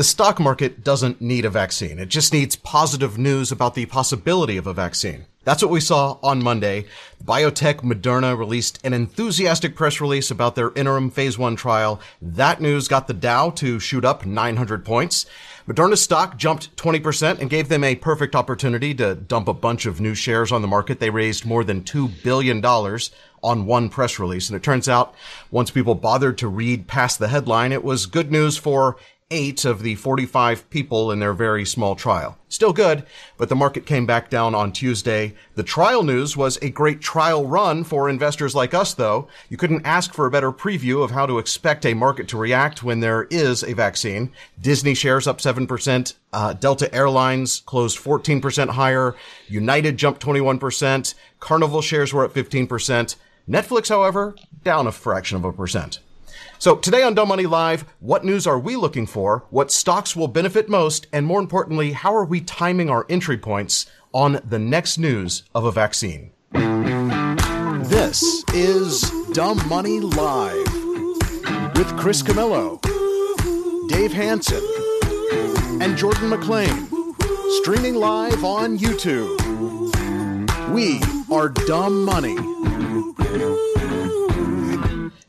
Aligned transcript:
The 0.00 0.04
stock 0.04 0.40
market 0.40 0.82
doesn't 0.82 1.20
need 1.20 1.44
a 1.44 1.50
vaccine. 1.50 1.98
It 1.98 2.08
just 2.08 2.32
needs 2.32 2.56
positive 2.56 3.18
news 3.18 3.52
about 3.52 3.74
the 3.74 3.84
possibility 3.84 4.56
of 4.56 4.66
a 4.66 4.72
vaccine. 4.72 5.26
That's 5.44 5.60
what 5.60 5.70
we 5.70 5.80
saw 5.80 6.16
on 6.22 6.42
Monday. 6.42 6.86
Biotech 7.22 7.82
Moderna 7.82 8.34
released 8.34 8.78
an 8.82 8.94
enthusiastic 8.94 9.76
press 9.76 10.00
release 10.00 10.30
about 10.30 10.54
their 10.54 10.72
interim 10.72 11.10
phase 11.10 11.36
one 11.36 11.54
trial. 11.54 12.00
That 12.22 12.62
news 12.62 12.88
got 12.88 13.08
the 13.08 13.12
Dow 13.12 13.50
to 13.50 13.78
shoot 13.78 14.06
up 14.06 14.24
900 14.24 14.86
points. 14.86 15.26
Moderna's 15.68 16.00
stock 16.00 16.38
jumped 16.38 16.74
20% 16.76 17.38
and 17.38 17.50
gave 17.50 17.68
them 17.68 17.84
a 17.84 17.94
perfect 17.94 18.34
opportunity 18.34 18.94
to 18.94 19.14
dump 19.14 19.48
a 19.48 19.52
bunch 19.52 19.84
of 19.84 20.00
new 20.00 20.14
shares 20.14 20.50
on 20.50 20.62
the 20.62 20.68
market. 20.68 20.98
They 20.98 21.10
raised 21.10 21.44
more 21.44 21.62
than 21.62 21.82
$2 21.82 22.22
billion 22.22 22.64
on 22.64 23.66
one 23.66 23.90
press 23.90 24.18
release. 24.18 24.48
And 24.48 24.56
it 24.56 24.62
turns 24.62 24.88
out 24.88 25.14
once 25.50 25.70
people 25.70 25.94
bothered 25.94 26.38
to 26.38 26.48
read 26.48 26.86
past 26.86 27.18
the 27.18 27.28
headline, 27.28 27.70
it 27.70 27.84
was 27.84 28.06
good 28.06 28.32
news 28.32 28.56
for 28.56 28.96
eight 29.30 29.64
of 29.64 29.82
the 29.82 29.94
45 29.94 30.68
people 30.70 31.12
in 31.12 31.20
their 31.20 31.32
very 31.32 31.64
small 31.64 31.94
trial. 31.94 32.36
Still 32.48 32.72
good, 32.72 33.04
but 33.36 33.48
the 33.48 33.54
market 33.54 33.86
came 33.86 34.04
back 34.04 34.28
down 34.28 34.54
on 34.54 34.72
Tuesday. 34.72 35.34
The 35.54 35.62
trial 35.62 36.02
news 36.02 36.36
was 36.36 36.58
a 36.60 36.70
great 36.70 37.00
trial 37.00 37.46
run 37.46 37.84
for 37.84 38.08
investors 38.08 38.54
like 38.54 38.74
us, 38.74 38.94
though. 38.94 39.28
You 39.48 39.56
couldn't 39.56 39.86
ask 39.86 40.12
for 40.12 40.26
a 40.26 40.30
better 40.30 40.50
preview 40.50 41.04
of 41.04 41.12
how 41.12 41.26
to 41.26 41.38
expect 41.38 41.86
a 41.86 41.94
market 41.94 42.26
to 42.28 42.36
react 42.36 42.82
when 42.82 43.00
there 43.00 43.24
is 43.30 43.62
a 43.62 43.72
vaccine. 43.72 44.32
Disney 44.60 44.94
shares 44.94 45.28
up 45.28 45.38
7%. 45.38 46.14
Uh, 46.32 46.52
Delta 46.54 46.92
Airlines 46.92 47.62
closed 47.66 47.98
14% 47.98 48.70
higher. 48.70 49.14
United 49.46 49.96
jumped 49.96 50.20
21%. 50.20 51.14
Carnival 51.38 51.82
shares 51.82 52.12
were 52.12 52.24
up 52.24 52.34
15%. 52.34 53.16
Netflix, 53.48 53.88
however, 53.88 54.34
down 54.64 54.86
a 54.86 54.92
fraction 54.92 55.36
of 55.36 55.44
a 55.44 55.52
percent. 55.52 56.00
So 56.58 56.76
today 56.76 57.02
on 57.02 57.14
Dumb 57.14 57.28
Money 57.28 57.46
Live, 57.46 57.84
what 58.00 58.24
news 58.24 58.46
are 58.46 58.58
we 58.58 58.76
looking 58.76 59.06
for? 59.06 59.44
What 59.50 59.72
stocks 59.72 60.14
will 60.14 60.28
benefit 60.28 60.68
most? 60.68 61.06
And 61.12 61.26
more 61.26 61.40
importantly, 61.40 61.92
how 61.92 62.14
are 62.14 62.24
we 62.24 62.40
timing 62.40 62.90
our 62.90 63.06
entry 63.08 63.38
points 63.38 63.86
on 64.12 64.40
the 64.44 64.58
next 64.58 64.98
news 64.98 65.44
of 65.54 65.64
a 65.64 65.72
vaccine? 65.72 66.32
This 66.52 68.44
is 68.54 69.10
Dumb 69.32 69.66
Money 69.68 70.00
Live 70.00 70.74
with 71.76 71.96
Chris 71.98 72.22
Camillo, 72.22 72.80
Dave 73.88 74.12
Hanson, 74.12 74.62
and 75.80 75.96
Jordan 75.96 76.28
McLean. 76.28 76.88
Streaming 77.62 77.94
live 77.96 78.44
on 78.44 78.78
YouTube. 78.78 79.38
We 80.70 81.00
are 81.34 81.48
Dumb 81.48 82.04
Money. 82.04 82.36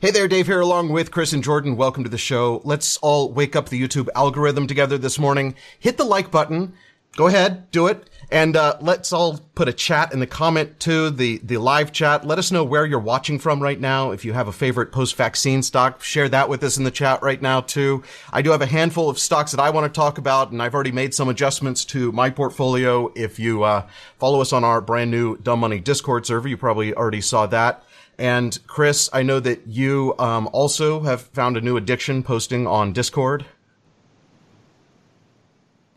Hey 0.01 0.09
there, 0.09 0.27
Dave 0.27 0.47
here 0.47 0.61
along 0.61 0.89
with 0.89 1.11
Chris 1.11 1.31
and 1.31 1.43
Jordan. 1.43 1.77
Welcome 1.77 2.03
to 2.05 2.09
the 2.09 2.17
show. 2.17 2.59
Let's 2.63 2.97
all 3.03 3.31
wake 3.31 3.55
up 3.55 3.69
the 3.69 3.79
YouTube 3.79 4.09
algorithm 4.15 4.65
together 4.65 4.97
this 4.97 5.19
morning. 5.19 5.53
Hit 5.77 5.97
the 5.97 6.03
like 6.03 6.31
button. 6.31 6.73
Go 7.15 7.27
ahead, 7.27 7.69
do 7.69 7.85
it. 7.85 8.09
And 8.31 8.55
uh, 8.55 8.77
let's 8.81 9.13
all 9.13 9.37
put 9.53 9.67
a 9.67 9.73
chat 9.73 10.11
in 10.11 10.19
the 10.19 10.25
comment 10.25 10.79
to 10.79 11.11
the, 11.11 11.39
the 11.43 11.57
live 11.57 11.91
chat. 11.91 12.25
Let 12.25 12.39
us 12.39 12.51
know 12.51 12.63
where 12.63 12.83
you're 12.87 12.97
watching 12.97 13.37
from 13.37 13.61
right 13.61 13.79
now. 13.79 14.09
If 14.09 14.25
you 14.25 14.33
have 14.33 14.47
a 14.47 14.51
favorite 14.51 14.91
post-vaccine 14.91 15.61
stock, 15.61 16.01
share 16.01 16.29
that 16.29 16.49
with 16.49 16.63
us 16.63 16.77
in 16.79 16.83
the 16.83 16.89
chat 16.89 17.21
right 17.21 17.39
now 17.39 17.61
too. 17.61 18.01
I 18.33 18.41
do 18.41 18.49
have 18.49 18.63
a 18.63 18.65
handful 18.65 19.07
of 19.07 19.19
stocks 19.19 19.51
that 19.51 19.59
I 19.59 19.69
want 19.69 19.93
to 19.93 19.95
talk 19.95 20.17
about, 20.17 20.51
and 20.51 20.63
I've 20.63 20.73
already 20.73 20.91
made 20.91 21.13
some 21.13 21.29
adjustments 21.29 21.85
to 21.85 22.11
my 22.11 22.31
portfolio. 22.31 23.13
If 23.15 23.37
you 23.37 23.61
uh, 23.61 23.85
follow 24.17 24.41
us 24.41 24.51
on 24.51 24.63
our 24.63 24.81
brand 24.81 25.11
new 25.11 25.37
Dumb 25.37 25.59
Money 25.59 25.79
Discord 25.79 26.25
server, 26.25 26.47
you 26.47 26.57
probably 26.57 26.91
already 26.91 27.21
saw 27.21 27.45
that. 27.45 27.83
And 28.17 28.57
Chris, 28.67 29.09
I 29.11 29.23
know 29.23 29.39
that 29.39 29.67
you 29.67 30.13
um, 30.19 30.49
also 30.53 31.01
have 31.01 31.21
found 31.21 31.57
a 31.57 31.61
new 31.61 31.77
addiction 31.77 32.23
posting 32.23 32.67
on 32.67 32.93
Discord. 32.93 33.45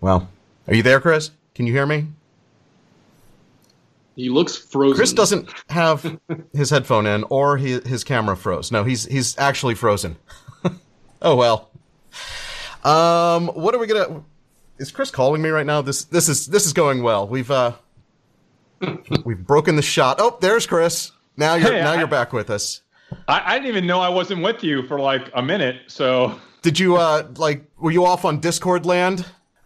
Well, 0.01 0.29
are 0.67 0.75
you 0.75 0.83
there, 0.83 1.01
Chris? 1.01 1.31
Can 1.55 1.67
you 1.67 1.73
hear 1.73 1.87
me? 1.87 2.07
He 4.17 4.29
looks 4.29 4.57
frozen. 4.57 4.97
Chris 4.97 5.13
doesn't 5.13 5.49
have 5.71 6.19
his 6.53 6.71
headphone 6.71 7.07
in, 7.07 7.25
or 7.25 7.57
he, 7.57 7.81
his 7.81 8.05
camera 8.05 8.37
froze. 8.37 8.71
No, 8.71 8.85
he's 8.85 9.07
he's 9.07 9.37
actually 9.39 9.75
frozen. 9.75 10.17
oh 11.23 11.35
well. 11.35 11.71
Um, 12.85 13.49
what 13.49 13.75
are 13.75 13.79
we 13.79 13.87
gonna? 13.87 14.23
Is 14.79 14.93
Chris 14.93 15.11
calling 15.11 15.43
me 15.43 15.49
right 15.49 15.67
now? 15.67 15.83
This 15.83 16.05
this 16.05 16.29
is 16.29 16.47
this 16.47 16.65
is 16.65 16.73
going 16.73 17.03
well. 17.03 17.27
We've 17.27 17.51
uh, 17.51 17.73
we've 19.25 19.45
broken 19.45 19.75
the 19.77 19.83
shot. 19.83 20.17
Oh, 20.21 20.39
there's 20.41 20.67
Chris. 20.67 21.11
Now 21.37 21.55
you're 21.55 21.73
Hey, 21.73 21.81
now 21.83 21.93
I- 21.93 21.99
you're 21.99 22.07
back 22.07 22.33
with 22.33 22.51
us. 22.51 22.81
I, 23.29 23.43
I 23.45 23.55
didn't 23.55 23.69
even 23.69 23.87
know 23.87 24.01
I 24.01 24.09
wasn't 24.09 24.43
with 24.43 24.65
you 24.65 24.87
for 24.87 24.99
like 24.99 25.31
a 25.35 25.43
minute. 25.43 25.83
So, 25.89 26.39
Did 26.63 26.79
you 26.79 26.97
uh 26.97 27.29
like 27.37 27.65
were 27.79 27.91
you 27.93 28.05
off 28.07 28.25
on 28.25 28.41
Discord 28.41 28.87
land? 28.87 29.25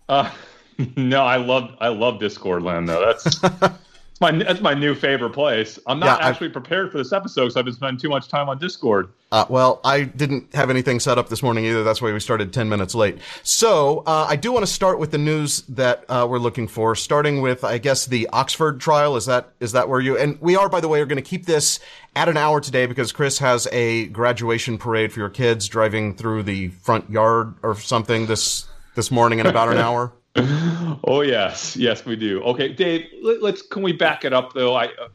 uh, 0.08 0.30
no, 0.96 1.22
I 1.24 1.36
love 1.36 1.74
I 1.80 1.88
love 1.88 2.18
Discord 2.20 2.62
land 2.62 2.88
though. 2.88 3.04
That's 3.06 3.40
it's 4.18 4.20
my 4.20 4.32
that's 4.44 4.60
my 4.60 4.74
new 4.74 4.94
favorite 4.96 5.30
place. 5.30 5.78
I'm 5.86 6.00
not 6.00 6.18
Yeah, 6.20 6.26
I- 6.26 6.30
actually 6.30 6.48
prepared 6.48 6.90
for 6.90 6.98
this 6.98 7.12
episode 7.12 7.42
because 7.42 7.56
I've 7.56 7.64
been 7.64 7.74
spending 7.74 8.00
too 8.00 8.08
much 8.08 8.26
time 8.28 8.48
on 8.48 8.58
Discord. 8.58 9.08
Uh, 9.30 9.44
well, 9.48 9.80
I 9.84 10.04
didn't 10.04 10.54
have 10.54 10.70
anything 10.70 10.98
set 11.00 11.18
up 11.18 11.28
this 11.28 11.42
morning 11.42 11.64
either. 11.66 11.84
That's 11.84 12.00
why 12.02 12.10
we 12.12 12.18
started 12.18 12.52
10 12.52 12.68
minutes 12.68 12.94
late. 12.94 13.18
So, 13.42 14.02
uh, 14.06 14.26
I 14.28 14.36
do 14.36 14.50
want 14.52 14.64
to 14.66 14.72
start 14.72 14.98
with 14.98 15.10
the 15.10 15.18
news 15.18 15.62
that, 15.68 16.04
uh, 16.08 16.26
we're 16.28 16.38
looking 16.38 16.66
for, 16.66 16.94
starting 16.96 17.42
with, 17.42 17.62
I 17.62 17.76
guess, 17.76 18.06
the 18.06 18.26
Oxford 18.32 18.80
trial. 18.80 19.16
Is 19.16 19.26
that, 19.26 19.50
is 19.60 19.72
that 19.72 19.88
where 19.90 20.00
you, 20.00 20.16
and 20.16 20.40
we 20.40 20.56
are, 20.56 20.70
by 20.70 20.80
the 20.80 20.88
way, 20.88 21.00
are 21.02 21.06
going 21.06 21.22
to 21.22 21.28
keep 21.28 21.44
this 21.44 21.78
at 22.16 22.30
an 22.30 22.38
hour 22.38 22.58
today 22.60 22.86
because 22.86 23.12
Chris 23.12 23.38
has 23.38 23.68
a 23.70 24.06
graduation 24.06 24.78
parade 24.78 25.12
for 25.12 25.20
your 25.20 25.28
kids 25.28 25.68
driving 25.68 26.14
through 26.14 26.44
the 26.44 26.68
front 26.68 27.10
yard 27.10 27.52
or 27.62 27.76
something 27.76 28.24
this, 28.26 28.66
this 28.94 29.10
morning 29.10 29.40
in 29.40 29.46
about 29.46 29.68
an 29.68 29.76
hour. 29.86 30.10
Oh 31.04 31.20
yes, 31.22 31.76
yes 31.76 32.04
we 32.04 32.16
do. 32.16 32.42
Okay, 32.42 32.68
Dave, 32.72 33.06
let, 33.22 33.42
us 33.42 33.62
can 33.62 33.82
we 33.82 33.92
back 33.92 34.24
it 34.24 34.32
up 34.32 34.52
though? 34.52 34.74
I 34.74 34.86
uh, 34.86 35.08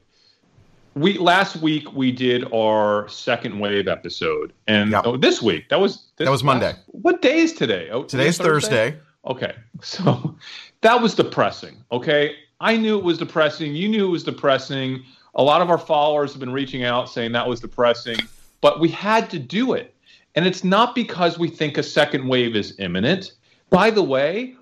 we 0.96 1.18
last 1.18 1.58
week 1.58 1.92
we 1.94 2.12
did 2.12 2.46
our 2.54 3.08
second 3.10 3.60
wave 3.60 3.88
episode, 3.88 4.54
and 4.68 4.92
Yep. 4.92 5.02
oh, 5.06 5.18
this 5.18 5.42
week 5.42 5.70
that 5.70 5.80
was 5.80 6.10
this 6.18 6.26
That 6.26 6.32
was 6.32 6.44
Monday. 6.44 6.68
last- 6.68 6.80
what 6.88 7.22
day 7.22 7.38
is 7.40 7.54
today? 7.54 7.90
Oh, 7.92 8.04
Today's 8.04 8.38
Thursday. 8.38 8.98
Okay, 9.26 9.54
so 9.82 10.36
that 10.82 11.02
was 11.02 11.16
depressing. 11.16 11.84
Okay, 11.92 12.36
I 12.60 12.78
knew 12.78 12.98
it 12.98 13.04
was 13.04 13.18
depressing. 13.18 13.76
You 13.76 13.90
knew 13.90 14.08
it 14.08 14.12
was 14.12 14.24
depressing. 14.24 15.04
A 15.36 15.44
lot 15.44 15.62
of 15.62 15.70
our 15.70 15.78
followers 15.80 16.32
have 16.32 16.40
been 16.40 16.52
reaching 16.54 16.84
out 16.84 17.10
saying 17.10 17.32
that 17.34 17.48
was 17.48 17.60
depressing, 17.60 18.18
but 18.62 18.80
we 18.80 18.88
had 18.90 19.30
to 19.32 19.40
do 19.40 19.74
it. 19.74 19.94
And 20.36 20.46
it's 20.48 20.64
not 20.64 20.96
because 20.96 21.38
we 21.38 21.48
think 21.50 21.78
a 21.78 21.84
second 21.84 22.28
wave 22.28 22.56
is 22.56 22.80
imminent. 22.80 23.34
By 23.70 23.90
the 23.90 24.04
way, 24.04 24.56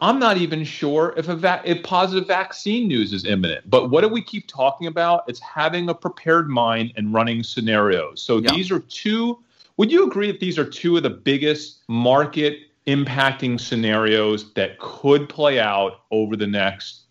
I'm 0.00 0.18
not 0.18 0.36
even 0.36 0.62
sure 0.64 1.12
if 1.16 1.28
a 1.28 1.34
va- 1.34 1.62
if 1.64 1.82
positive 1.82 2.28
vaccine 2.28 2.86
news 2.86 3.12
is 3.12 3.24
imminent. 3.24 3.68
But 3.68 3.90
what 3.90 4.02
do 4.02 4.08
we 4.08 4.22
keep 4.22 4.46
talking 4.46 4.86
about? 4.86 5.24
It's 5.26 5.40
having 5.40 5.88
a 5.88 5.94
prepared 5.94 6.48
mind 6.48 6.92
and 6.96 7.12
running 7.12 7.42
scenarios. 7.42 8.22
So 8.22 8.38
Yeah. 8.38 8.52
these 8.54 8.70
are 8.70 8.78
two. 8.80 9.38
Would 9.76 9.90
you 9.90 10.06
agree 10.06 10.28
that 10.30 10.40
these 10.40 10.58
are 10.58 10.64
two 10.64 10.96
of 10.96 11.02
the 11.02 11.10
biggest 11.10 11.82
market 11.88 12.60
impacting 12.86 13.60
scenarios 13.60 14.52
that 14.54 14.78
could 14.78 15.28
play 15.28 15.60
out 15.60 16.00
over 16.10 16.36
the 16.36 16.46
next 16.46 17.02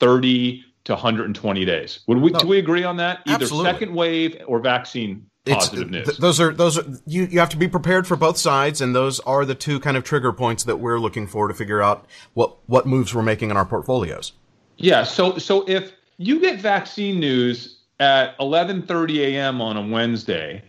30 0.00 0.64
to 0.84 0.92
120 0.94 1.64
days? 1.64 2.00
Would 2.06 2.18
we? 2.18 2.30
No. 2.30 2.38
Do 2.38 2.46
we 2.46 2.58
agree 2.58 2.84
on 2.84 2.96
that? 2.98 3.20
Either 3.26 3.42
Absolutely. 3.44 3.70
second 3.72 3.94
wave 3.94 4.40
or 4.46 4.60
vaccine 4.60 5.26
positive 5.46 5.90
news. 5.90 6.06
th- 6.06 6.18
those 6.18 6.40
are 6.40 6.52
those 6.52 6.78
are 6.78 6.84
you, 7.06 7.24
you 7.24 7.38
have 7.38 7.50
to 7.50 7.56
be 7.56 7.68
prepared 7.68 8.06
for 8.06 8.16
both 8.16 8.38
sides, 8.38 8.80
and 8.80 8.94
those 8.94 9.20
are 9.20 9.44
the 9.44 9.54
two 9.54 9.80
kind 9.80 9.96
of 9.96 10.04
trigger 10.04 10.32
points 10.32 10.64
that 10.64 10.76
we're 10.76 10.98
looking 10.98 11.26
for 11.26 11.48
to 11.48 11.54
figure 11.54 11.82
out 11.82 12.06
what 12.34 12.56
what 12.66 12.86
moves 12.86 13.14
we're 13.14 13.22
making 13.22 13.50
in 13.50 13.56
our 13.56 13.64
portfolios. 13.64 14.32
Yeah. 14.76 15.04
So 15.04 15.38
so 15.38 15.64
if 15.68 15.92
you 16.18 16.40
get 16.40 16.60
vaccine 16.60 17.20
news 17.20 17.80
at 18.00 18.36
11:30 18.38 19.18
a.m. 19.20 19.60
on 19.60 19.76
a 19.76 19.86
Wednesday, 19.86 20.62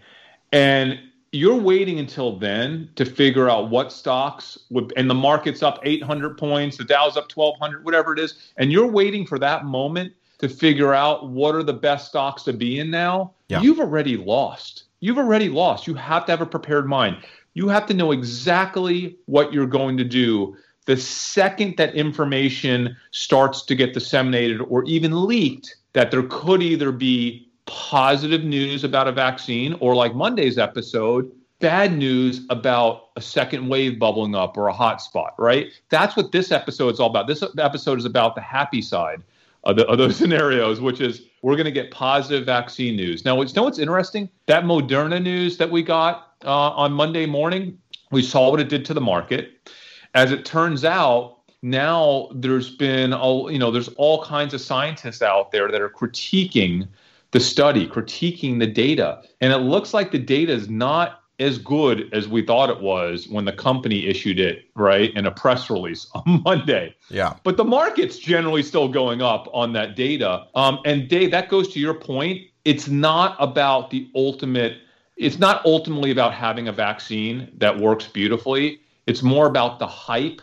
and 0.51 0.99
you're 1.31 1.59
waiting 1.59 1.99
until 1.99 2.37
then 2.37 2.89
to 2.95 3.05
figure 3.05 3.49
out 3.49 3.69
what 3.69 3.91
stocks 3.91 4.57
would, 4.69 4.93
and 4.95 5.09
the 5.09 5.13
market's 5.13 5.61
up 5.61 5.79
800 5.83 6.37
points, 6.37 6.77
the 6.77 6.85
Dow's 6.85 7.17
up 7.17 7.31
1200, 7.33 7.83
whatever 7.83 8.13
it 8.13 8.19
is, 8.19 8.51
and 8.57 8.71
you're 8.71 8.87
waiting 8.87 9.25
for 9.25 9.37
that 9.39 9.65
moment 9.65 10.13
to 10.39 10.47
figure 10.47 10.93
out 10.93 11.29
what 11.29 11.55
are 11.55 11.63
the 11.63 11.73
best 11.73 12.07
stocks 12.07 12.43
to 12.43 12.53
be 12.53 12.79
in 12.79 12.89
now. 12.89 13.33
Yeah. 13.47 13.61
You've 13.61 13.79
already 13.79 14.17
lost. 14.17 14.83
You've 14.99 15.17
already 15.17 15.49
lost. 15.49 15.87
You 15.87 15.93
have 15.93 16.25
to 16.25 16.31
have 16.31 16.41
a 16.41 16.45
prepared 16.45 16.87
mind. 16.87 17.17
You 17.53 17.67
have 17.69 17.85
to 17.87 17.93
know 17.93 18.11
exactly 18.11 19.17
what 19.25 19.53
you're 19.53 19.67
going 19.67 19.97
to 19.97 20.03
do 20.03 20.55
the 20.87 20.97
second 20.97 21.75
that 21.77 21.93
information 21.95 22.95
starts 23.11 23.61
to 23.65 23.75
get 23.75 23.93
disseminated 23.93 24.61
or 24.61 24.83
even 24.85 25.27
leaked 25.27 25.75
that 25.93 26.11
there 26.11 26.23
could 26.23 26.63
either 26.63 26.91
be 26.91 27.47
positive 27.65 28.43
news 28.45 28.85
about 28.85 29.07
a 29.07 29.11
vaccine, 29.11 29.75
or 29.81 29.93
like 29.93 30.15
Monday's 30.15 30.57
episode, 30.57 31.29
bad 31.59 31.97
news 31.97 32.45
about 32.49 33.09
a 33.17 33.21
second 33.21 33.67
wave 33.67 33.99
bubbling 33.99 34.33
up 34.33 34.57
or 34.57 34.67
a 34.67 34.73
hot 34.73 35.01
spot, 35.01 35.33
right? 35.37 35.67
That's 35.89 36.15
what 36.15 36.31
this 36.31 36.53
episode 36.53 36.93
is 36.93 36.99
all 37.01 37.09
about. 37.09 37.27
This 37.27 37.43
episode 37.57 37.99
is 37.99 38.05
about 38.05 38.35
the 38.35 38.41
happy 38.41 38.81
side 38.81 39.21
of, 39.67 39.75
the, 39.75 39.85
those 39.95 40.15
scenarios, 40.15 40.81
which 40.81 40.99
is 40.99 41.23
we're 41.43 41.55
going 41.55 41.65
to 41.65 41.71
get 41.71 41.91
positive 41.91 42.45
vaccine 42.45 42.95
news. 42.95 43.23
Now, 43.23 43.39
you 43.39 43.53
know 43.53 43.63
what's 43.63 43.79
interesting? 43.79 44.29
That 44.47 44.63
Moderna 44.63 45.21
news 45.21 45.57
that 45.57 45.69
we 45.69 45.83
got 45.83 46.33
uh, 46.43 46.69
on 46.71 46.93
Monday 46.93 47.25
morning, 47.25 47.77
we 48.11 48.23
saw 48.23 48.49
what 48.49 48.59
it 48.59 48.69
did 48.69 48.85
to 48.85 48.93
the 48.93 49.01
market. 49.01 49.69
As 50.15 50.31
it 50.31 50.45
turns 50.45 50.83
out, 50.83 51.37
now 51.61 52.29
there's 52.33 52.69
been 52.69 53.13
all 53.13 53.51
you 53.51 53.59
know 53.59 53.71
there's 53.71 53.89
all 53.89 54.23
kinds 54.23 54.53
of 54.53 54.61
scientists 54.61 55.21
out 55.21 55.51
there 55.51 55.69
that 55.71 55.81
are 55.81 55.89
critiquing 55.89 56.87
the 57.31 57.39
study, 57.39 57.87
critiquing 57.87 58.59
the 58.59 58.67
data. 58.67 59.21
And 59.41 59.51
it 59.51 59.57
looks 59.57 59.93
like 59.93 60.11
the 60.11 60.19
data 60.19 60.53
is 60.53 60.69
not 60.69 61.23
as 61.39 61.57
good 61.57 62.11
as 62.13 62.27
we 62.27 62.41
thought 62.41 62.69
it 62.69 62.81
was 62.81 63.27
when 63.27 63.45
the 63.45 63.53
company 63.53 64.07
issued 64.07 64.39
it, 64.39 64.65
right, 64.75 65.13
in 65.15 65.25
a 65.25 65.31
press 65.31 65.69
release 65.69 66.07
on 66.15 66.41
Monday. 66.43 66.95
Yeah. 67.09 67.35
But 67.43 67.57
the 67.57 67.65
market's 67.65 68.17
generally 68.17 68.63
still 68.63 68.87
going 68.87 69.21
up 69.21 69.47
on 69.53 69.73
that 69.73 69.95
data. 69.95 70.47
Um, 70.55 70.79
and 70.85 71.07
Dave, 71.07 71.31
that 71.31 71.49
goes 71.49 71.67
to 71.73 71.79
your 71.79 71.93
point. 71.93 72.41
It's 72.65 72.87
not 72.87 73.35
about 73.39 73.91
the 73.91 74.09
ultimate, 74.15 74.77
it's 75.15 75.39
not 75.39 75.65
ultimately 75.65 76.11
about 76.11 76.33
having 76.33 76.67
a 76.67 76.71
vaccine 76.71 77.51
that 77.57 77.77
works 77.77 78.07
beautifully. 78.07 78.81
It's 79.05 79.23
more 79.23 79.47
about 79.47 79.79
the 79.79 79.87
hype 79.87 80.41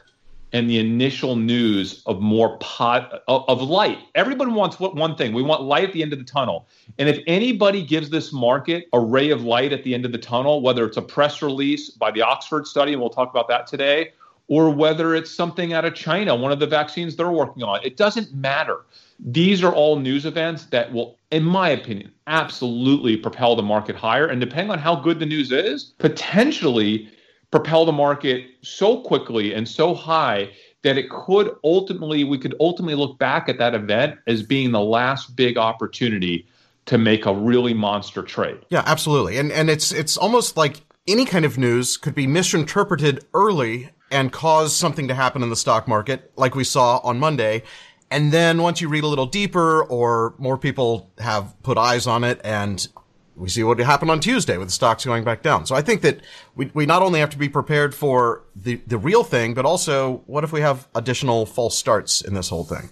and 0.54 0.70
the 0.70 0.78
initial 0.78 1.34
news 1.34 2.00
of 2.06 2.20
more 2.20 2.56
pot 2.58 3.22
of, 3.26 3.44
of 3.48 3.60
light. 3.60 3.98
Everyone 4.14 4.54
wants 4.54 4.78
what 4.78 4.94
one 4.94 5.16
thing. 5.16 5.34
We 5.34 5.42
want 5.42 5.62
light 5.62 5.82
at 5.82 5.92
the 5.92 6.00
end 6.00 6.12
of 6.12 6.20
the 6.20 6.24
tunnel. 6.24 6.68
And 6.96 7.08
if 7.08 7.18
anybody 7.26 7.84
gives 7.84 8.08
this 8.08 8.32
market 8.32 8.86
a 8.92 9.00
ray 9.00 9.30
of 9.30 9.42
light 9.42 9.72
at 9.72 9.82
the 9.82 9.92
end 9.94 10.06
of 10.06 10.12
the 10.12 10.18
tunnel, 10.18 10.62
whether 10.62 10.86
it's 10.86 10.96
a 10.96 11.02
press 11.02 11.42
release 11.42 11.90
by 11.90 12.12
the 12.12 12.22
Oxford 12.22 12.68
study, 12.68 12.92
and 12.92 13.00
we'll 13.00 13.10
talk 13.10 13.30
about 13.30 13.48
that 13.48 13.66
today, 13.66 14.12
or 14.46 14.70
whether 14.70 15.14
it's 15.16 15.30
something 15.30 15.72
out 15.72 15.84
of 15.84 15.94
China, 15.94 16.36
one 16.36 16.52
of 16.52 16.60
the 16.60 16.66
vaccines 16.68 17.16
they're 17.16 17.30
working 17.30 17.64
on, 17.64 17.80
it 17.82 17.96
doesn't 17.96 18.32
matter. 18.32 18.82
These 19.18 19.64
are 19.64 19.74
all 19.74 19.96
news 19.96 20.24
events 20.24 20.66
that 20.66 20.92
will, 20.92 21.18
in 21.32 21.42
my 21.42 21.70
opinion, 21.70 22.12
absolutely 22.28 23.16
propel 23.16 23.56
the 23.56 23.62
market 23.62 23.96
higher. 23.96 24.28
And 24.28 24.40
depending 24.40 24.70
on 24.70 24.78
how 24.78 24.94
good 24.94 25.18
the 25.18 25.26
news 25.26 25.50
is, 25.50 25.94
potentially 25.98 27.08
propel 27.54 27.84
the 27.84 27.92
market 27.92 28.46
so 28.62 29.00
quickly 29.00 29.54
and 29.54 29.68
so 29.68 29.94
high 29.94 30.50
that 30.82 30.98
it 30.98 31.08
could 31.08 31.54
ultimately 31.62 32.24
we 32.24 32.36
could 32.36 32.52
ultimately 32.58 32.96
look 32.96 33.16
back 33.16 33.48
at 33.48 33.58
that 33.58 33.76
event 33.76 34.18
as 34.26 34.42
being 34.42 34.72
the 34.72 34.80
last 34.80 35.36
big 35.36 35.56
opportunity 35.56 36.44
to 36.86 36.98
make 36.98 37.26
a 37.26 37.32
really 37.32 37.72
monster 37.72 38.24
trade. 38.24 38.58
Yeah, 38.70 38.82
absolutely. 38.86 39.38
And 39.38 39.52
and 39.52 39.70
it's 39.70 39.92
it's 39.92 40.16
almost 40.16 40.56
like 40.56 40.80
any 41.06 41.24
kind 41.24 41.44
of 41.44 41.56
news 41.56 41.96
could 41.96 42.16
be 42.16 42.26
misinterpreted 42.26 43.24
early 43.34 43.90
and 44.10 44.32
cause 44.32 44.74
something 44.74 45.06
to 45.06 45.14
happen 45.14 45.40
in 45.44 45.48
the 45.48 45.54
stock 45.54 45.86
market 45.86 46.32
like 46.34 46.56
we 46.56 46.64
saw 46.64 46.98
on 47.04 47.20
Monday. 47.20 47.62
And 48.10 48.32
then 48.32 48.62
once 48.62 48.80
you 48.80 48.88
read 48.88 49.04
a 49.04 49.08
little 49.08 49.26
deeper 49.26 49.84
or 49.84 50.34
more 50.38 50.58
people 50.58 51.08
have 51.18 51.54
put 51.62 51.78
eyes 51.78 52.08
on 52.08 52.24
it 52.24 52.40
and 52.42 52.88
we 53.36 53.48
see 53.48 53.64
what 53.64 53.78
happened 53.78 54.10
on 54.10 54.20
Tuesday 54.20 54.56
with 54.56 54.68
the 54.68 54.72
stocks 54.72 55.04
going 55.04 55.24
back 55.24 55.42
down. 55.42 55.66
So 55.66 55.74
I 55.74 55.82
think 55.82 56.02
that 56.02 56.20
we, 56.54 56.70
we 56.74 56.86
not 56.86 57.02
only 57.02 57.20
have 57.20 57.30
to 57.30 57.38
be 57.38 57.48
prepared 57.48 57.94
for 57.94 58.42
the, 58.54 58.76
the 58.86 58.98
real 58.98 59.24
thing, 59.24 59.54
but 59.54 59.64
also 59.64 60.22
what 60.26 60.44
if 60.44 60.52
we 60.52 60.60
have 60.60 60.86
additional 60.94 61.46
false 61.46 61.76
starts 61.76 62.20
in 62.20 62.34
this 62.34 62.48
whole 62.48 62.64
thing? 62.64 62.90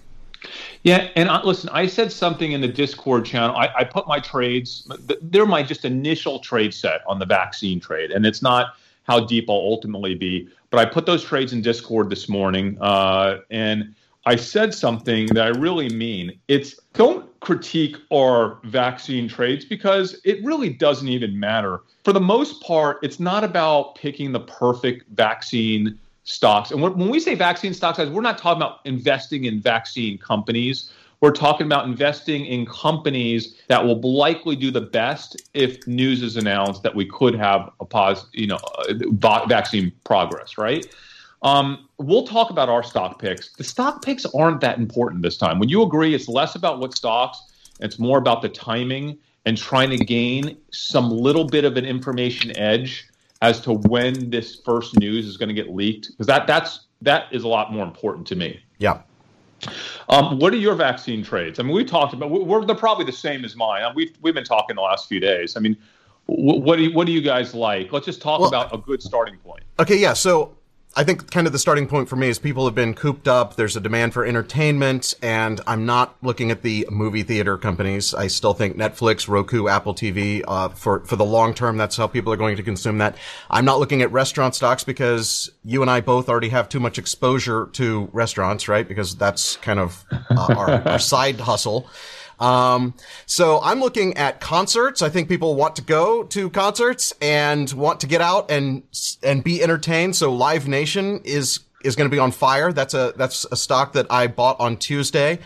Yeah, 0.83 1.09
and 1.15 1.29
I, 1.29 1.41
listen, 1.43 1.69
I 1.71 1.87
said 1.87 2.11
something 2.11 2.51
in 2.51 2.59
the 2.59 2.67
Discord 2.67 3.25
channel. 3.25 3.55
I, 3.55 3.69
I 3.77 3.83
put 3.85 4.07
my 4.07 4.19
trades; 4.19 4.85
they're 5.21 5.45
my 5.45 5.63
just 5.63 5.85
initial 5.85 6.39
trade 6.39 6.73
set 6.73 7.01
on 7.07 7.19
the 7.19 7.25
vaccine 7.25 7.79
trade, 7.79 8.11
and 8.11 8.25
it's 8.25 8.41
not 8.41 8.75
how 9.03 9.21
deep 9.21 9.49
I'll 9.49 9.55
ultimately 9.55 10.15
be. 10.15 10.49
But 10.69 10.79
I 10.79 10.85
put 10.85 11.05
those 11.05 11.23
trades 11.23 11.53
in 11.53 11.61
Discord 11.61 12.09
this 12.09 12.27
morning, 12.27 12.77
uh, 12.81 13.39
and 13.49 13.95
I 14.25 14.35
said 14.35 14.73
something 14.73 15.27
that 15.27 15.45
I 15.45 15.57
really 15.57 15.89
mean. 15.89 16.37
It's 16.47 16.79
don't 16.93 17.29
critique 17.43 17.97
our 18.11 18.59
vaccine 18.63 19.27
trades 19.27 19.65
because 19.65 20.19
it 20.23 20.43
really 20.43 20.69
doesn't 20.69 21.07
even 21.07 21.39
matter. 21.39 21.81
For 22.03 22.13
the 22.13 22.21
most 22.21 22.61
part, 22.61 22.99
it's 23.03 23.19
not 23.19 23.43
about 23.43 23.95
picking 23.95 24.31
the 24.31 24.39
perfect 24.39 25.09
vaccine 25.09 25.99
stocks. 26.23 26.71
And 26.71 26.81
when 26.81 27.09
we 27.09 27.19
say 27.19 27.35
vaccine 27.35 27.73
stocks, 27.73 27.99
we're 27.99 28.21
not 28.21 28.37
talking 28.37 28.61
about 28.61 28.79
investing 28.85 29.45
in 29.45 29.61
vaccine 29.61 30.17
companies. 30.17 30.91
We're 31.19 31.31
talking 31.31 31.65
about 31.65 31.85
investing 31.85 32.45
in 32.45 32.65
companies 32.65 33.55
that 33.67 33.85
will 33.85 33.99
likely 34.01 34.55
do 34.55 34.71
the 34.71 34.81
best 34.81 35.41
if 35.53 35.85
news 35.87 36.21
is 36.21 36.35
announced 36.35 36.83
that 36.83 36.95
we 36.95 37.05
could 37.05 37.35
have 37.35 37.69
a 37.79 37.85
pause, 37.85 38.25
you 38.33 38.47
know, 38.47 38.59
uh, 38.89 39.45
vaccine 39.47 39.91
progress, 40.03 40.57
right? 40.57 40.85
Um, 41.43 41.89
we'll 41.97 42.25
talk 42.25 42.49
about 42.49 42.69
our 42.69 42.83
stock 42.83 43.19
picks. 43.19 43.53
The 43.53 43.63
stock 43.63 44.03
picks 44.03 44.25
aren't 44.25 44.61
that 44.61 44.77
important 44.77 45.21
this 45.21 45.37
time. 45.37 45.59
When 45.59 45.69
you 45.69 45.83
agree, 45.83 46.15
it's 46.15 46.27
less 46.27 46.55
about 46.55 46.79
what 46.79 46.95
stocks, 46.95 47.39
it's 47.79 47.99
more 47.99 48.17
about 48.17 48.41
the 48.41 48.49
timing 48.49 49.17
and 49.45 49.57
trying 49.57 49.89
to 49.89 49.97
gain 49.97 50.57
some 50.71 51.09
little 51.09 51.45
bit 51.45 51.65
of 51.65 51.75
an 51.75 51.85
information 51.85 52.57
edge 52.57 53.09
as 53.41 53.59
to 53.61 53.73
when 53.73 54.29
this 54.29 54.61
first 54.63 54.97
news 54.97 55.27
is 55.27 55.35
going 55.35 55.49
to 55.49 55.55
get 55.55 55.69
leaked 55.69 56.11
because 56.11 56.27
that 56.27 56.47
that's 56.47 56.87
that 57.01 57.25
is 57.31 57.43
a 57.43 57.47
lot 57.47 57.73
more 57.73 57.83
important 57.83 58.25
to 58.27 58.35
me. 58.35 58.63
Yeah. 58.77 59.01
Um, 60.07 60.39
what 60.39 60.53
are 60.53 60.57
your 60.57 60.75
vaccine 60.75 61.23
trades? 61.23 61.59
I 61.59 61.63
mean, 61.63 61.75
we 61.75 61.83
talked 61.83 62.13
about 62.13 62.31
we're 62.31 62.63
they're 62.65 62.75
probably 62.75 63.05
the 63.05 63.11
same 63.11 63.43
as 63.43 63.55
mine. 63.55 63.83
We've 63.95 64.15
we've 64.21 64.33
been 64.33 64.45
talking 64.45 64.77
the 64.77 64.81
last 64.81 65.09
few 65.09 65.19
days. 65.19 65.57
I 65.57 65.59
mean, 65.59 65.75
what 66.25 66.77
do 66.77 66.83
you, 66.83 66.93
what 66.93 67.05
do 67.05 67.11
you 67.11 67.21
guys 67.21 67.53
like? 67.53 67.91
Let's 67.91 68.05
just 68.05 68.21
talk 68.21 68.39
well, 68.39 68.47
about 68.47 68.73
a 68.73 68.77
good 68.77 69.01
starting 69.01 69.37
point. 69.37 69.63
Okay, 69.79 69.97
yeah. 69.97 70.13
So 70.13 70.55
I 70.95 71.03
think 71.03 71.31
kind 71.31 71.47
of 71.47 71.53
the 71.53 71.59
starting 71.59 71.87
point 71.87 72.07
for 72.07 72.15
me 72.15 72.27
is 72.27 72.37
people 72.37 72.65
have 72.65 72.75
been 72.75 72.93
cooped 72.93 73.27
up. 73.27 73.55
There's 73.55 73.75
a 73.75 73.79
demand 73.79 74.13
for 74.13 74.23
entertainment, 74.23 75.15
and 75.23 75.59
I'm 75.65 75.87
not 75.87 76.15
looking 76.21 76.51
at 76.51 76.61
the 76.61 76.87
movie 76.91 77.23
theater 77.23 77.57
companies. 77.57 78.13
I 78.13 78.27
still 78.27 78.53
think 78.53 78.77
Netflix, 78.77 79.27
Roku, 79.27 79.67
Apple 79.67 79.95
TV, 79.95 80.43
uh, 80.47 80.69
for 80.69 80.99
for 81.05 81.15
the 81.15 81.25
long 81.25 81.55
term, 81.55 81.77
that's 81.77 81.97
how 81.97 82.05
people 82.05 82.31
are 82.31 82.37
going 82.37 82.57
to 82.57 82.63
consume 82.63 82.99
that. 82.99 83.17
I'm 83.49 83.65
not 83.65 83.79
looking 83.79 84.03
at 84.03 84.11
restaurant 84.11 84.53
stocks 84.53 84.83
because 84.83 85.49
you 85.63 85.81
and 85.81 85.89
I 85.89 86.01
both 86.01 86.29
already 86.29 86.49
have 86.49 86.69
too 86.69 86.79
much 86.79 86.99
exposure 86.99 87.69
to 87.73 88.07
restaurants, 88.13 88.67
right? 88.67 88.87
Because 88.87 89.15
that's 89.15 89.57
kind 89.57 89.79
of 89.79 90.05
uh, 90.11 90.55
our, 90.55 90.69
our 90.87 90.99
side 91.13 91.39
hustle. 91.39 91.89
Um, 92.43 92.93
so 93.25 93.61
I'm 93.63 93.79
looking 93.79 94.17
at 94.17 94.41
concerts. 94.41 95.01
I 95.01 95.07
think 95.07 95.29
people 95.29 95.55
want 95.55 95.77
to 95.77 95.81
go 95.81 96.23
to 96.23 96.49
concerts 96.49 97.13
and 97.21 97.71
want 97.71 98.01
to 98.01 98.07
get 98.07 98.19
out 98.19 98.51
and 98.51 98.83
and 99.23 99.43
be 99.43 99.63
entertained. 99.63 100.17
So 100.17 100.33
Live 100.33 100.67
Nation 100.67 101.21
is 101.23 101.61
is 101.85 101.95
going 101.95 102.09
to 102.09 102.13
be 102.13 102.19
on 102.19 102.31
fire. 102.31 102.73
That's 102.73 102.93
a 102.93 103.13
that's 103.15 103.45
a 103.49 103.55
stock 103.55 103.93
that 103.93 104.07
I 104.09 104.27
bought 104.27 104.59
on 104.59 104.75
Tuesday. 104.75 105.39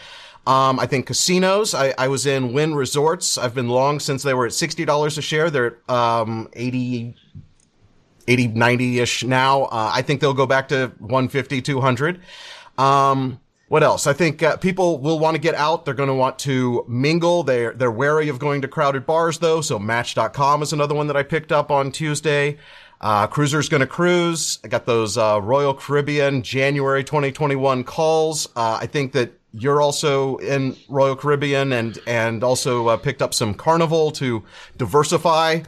Um, 0.48 0.80
I 0.80 0.88
think 0.88 1.06
casinos. 1.06 1.76
I, 1.76 1.94
I 2.00 2.08
was 2.08 2.26
in 2.26 2.54
Wynn 2.54 2.74
Resorts. 2.74 3.38
I've 3.38 3.54
been 3.54 3.70
long 3.70 4.00
since 4.00 4.24
they 4.24 4.34
were 4.34 4.48
at 4.48 4.54
sixty 4.54 4.84
dollars 4.84 5.20
a 5.20 5.22
share. 5.22 5.52
They're 5.52 5.78
at 5.88 5.94
um, 5.94 6.50
80 6.54 7.16
80 8.28 8.48
90 8.48 9.00
ish 9.00 9.24
now. 9.24 9.66
Uh, 9.66 9.92
I 9.94 10.02
think 10.02 10.20
they'll 10.20 10.34
go 10.34 10.48
back 10.48 10.70
to 10.70 10.92
150 10.98 11.62
200. 11.62 12.22
Um, 12.80 13.40
what 13.68 13.84
else? 13.84 14.08
I 14.08 14.14
think 14.14 14.42
uh, 14.42 14.58
people 14.58 15.00
will 15.00 15.20
want 15.20 15.36
to 15.36 15.42
get 15.42 15.56
out. 15.56 15.84
They're 15.84 15.94
going 15.94 16.08
to 16.08 16.16
want 16.16 16.40
to 16.40 16.86
mingle. 16.88 17.44
They're 17.44 17.74
they're 17.74 17.92
wary 17.92 18.30
of 18.30 18.40
going 18.40 18.62
to 18.62 18.68
crowded 18.68 19.06
bars 19.06 19.40
though. 19.40 19.62
So 19.62 19.78
Match.com 19.78 20.62
is 20.62 20.72
another 20.72 20.96
one 20.96 21.08
that 21.08 21.18
I 21.18 21.24
picked 21.24 21.52
up 21.52 21.70
on 21.70 21.92
Tuesday. 21.92 22.58
Uh, 23.00 23.28
Cruiser's 23.28 23.70
going 23.70 23.82
to 23.82 23.88
cruise. 23.88 24.60
I 24.64 24.70
got 24.70 24.86
those 24.86 25.18
uh, 25.18 25.40
Royal 25.42 25.74
Caribbean 25.74 26.42
January 26.42 27.04
2021 27.04 27.84
calls. 27.84 28.48
Uh, 28.56 28.80
I 28.82 28.88
think 28.88 29.12
that 29.12 29.34
you're 29.54 29.82
also 29.82 30.38
in 30.38 30.76
Royal 30.88 31.16
Caribbean 31.16 31.74
and 31.74 32.00
and 32.08 32.44
also 32.44 32.88
uh, 32.88 32.98
picked 32.98 33.22
up 33.22 33.34
some 33.34 33.54
Carnival 33.54 34.12
to 34.12 34.44
diversify. 34.78 35.62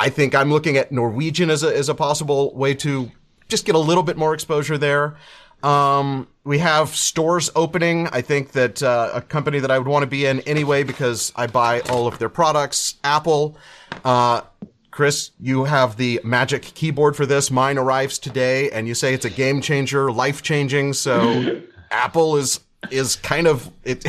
I 0.00 0.08
think 0.08 0.34
I'm 0.34 0.50
looking 0.50 0.76
at 0.76 0.90
Norwegian 0.90 1.50
as 1.50 1.62
a 1.62 1.74
as 1.76 1.88
a 1.88 1.94
possible 1.94 2.52
way 2.54 2.74
to 2.74 3.12
just 3.48 3.64
get 3.64 3.76
a 3.76 3.78
little 3.78 4.02
bit 4.02 4.16
more 4.16 4.34
exposure 4.34 4.76
there. 4.76 5.16
Um, 5.62 6.26
we 6.44 6.58
have 6.58 6.88
stores 6.88 7.50
opening. 7.54 8.08
I 8.08 8.20
think 8.20 8.52
that 8.52 8.82
uh, 8.82 9.10
a 9.14 9.20
company 9.20 9.60
that 9.60 9.70
I 9.70 9.78
would 9.78 9.86
want 9.86 10.02
to 10.02 10.08
be 10.08 10.26
in 10.26 10.40
anyway 10.40 10.82
because 10.82 11.32
I 11.36 11.46
buy 11.46 11.80
all 11.82 12.06
of 12.06 12.18
their 12.18 12.28
products. 12.28 12.96
Apple, 13.04 13.56
uh, 14.04 14.42
Chris, 14.90 15.30
you 15.40 15.64
have 15.64 15.96
the 15.96 16.20
magic 16.24 16.62
keyboard 16.62 17.16
for 17.16 17.26
this. 17.26 17.50
Mine 17.50 17.78
arrives 17.78 18.18
today, 18.18 18.70
and 18.70 18.88
you 18.88 18.94
say 18.94 19.14
it's 19.14 19.24
a 19.24 19.30
game 19.30 19.60
changer, 19.62 20.10
life 20.10 20.42
changing. 20.42 20.94
So 20.94 21.62
Apple 21.90 22.36
is 22.36 22.60
is 22.90 23.16
kind 23.16 23.46
of 23.46 23.70
it. 23.84 24.04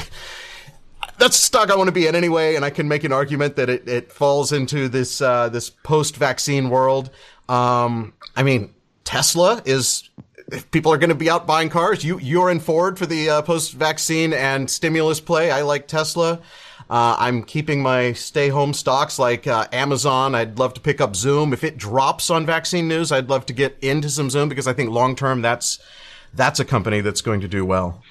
That's 1.20 1.38
stock 1.38 1.70
I 1.70 1.76
want 1.76 1.88
to 1.88 1.94
be 1.94 2.08
in 2.08 2.16
anyway, 2.16 2.56
and 2.56 2.66
I 2.66 2.72
can 2.72 2.88
make 2.88 3.04
an 3.04 3.14
argument 3.14 3.56
that 3.58 3.70
it, 3.70 3.88
it 3.88 4.12
falls 4.12 4.52
into 4.52 4.90
this 4.90 5.22
uh, 5.22 5.50
this 5.50 5.70
post 5.70 6.18
vaccine 6.18 6.70
world. 6.70 7.12
Um, 7.48 8.14
I 8.36 8.42
mean, 8.42 8.74
Tesla 9.04 9.62
is 9.64 10.10
if 10.54 10.70
people 10.72 10.94
are 10.94 10.98
going 10.98 11.10
to 11.10 11.16
be 11.16 11.30
out 11.30 11.48
buying 11.48 11.70
cars, 11.70 12.04
you 12.04 12.20
you're 12.20 12.50
in 12.50 12.60
Ford 12.60 12.98
for 12.98 13.06
the 13.06 13.30
uh, 13.30 13.42
post 13.42 13.74
vaccine 13.74 14.34
and 14.34 14.70
stimulus 14.70 15.20
play. 15.20 15.52
I 15.52 15.62
like 15.62 15.88
Tesla. 15.88 16.40
Uh, 16.90 17.16
I'm 17.18 17.44
keeping 17.44 17.82
my 17.82 18.14
stay 18.14 18.50
home 18.50 18.74
stocks 18.74 19.18
like 19.18 19.48
uh, 19.48 19.68
Amazon. 19.72 20.36
I'd 20.36 20.60
love 20.60 20.74
to 20.76 20.82
pick 20.82 21.02
up 21.02 21.16
Zoom. 21.16 21.54
If 21.54 21.64
it 21.64 21.78
drops 21.78 22.30
on 22.30 22.46
vaccine 22.46 22.88
news, 22.88 23.12
I'd 23.12 23.30
love 23.30 23.46
to 23.48 23.54
get 23.54 23.78
into 23.82 24.10
some 24.10 24.30
Zoom 24.30 24.50
because 24.50 24.68
I 24.68 24.74
think 24.74 24.92
long 24.92 25.16
term 25.16 25.42
that's 25.42 25.80
that's 26.34 26.60
a 26.60 26.66
company 26.66 27.02
that's 27.02 27.22
going 27.22 27.42
to 27.42 27.48
do 27.48 27.66
well. 27.66 28.02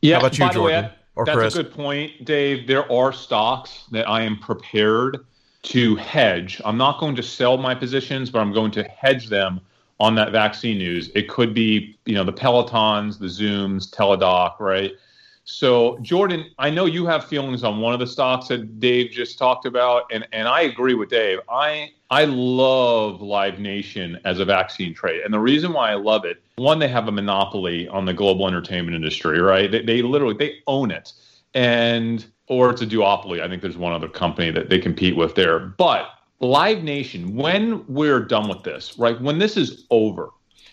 Yeah, 0.00 0.14
How 0.14 0.20
about 0.20 0.38
you, 0.38 0.46
by 0.46 0.52
Jordan? 0.52 0.82
The 0.82 0.88
way, 0.88 0.94
or 1.16 1.24
that's 1.24 1.36
Chris? 1.36 1.56
a 1.56 1.62
good 1.62 1.74
point, 1.74 2.24
Dave. 2.24 2.66
There 2.66 2.90
are 2.90 3.12
stocks 3.12 3.84
that 3.90 4.08
I 4.08 4.22
am 4.22 4.38
prepared 4.38 5.24
to 5.62 5.96
hedge. 5.96 6.60
I'm 6.64 6.76
not 6.76 6.98
going 6.98 7.14
to 7.16 7.22
sell 7.22 7.56
my 7.56 7.74
positions, 7.74 8.30
but 8.30 8.40
I'm 8.40 8.52
going 8.52 8.72
to 8.72 8.82
hedge 8.84 9.28
them 9.28 9.60
on 10.02 10.16
that 10.16 10.32
vaccine 10.32 10.78
news. 10.78 11.12
It 11.14 11.28
could 11.28 11.54
be, 11.54 11.96
you 12.06 12.14
know, 12.16 12.24
the 12.24 12.32
Pelotons, 12.32 13.20
the 13.20 13.26
Zooms, 13.26 13.88
Teladoc, 13.88 14.58
right? 14.58 14.90
So, 15.44 15.96
Jordan, 16.02 16.50
I 16.58 16.70
know 16.70 16.86
you 16.86 17.06
have 17.06 17.24
feelings 17.24 17.62
on 17.62 17.80
one 17.80 17.94
of 17.94 18.00
the 18.00 18.06
stocks 18.08 18.48
that 18.48 18.80
Dave 18.80 19.12
just 19.12 19.38
talked 19.38 19.64
about, 19.64 20.02
and, 20.10 20.26
and 20.32 20.48
I 20.48 20.62
agree 20.62 20.94
with 20.94 21.08
Dave. 21.08 21.38
I 21.48 21.92
I 22.10 22.24
love 22.24 23.22
Live 23.22 23.60
Nation 23.60 24.18
as 24.24 24.40
a 24.40 24.44
vaccine 24.44 24.92
trade, 24.92 25.20
and 25.20 25.32
the 25.32 25.38
reason 25.38 25.72
why 25.72 25.92
I 25.92 25.94
love 25.94 26.24
it, 26.24 26.42
one, 26.56 26.80
they 26.80 26.88
have 26.88 27.06
a 27.06 27.12
monopoly 27.12 27.86
on 27.86 28.04
the 28.04 28.12
global 28.12 28.48
entertainment 28.48 28.96
industry, 28.96 29.40
right? 29.40 29.70
They, 29.70 29.82
they 29.84 30.02
literally 30.02 30.34
they 30.34 30.56
own 30.66 30.90
it, 30.90 31.12
and 31.54 32.26
or 32.48 32.70
it's 32.70 32.82
a 32.82 32.86
duopoly. 32.86 33.40
I 33.40 33.48
think 33.48 33.62
there's 33.62 33.78
one 33.78 33.92
other 33.92 34.08
company 34.08 34.50
that 34.50 34.68
they 34.68 34.80
compete 34.80 35.14
with 35.14 35.36
there, 35.36 35.60
but 35.60 36.08
Live 36.42 36.82
Nation, 36.82 37.36
when 37.36 37.86
we're 37.86 38.18
done 38.18 38.48
with 38.48 38.64
this, 38.64 38.98
right? 38.98 39.18
When 39.20 39.38
this 39.38 39.56
is 39.56 39.86
over, 39.90 40.30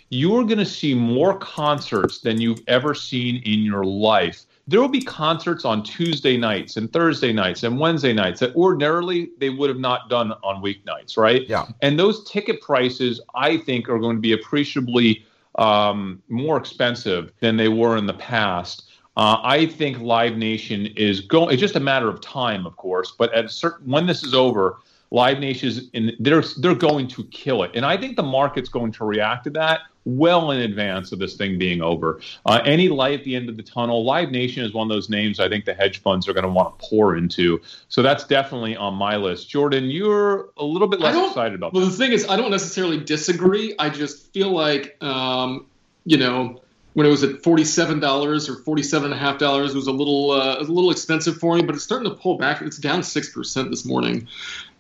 you're 0.10 0.44
going 0.44 0.58
to 0.58 0.66
see 0.66 0.96
more 0.96 1.38
concerts 1.38 2.22
than 2.22 2.42
you've 2.42 2.62
ever 2.68 2.96
seen 2.96 3.44
in 3.46 3.60
your 3.60 3.84
life. 3.84 4.46
There 4.68 4.82
will 4.82 4.88
be 4.88 5.02
concerts 5.02 5.66
on 5.66 5.84
Tuesday 5.84 6.38
nights 6.38 6.76
and 6.76 6.92
Thursday 6.92 7.32
nights 7.32 7.62
and 7.62 7.80
Wednesday 7.80 8.14
nights 8.14 8.40
that 8.40 8.56
ordinarily 8.56 9.30
they 9.38 9.52
would 9.52 9.70
have 9.70 9.80
not 9.80 10.10
done 10.10 10.32
on 10.44 10.64
weeknights, 10.64 11.18
right? 11.18 11.48
Yeah. 11.48 11.68
And 11.84 12.00
those 12.00 12.24
ticket 12.24 12.62
prices, 12.62 13.22
I 13.36 13.58
think, 13.58 13.90
are 13.90 14.00
going 14.00 14.16
to 14.16 14.22
be 14.22 14.32
appreciably 14.32 15.24
um, 15.56 16.22
more 16.30 16.58
expensive 16.58 17.32
than 17.42 17.58
they 17.58 17.70
were 17.70 17.96
in 17.96 18.08
the 18.08 18.14
past. 18.16 18.90
Uh, 19.18 19.38
I 19.44 19.68
think 19.68 20.00
Live 20.00 20.36
Nation 20.38 20.88
is 20.96 21.22
going. 21.22 21.52
It's 21.52 21.60
just 21.60 21.76
a 21.76 21.80
matter 21.80 22.10
of 22.10 22.22
time, 22.22 22.66
of 22.66 22.76
course. 22.78 23.14
But 23.18 23.34
at 23.34 23.52
certain 23.52 23.92
when 23.92 24.08
this 24.08 24.24
is 24.24 24.34
over, 24.34 24.80
Live 25.12 25.40
Nation 25.40 25.70
is 25.70 25.90
in, 25.94 26.12
they're 26.20 26.44
they're 26.58 26.76
going 26.76 27.08
to 27.10 27.24
kill 27.26 27.64
it, 27.64 27.72
and 27.74 27.86
I 27.86 27.98
think 27.98 28.16
the 28.16 28.24
market's 28.24 28.70
going 28.70 28.92
to 28.94 29.06
react 29.06 29.46
to 29.46 29.50
that 29.52 29.82
well 30.06 30.52
in 30.52 30.62
advance 30.62 31.12
of 31.12 31.20
this 31.20 31.36
thing 31.36 31.58
being 31.60 31.82
over. 31.82 32.20
Uh, 32.46 32.62
any 32.66 32.88
light 32.90 33.20
at 33.20 33.26
the 33.26 33.36
end 33.36 33.50
of 33.50 33.58
the 33.58 33.64
tunnel, 33.64 34.04
Live 34.04 34.32
Nation 34.32 34.64
is 34.64 34.74
one 34.74 34.90
of 34.90 34.96
those 34.96 35.10
names 35.10 35.40
I 35.40 35.50
think 35.50 35.66
the 35.66 35.74
hedge 35.74 36.02
funds 36.02 36.28
are 36.28 36.34
going 36.34 36.46
to 36.46 36.50
want 36.50 36.80
to 36.80 36.88
pour 36.88 37.16
into. 37.16 37.62
So 37.90 38.02
that's 38.02 38.24
definitely 38.26 38.76
on 38.76 38.96
my 38.96 39.18
list. 39.18 39.50
Jordan, 39.50 39.86
you're 39.86 40.50
a 40.58 40.64
little 40.64 40.88
bit 40.88 41.00
less 41.00 41.16
excited 41.28 41.54
about 41.54 41.74
Well, 41.74 41.84
that. 41.86 41.92
the 41.92 41.98
thing 41.98 42.12
is, 42.12 42.28
I 42.28 42.38
don't 42.38 42.50
necessarily 42.50 42.98
disagree. 42.98 43.76
I 43.78 43.90
just 43.90 44.32
feel 44.34 44.52
like, 44.52 44.98
um, 45.04 45.66
you 46.06 46.18
know, 46.18 46.62
when 47.00 47.08
it 47.08 47.12
was 47.12 47.24
at 47.24 47.42
forty-seven 47.42 48.02
dollars 48.02 48.50
or 48.50 48.58
forty-seven 48.58 49.06
and 49.06 49.14
a 49.14 49.18
half 49.18 49.38
dollars, 49.38 49.72
it 49.72 49.78
was 49.78 49.88
a 49.88 49.92
little, 49.92 50.32
uh, 50.32 50.58
a 50.60 50.64
little 50.64 50.92
expensive 50.92 51.38
for 51.38 51.56
me. 51.56 51.62
But 51.62 51.76
it's 51.76 51.84
starting 51.86 52.10
to 52.10 52.14
pull 52.14 52.38
back. 52.38 52.62
It's 52.62 52.78
down 52.78 53.04
six 53.04 53.32
percent 53.32 53.70
this 53.70 53.86
morning, 53.86 54.28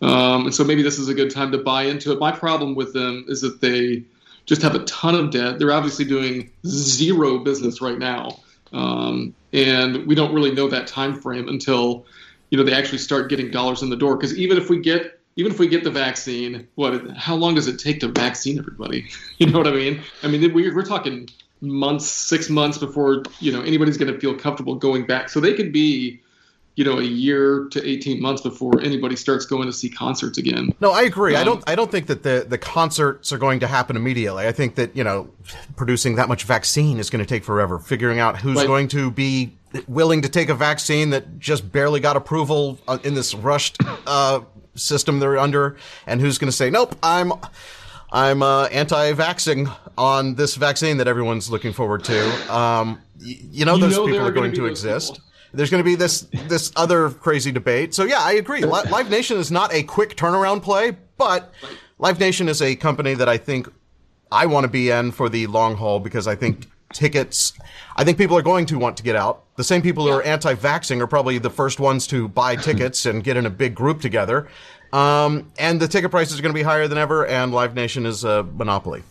um, 0.02 0.44
and 0.44 0.54
so 0.54 0.66
maybe 0.66 0.84
this 0.84 1.00
is 1.00 1.08
a 1.08 1.14
good 1.14 1.32
time 1.32 1.50
to 1.54 1.58
buy 1.58 1.84
into 1.84 2.12
it. 2.12 2.20
My 2.20 2.34
problem 2.34 2.76
with 2.76 2.92
them 2.92 3.24
is 3.30 3.40
that 3.40 3.62
they 3.62 4.04
just 4.46 4.62
have 4.64 4.76
a 4.76 4.84
ton 4.84 5.16
of 5.16 5.32
debt. 5.32 5.60
They're 5.60 5.72
obviously 5.72 6.04
doing 6.04 6.52
zero 6.68 7.38
business 7.40 7.80
right 7.80 7.98
now, 7.98 8.42
um, 8.74 9.34
and 9.54 10.06
we 10.06 10.14
don't 10.14 10.34
really 10.34 10.52
know 10.52 10.68
that 10.68 10.88
time 10.88 11.22
frame 11.22 11.48
until 11.48 12.06
you 12.50 12.58
know 12.58 12.66
they 12.66 12.74
actually 12.74 12.98
start 12.98 13.30
getting 13.30 13.50
dollars 13.50 13.82
in 13.82 13.90
the 13.90 13.96
door. 13.96 14.18
Because 14.18 14.38
even 14.38 14.58
if 14.58 14.70
we 14.70 14.82
get 14.82 15.22
even 15.38 15.54
if 15.54 15.58
we 15.58 15.70
get 15.70 15.86
the 15.86 15.92
vaccine, 15.92 16.68
what? 16.76 17.16
How 17.16 17.36
long 17.36 17.56
does 17.56 17.70
it 17.70 17.80
take 17.80 18.02
to 18.02 18.10
vaccine 18.10 18.60
everybody? 18.60 19.08
You 19.38 19.48
know 19.48 19.60
what 19.60 19.68
I 19.68 19.72
mean? 19.72 20.02
I 20.22 20.28
mean, 20.28 20.54
we're, 20.54 20.76
we're 20.76 20.84
talking 20.84 21.30
months, 21.62 22.06
six 22.08 22.50
months 22.50 22.78
before 22.78 23.24
you 23.40 23.52
know 23.52 23.62
anybody's 23.62 23.98
going 23.98 24.14
to 24.14 24.20
feel 24.20 24.36
comfortable 24.36 24.76
going 24.76 25.06
back. 25.06 25.30
So 25.30 25.40
they 25.40 25.54
could 25.54 25.72
be, 25.74 26.20
you 26.76 26.86
know, 26.86 27.00
a 27.00 27.04
year 27.04 27.68
to 27.72 27.86
eighteen 27.88 28.22
months 28.22 28.42
before 28.42 28.80
anybody 28.82 29.16
starts 29.16 29.46
going 29.46 29.66
to 29.68 29.74
see 29.74 29.90
concerts 29.90 30.38
again. 30.38 30.74
No, 30.80 30.92
I 30.92 31.02
agree. 31.02 31.36
I 31.36 31.40
Um, 31.42 31.46
don't. 31.46 31.64
I 31.70 31.76
don't 31.76 31.92
think 31.92 32.08
that 32.08 32.24
the 32.24 32.46
the 32.48 32.58
concerts 32.58 33.34
are 33.34 33.38
going 33.38 33.60
to 33.60 33.68
happen 33.68 33.96
immediately. 33.96 34.48
I 34.48 34.52
think 34.54 34.76
that 34.76 34.96
you 34.96 35.04
know, 35.04 35.30
producing 35.76 36.16
that 36.16 36.28
much 36.30 36.44
vaccine 36.44 36.98
is 37.00 37.10
going 37.10 37.24
to 37.24 37.28
take 37.30 37.44
forever. 37.44 37.80
Figuring 37.80 38.20
out 38.20 38.38
who's 38.40 38.56
Right. 38.58 38.68
going 38.68 38.88
to 38.90 39.12
be 39.12 39.54
willing 39.88 40.22
to 40.24 40.30
take 40.30 40.50
a 40.50 40.56
vaccine 40.56 41.12
that 41.12 41.40
just 41.40 41.72
barely 41.72 42.00
got 42.00 42.16
approval 42.16 42.80
uh, 42.88 42.98
in 43.04 43.14
this 43.14 43.36
rushed 43.36 43.78
uh, 44.08 44.40
system 44.76 45.20
they're 45.20 45.38
under, 45.38 45.76
and 46.08 46.22
who's 46.22 46.38
going 46.38 46.50
to 46.50 46.56
say, 46.56 46.70
"Nope, 46.70 46.96
I'm." 47.04 47.34
I'm 48.12 48.42
uh, 48.42 48.66
anti-vaxxing 48.66 49.74
on 49.98 50.36
this 50.36 50.56
vaccine 50.56 50.98
that 50.98 51.08
everyone's 51.08 51.50
looking 51.52 51.74
forward 51.74 52.04
to. 52.06 52.54
Um, 52.56 53.02
y- 53.22 53.36
you 53.52 53.66
know, 53.66 53.76
You 53.76 53.82
those 53.82 53.96
know 53.98 54.06
people 54.08 54.26
are 54.26 54.32
going 54.32 54.54
to 54.54 54.66
exist. 54.66 55.14
people. 55.14 55.26
There's 55.54 55.70
going 55.72 55.84
to 55.84 55.86
be 55.86 55.96
this 55.96 56.22
this 56.48 56.72
other 56.76 57.10
crazy 57.10 57.52
debate. 57.52 57.94
So 57.96 58.04
yeah, 58.04 58.20
I 58.20 58.34
agree. 58.34 58.62
Li- 58.62 58.90
Live 58.92 59.10
Nation 59.10 59.38
is 59.38 59.50
not 59.52 59.74
a 59.74 59.82
quick 59.84 60.16
turnaround 60.16 60.62
play, 60.62 60.96
but 61.18 61.52
Live 61.98 62.20
Nation 62.20 62.48
is 62.50 62.62
a 62.62 62.76
company 62.76 63.16
that 63.16 63.28
I 63.28 63.38
think 63.38 63.68
I 64.32 64.46
want 64.46 64.66
to 64.66 64.68
be 64.68 64.92
in 64.92 65.12
for 65.12 65.28
the 65.28 65.48
long 65.48 65.76
haul 65.76 66.00
because 66.00 66.28
I 66.28 66.36
think 66.36 66.68
tickets. 66.94 67.54
I 67.96 68.04
think 68.04 68.18
people 68.20 68.38
are 68.38 68.44
going 68.44 68.68
to 68.68 68.78
want 68.78 68.96
to 68.98 69.04
get 69.04 69.16
out. 69.16 69.44
The 69.56 69.64
same 69.64 69.82
people 69.82 70.06
who 70.06 70.12
are 70.12 70.22
anti-vaxxing 70.24 71.02
are 71.02 71.08
probably 71.08 71.38
the 71.40 71.50
first 71.50 71.80
ones 71.80 72.06
to 72.08 72.28
buy 72.28 72.56
tickets 72.56 73.06
and 73.08 73.24
get 73.24 73.36
in 73.36 73.46
a 73.48 73.50
big 73.50 73.74
group 73.76 74.02
together. 74.02 74.48
Um, 74.92 75.52
and 75.60 75.80
the 75.80 75.88
ticket 75.88 76.12
prices 76.12 76.40
are 76.40 76.42
going 76.42 76.54
to 76.54 76.58
be 76.58 76.64
higher 76.64 76.88
than 76.88 76.98
ever, 76.98 77.26
and 77.26 77.54
Live 77.54 77.76
Nation 77.76 78.06
is 78.06 78.24
a 78.24 78.44
monopoly. 78.44 79.04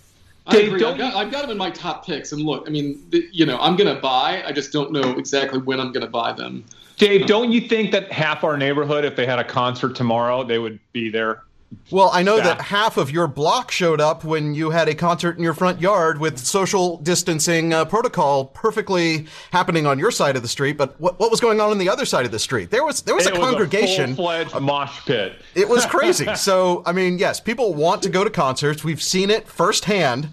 I 0.47 0.53
Dave, 0.53 0.73
agree. 0.73 0.85
I've 0.85 0.99
got, 0.99 1.15
I've 1.15 1.31
got 1.31 1.43
them 1.43 1.51
in 1.51 1.59
my 1.59 1.71
top 1.71 2.07
picks, 2.07 2.33
and 2.33 2.43
look, 2.43 2.67
I 2.67 2.71
mean, 2.71 3.01
th- 3.11 3.27
you 3.33 3.45
know, 3.47 3.59
I'm 3.59 3.77
going 3.77 3.95
to 3.95 4.01
buy. 4.01 4.43
I 4.45 4.53
just 4.53 4.73
don't 4.73 4.93
know 4.93 5.19
exactly 5.19 5.59
when 5.59 5.79
I'm 5.79 5.93
going 5.93 6.05
to 6.05 6.11
buy 6.11 6.33
them. 6.33 6.65
Dave, 6.97 7.27
don't 7.27 7.53
you 7.53 7.61
think 7.61 7.93
that 7.93 8.11
half 8.11 8.43
our 8.43 8.57
neighborhood, 8.57 9.05
if 9.05 9.15
they 9.15 9.27
had 9.27 9.39
a 9.39 9.45
concert 9.45 9.95
tomorrow, 9.95 10.43
they 10.43 10.59
would 10.59 10.81
be 10.93 11.11
there? 11.11 11.43
Well, 11.91 12.11
I 12.13 12.23
know 12.23 12.39
that 12.39 12.61
half 12.63 12.97
of 12.97 13.11
your 13.11 13.27
block 13.27 13.71
showed 13.71 14.01
up 14.01 14.25
when 14.25 14.55
you 14.55 14.71
had 14.71 14.89
a 14.89 14.95
concert 14.95 15.37
in 15.37 15.43
your 15.43 15.53
front 15.53 15.81
yard 15.83 16.19
with 16.19 16.39
social 16.39 16.97
distancing 16.99 17.75
uh, 17.75 17.85
protocol 17.85 18.47
perfectly 18.47 19.27
happening 19.53 19.87
on 19.87 19.99
your 19.99 20.11
side 20.11 20.35
of 20.37 20.41
the 20.43 20.49
street. 20.49 20.79
But 20.79 20.99
what, 20.99 21.19
what 21.21 21.31
was 21.31 21.41
going 21.41 21.61
on 21.61 21.71
on 21.71 21.77
the 21.79 21.91
other 21.91 22.07
side 22.07 22.25
of 22.25 22.33
the 22.33 22.39
street? 22.39 22.71
There 22.71 22.85
was 22.85 23.03
there 23.03 23.15
was 23.15 23.27
it 23.27 23.35
a 23.35 23.37
congregation. 23.37 24.11
was 24.11 24.13
a 24.13 24.17
full-fledged 24.17 24.61
mosh 24.63 25.05
pit. 25.07 25.35
it 25.55 25.69
was 25.69 25.85
crazy. 25.95 26.35
so 26.37 26.83
I 26.87 26.93
mean, 26.93 27.19
yes, 27.19 27.39
people 27.41 27.75
want 27.75 28.03
to 28.05 28.09
go 28.09 28.25
to 28.25 28.31
concerts. 28.31 28.83
We've 28.83 29.03
seen 29.03 29.29
it 29.31 29.47
firsthand, 29.47 30.31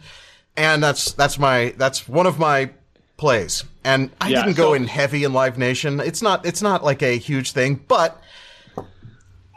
and 0.56 0.82
that's 0.82 1.12
that's 1.14 1.38
my 1.38 1.74
that's 1.78 2.08
one 2.08 2.28
of 2.28 2.40
my 2.40 2.70
plays. 3.18 3.64
And 3.84 4.10
I 4.22 4.30
Yeah, 4.30 4.44
didn't 4.44 4.58
go 4.58 4.70
so- 4.70 4.74
in 4.76 4.88
heavy 4.88 5.26
in 5.26 5.34
Live 5.34 5.58
Nation. 5.58 6.00
It's 6.00 6.22
not 6.22 6.46
it's 6.46 6.62
not 6.62 6.82
like 6.84 7.02
a 7.02 7.18
huge 7.18 7.52
thing, 7.52 7.76
but 7.90 8.22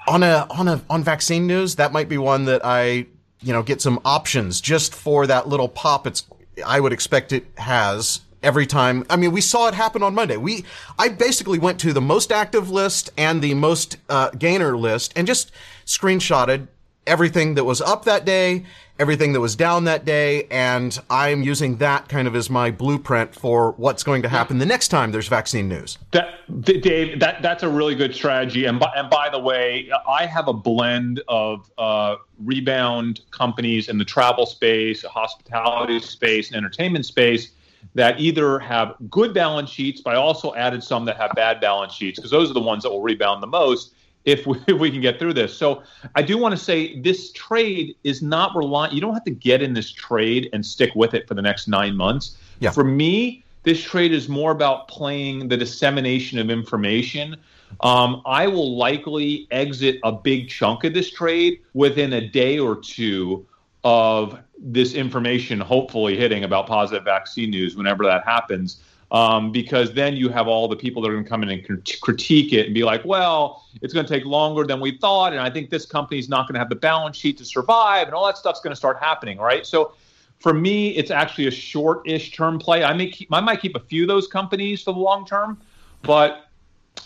on 0.08 0.22
a 0.22 0.46
on 0.50 0.68
a 0.68 0.82
on 0.88 1.04
vaccine 1.04 1.46
news, 1.46 1.76
that 1.76 1.92
might 1.92 2.08
be 2.08 2.18
one 2.18 2.46
that 2.46 2.62
I 2.64 3.06
you 3.40 3.52
know 3.52 3.62
get 3.62 3.80
some 3.80 4.00
options 4.04 4.60
just 4.60 4.94
for 4.94 5.26
that 5.26 5.48
little 5.48 5.68
pop. 5.68 6.06
It's 6.06 6.24
I 6.66 6.80
would 6.80 6.92
expect 6.92 7.32
it 7.32 7.46
has 7.58 8.20
every 8.42 8.66
time. 8.66 9.04
I 9.10 9.16
mean, 9.16 9.32
we 9.32 9.40
saw 9.40 9.68
it 9.68 9.74
happen 9.74 10.02
on 10.02 10.14
Monday. 10.14 10.36
We 10.36 10.64
I 10.98 11.08
basically 11.08 11.58
went 11.58 11.78
to 11.80 11.92
the 11.92 12.00
most 12.00 12.32
active 12.32 12.70
list 12.70 13.10
and 13.16 13.42
the 13.42 13.54
most 13.54 13.98
uh, 14.08 14.30
gainer 14.30 14.76
list 14.76 15.12
and 15.14 15.26
just 15.26 15.52
screenshotted 15.86 16.68
everything 17.06 17.54
that 17.54 17.64
was 17.64 17.80
up 17.80 18.04
that 18.04 18.24
day, 18.24 18.64
everything 18.98 19.32
that 19.32 19.40
was 19.40 19.54
down 19.56 19.84
that 19.84 20.04
day, 20.04 20.44
and 20.50 20.98
I'm 21.08 21.42
using 21.42 21.76
that 21.76 22.08
kind 22.08 22.26
of 22.26 22.34
as 22.34 22.50
my 22.50 22.70
blueprint 22.70 23.34
for 23.34 23.72
what's 23.72 24.02
going 24.02 24.22
to 24.22 24.28
happen 24.28 24.58
the 24.58 24.66
next 24.66 24.88
time 24.88 25.12
there's 25.12 25.28
vaccine 25.28 25.68
news. 25.68 25.98
That, 26.10 26.34
Dave, 26.62 27.20
that 27.20 27.42
that's 27.42 27.62
a 27.62 27.68
really 27.68 27.94
good 27.94 28.14
strategy. 28.14 28.64
And 28.64 28.80
by, 28.80 28.92
and 28.96 29.08
by 29.08 29.28
the 29.30 29.38
way, 29.38 29.90
I 30.08 30.26
have 30.26 30.48
a 30.48 30.52
blend 30.52 31.22
of 31.28 31.70
uh, 31.78 32.16
rebound 32.44 33.20
companies 33.30 33.88
in 33.88 33.98
the 33.98 34.04
travel 34.04 34.46
space, 34.46 35.02
hospitality 35.04 36.00
space, 36.00 36.48
and 36.48 36.56
entertainment 36.56 37.06
space 37.06 37.52
that 37.94 38.20
either 38.20 38.58
have 38.58 38.94
good 39.10 39.32
balance 39.32 39.70
sheets, 39.70 40.00
but 40.00 40.14
I 40.14 40.16
also 40.16 40.54
added 40.54 40.82
some 40.82 41.04
that 41.06 41.16
have 41.16 41.32
bad 41.34 41.60
balance 41.60 41.92
sheets 41.92 42.18
because 42.18 42.30
those 42.30 42.50
are 42.50 42.54
the 42.54 42.60
ones 42.60 42.82
that 42.82 42.90
will 42.90 43.02
rebound 43.02 43.42
the 43.42 43.48
most. 43.48 43.94
If 44.28 44.46
we, 44.46 44.58
if 44.66 44.78
we 44.78 44.90
can 44.90 45.00
get 45.00 45.18
through 45.18 45.34
this. 45.34 45.56
So 45.56 45.82
I 46.14 46.22
do 46.22 46.38
want 46.38 46.52
to 46.56 46.62
say 46.62 47.00
this 47.00 47.32
trade 47.32 47.96
is 48.04 48.22
not 48.22 48.54
reliant. 48.54 48.92
You 48.92 49.00
don't 49.00 49.14
have 49.14 49.24
to 49.24 49.30
get 49.30 49.62
in 49.62 49.72
this 49.72 49.90
trade 49.90 50.50
and 50.52 50.64
stick 50.64 50.90
with 50.94 51.14
it 51.14 51.26
for 51.26 51.34
the 51.34 51.42
next 51.42 51.68
nine 51.68 51.96
months. 51.96 52.36
Yeah. 52.60 52.70
For 52.70 52.84
me, 52.84 53.44
this 53.62 53.82
trade 53.82 54.12
is 54.12 54.28
more 54.28 54.50
about 54.50 54.88
playing 54.88 55.48
the 55.48 55.56
dissemination 55.56 56.38
of 56.38 56.50
information. 56.50 57.36
Um, 57.80 58.22
I 58.24 58.46
will 58.46 58.76
likely 58.76 59.46
exit 59.50 59.98
a 60.02 60.12
big 60.12 60.48
chunk 60.48 60.84
of 60.84 60.94
this 60.94 61.10
trade 61.10 61.60
within 61.74 62.14
a 62.14 62.26
day 62.26 62.58
or 62.58 62.76
two 62.76 63.46
of 63.84 64.38
this 64.58 64.94
information 64.94 65.60
hopefully 65.60 66.16
hitting 66.16 66.44
about 66.44 66.66
positive 66.66 67.04
vaccine 67.04 67.50
news 67.50 67.76
whenever 67.76 68.04
that 68.04 68.24
happens. 68.24 68.82
Um, 69.10 69.52
because 69.52 69.94
then 69.94 70.16
you 70.16 70.28
have 70.28 70.48
all 70.48 70.68
the 70.68 70.76
people 70.76 71.00
that 71.00 71.08
are 71.08 71.12
going 71.12 71.24
to 71.24 71.30
come 71.30 71.42
in 71.42 71.48
and 71.48 72.00
critique 72.02 72.52
it 72.52 72.66
and 72.66 72.74
be 72.74 72.84
like, 72.84 73.02
well, 73.06 73.64
it's 73.80 73.94
going 73.94 74.04
to 74.04 74.12
take 74.12 74.26
longer 74.26 74.64
than 74.64 74.80
we 74.80 74.98
thought. 74.98 75.32
And 75.32 75.40
I 75.40 75.48
think 75.48 75.70
this 75.70 75.86
company's 75.86 76.28
not 76.28 76.46
going 76.46 76.54
to 76.54 76.58
have 76.58 76.68
the 76.68 76.76
balance 76.76 77.16
sheet 77.16 77.38
to 77.38 77.44
survive. 77.44 78.06
And 78.06 78.14
all 78.14 78.26
that 78.26 78.36
stuff's 78.36 78.60
going 78.60 78.72
to 78.72 78.76
start 78.76 78.98
happening, 79.00 79.38
right? 79.38 79.66
So 79.66 79.94
for 80.40 80.52
me, 80.52 80.90
it's 80.90 81.10
actually 81.10 81.46
a 81.46 81.50
short-ish 81.50 82.32
term 82.32 82.58
play. 82.58 82.84
I 82.84 82.92
may 82.92 83.08
keep, 83.08 83.32
I 83.32 83.40
might 83.40 83.62
keep 83.62 83.76
a 83.76 83.80
few 83.80 84.02
of 84.02 84.08
those 84.08 84.26
companies 84.26 84.82
for 84.82 84.92
the 84.92 85.00
long 85.00 85.24
term, 85.24 85.58
but 86.02 86.48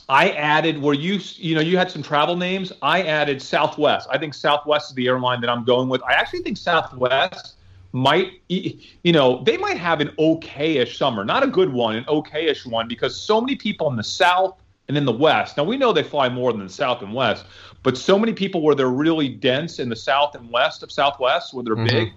I 0.09 0.30
added 0.30 0.80
where 0.80 0.94
you 0.94 1.21
you 1.37 1.54
know 1.54 1.61
you 1.61 1.76
had 1.76 1.90
some 1.90 2.02
travel 2.02 2.37
names. 2.37 2.73
I 2.82 3.02
added 3.02 3.40
Southwest. 3.40 4.09
I 4.11 4.18
think 4.18 4.35
Southwest 4.35 4.90
is 4.90 4.94
the 4.94 5.06
airline 5.06 5.40
that 5.42 5.50
I'm 5.50 5.64
going 5.64 5.88
with. 5.88 6.02
I 6.02 6.12
actually 6.12 6.40
think 6.40 6.56
Southwest 6.56 7.54
might 7.92 8.40
you 8.49 9.12
know 9.12 9.42
they 9.44 9.56
might 9.56 9.76
have 9.76 10.00
an 10.00 10.08
okayish 10.18 10.96
summer, 10.96 11.25
not 11.25 11.42
a 11.42 11.46
good 11.46 11.72
one, 11.72 11.96
an 11.96 12.04
okayish 12.04 12.66
one 12.66 12.88
because 12.88 13.14
so 13.14 13.40
many 13.40 13.54
people 13.54 13.90
in 13.90 13.96
the 13.96 14.04
South 14.04 14.56
and 14.88 14.96
in 14.96 15.04
the 15.04 15.12
West. 15.12 15.56
Now 15.56 15.64
we 15.64 15.76
know 15.76 15.92
they 15.92 16.02
fly 16.02 16.28
more 16.28 16.52
than 16.52 16.64
the 16.66 16.72
South 16.72 17.02
and 17.02 17.14
West, 17.14 17.44
but 17.82 17.96
so 17.96 18.18
many 18.18 18.32
people 18.32 18.62
where 18.62 18.75
they're 18.75 18.88
really 18.88 19.28
dense 19.28 19.78
in 19.78 19.88
the 19.88 19.96
South 19.96 20.34
and 20.34 20.50
West 20.50 20.82
of 20.82 20.90
Southwest 20.90 21.54
where 21.54 21.64
they're 21.64 21.76
mm-hmm. 21.76 21.87
big 21.87 22.12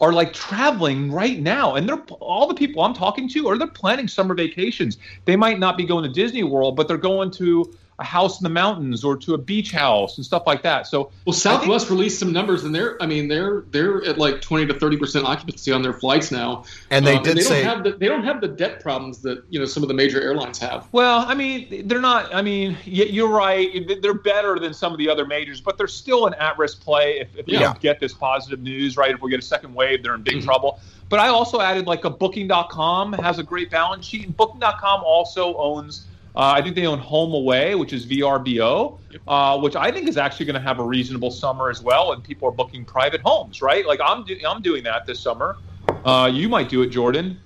are 0.00 0.12
like 0.12 0.32
traveling 0.32 1.12
right 1.12 1.38
now 1.38 1.76
and 1.76 1.88
they're 1.88 2.02
all 2.18 2.48
the 2.48 2.54
people 2.54 2.82
i'm 2.82 2.92
talking 2.92 3.28
to 3.28 3.48
are 3.48 3.56
they're 3.56 3.68
planning 3.68 4.08
summer 4.08 4.34
vacations 4.34 4.98
they 5.26 5.36
might 5.36 5.60
not 5.60 5.76
be 5.76 5.84
going 5.84 6.02
to 6.02 6.10
disney 6.10 6.42
world 6.42 6.74
but 6.74 6.88
they're 6.88 6.96
going 6.96 7.30
to 7.30 7.72
a 7.98 8.04
house 8.04 8.40
in 8.40 8.44
the 8.44 8.50
mountains 8.50 9.04
or 9.04 9.16
to 9.16 9.34
a 9.34 9.38
beach 9.38 9.70
house 9.70 10.16
and 10.16 10.24
stuff 10.24 10.44
like 10.46 10.62
that. 10.62 10.86
So 10.86 11.10
well, 11.26 11.32
Southwest 11.32 11.86
think, 11.86 11.98
released 11.98 12.18
some 12.18 12.32
numbers, 12.32 12.64
and 12.64 12.74
they're 12.74 13.00
I 13.02 13.06
mean 13.06 13.28
they're 13.28 13.64
they're 13.70 14.02
at 14.04 14.18
like 14.18 14.40
twenty 14.40 14.66
to 14.66 14.78
thirty 14.78 14.96
percent 14.96 15.26
occupancy 15.26 15.72
on 15.72 15.82
their 15.82 15.92
flights 15.92 16.30
now. 16.30 16.64
And 16.90 17.06
they 17.06 17.16
um, 17.16 17.22
did 17.22 17.30
and 17.30 17.38
they 17.38 17.42
say 17.42 17.62
don't 17.62 17.76
have 17.76 17.84
the, 17.84 17.92
they 17.92 18.08
don't 18.08 18.24
have 18.24 18.40
the 18.40 18.48
debt 18.48 18.80
problems 18.80 19.20
that 19.22 19.44
you 19.50 19.58
know 19.58 19.66
some 19.66 19.82
of 19.82 19.88
the 19.88 19.94
major 19.94 20.20
airlines 20.20 20.58
have. 20.58 20.88
Well, 20.92 21.24
I 21.26 21.34
mean 21.34 21.86
they're 21.86 22.00
not. 22.00 22.34
I 22.34 22.42
mean 22.42 22.76
you're 22.84 23.28
right. 23.28 23.86
They're 24.00 24.14
better 24.14 24.58
than 24.58 24.72
some 24.72 24.92
of 24.92 24.98
the 24.98 25.08
other 25.08 25.26
majors, 25.26 25.60
but 25.60 25.76
they're 25.76 25.86
still 25.86 26.26
an 26.26 26.34
at-risk 26.34 26.82
play 26.82 27.20
if, 27.20 27.28
if 27.36 27.48
yeah. 27.48 27.60
don't 27.60 27.80
get 27.80 28.00
this 28.00 28.14
positive 28.14 28.60
news. 28.60 28.96
Right, 28.96 29.14
if 29.14 29.20
we 29.20 29.30
get 29.30 29.40
a 29.40 29.42
second 29.42 29.74
wave, 29.74 30.02
they're 30.02 30.14
in 30.14 30.22
big 30.22 30.36
mm-hmm. 30.36 30.46
trouble. 30.46 30.80
But 31.08 31.20
I 31.20 31.28
also 31.28 31.60
added 31.60 31.86
like 31.86 32.06
a 32.06 32.10
Booking.com 32.10 33.12
has 33.12 33.38
a 33.38 33.42
great 33.42 33.70
balance 33.70 34.06
sheet, 34.06 34.24
and 34.24 34.34
Booking.com 34.34 35.02
also 35.04 35.54
owns 35.56 36.06
uh, 36.34 36.54
I 36.56 36.62
think 36.62 36.76
they 36.76 36.86
own 36.86 37.00
HomeAway, 37.00 37.78
which 37.78 37.92
is 37.92 38.06
VRBO, 38.06 38.98
uh, 39.28 39.58
which 39.58 39.76
I 39.76 39.90
think 39.90 40.08
is 40.08 40.16
actually 40.16 40.46
going 40.46 40.54
to 40.54 40.66
have 40.66 40.78
a 40.78 40.84
reasonable 40.84 41.30
summer 41.30 41.68
as 41.68 41.82
well. 41.82 42.12
And 42.12 42.24
people 42.24 42.48
are 42.48 42.52
booking 42.52 42.84
private 42.84 43.20
homes, 43.20 43.60
right? 43.60 43.86
Like 43.86 44.00
I'm, 44.02 44.24
do- 44.24 44.40
I'm 44.46 44.62
doing 44.62 44.82
that 44.84 45.06
this 45.06 45.20
summer. 45.20 45.58
Uh, 46.04 46.30
you 46.32 46.48
might 46.48 46.68
do 46.68 46.82
it, 46.82 46.88
Jordan. 46.88 47.38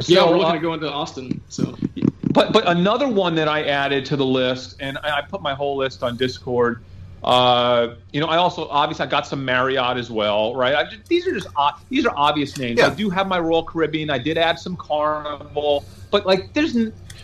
So, 0.00 0.12
yeah, 0.12 0.24
we're 0.24 0.38
looking 0.38 0.46
uh, 0.46 0.52
to 0.54 0.58
go 0.58 0.74
into 0.74 0.90
Austin. 0.90 1.40
So, 1.48 1.76
but 2.32 2.52
but 2.52 2.68
another 2.68 3.06
one 3.06 3.36
that 3.36 3.46
I 3.46 3.62
added 3.62 4.04
to 4.06 4.16
the 4.16 4.26
list, 4.26 4.76
and 4.80 4.98
I, 4.98 5.18
I 5.18 5.22
put 5.22 5.40
my 5.40 5.54
whole 5.54 5.76
list 5.76 6.02
on 6.02 6.16
Discord. 6.16 6.82
Uh, 7.22 7.94
you 8.12 8.20
know, 8.20 8.26
I 8.26 8.36
also 8.36 8.68
obviously 8.68 9.06
I 9.06 9.08
got 9.08 9.26
some 9.26 9.44
Marriott 9.44 9.96
as 9.96 10.10
well, 10.10 10.54
right? 10.56 10.90
Just, 10.90 11.06
these 11.06 11.26
are 11.28 11.32
just 11.32 11.48
these 11.88 12.04
are 12.04 12.12
obvious 12.16 12.58
names. 12.58 12.78
Yeah. 12.78 12.88
I 12.88 12.94
do 12.94 13.08
have 13.08 13.28
my 13.28 13.38
Royal 13.38 13.62
Caribbean. 13.62 14.10
I 14.10 14.18
did 14.18 14.36
add 14.36 14.58
some 14.58 14.76
Carnival, 14.76 15.84
but 16.10 16.26
like 16.26 16.52
there's 16.54 16.74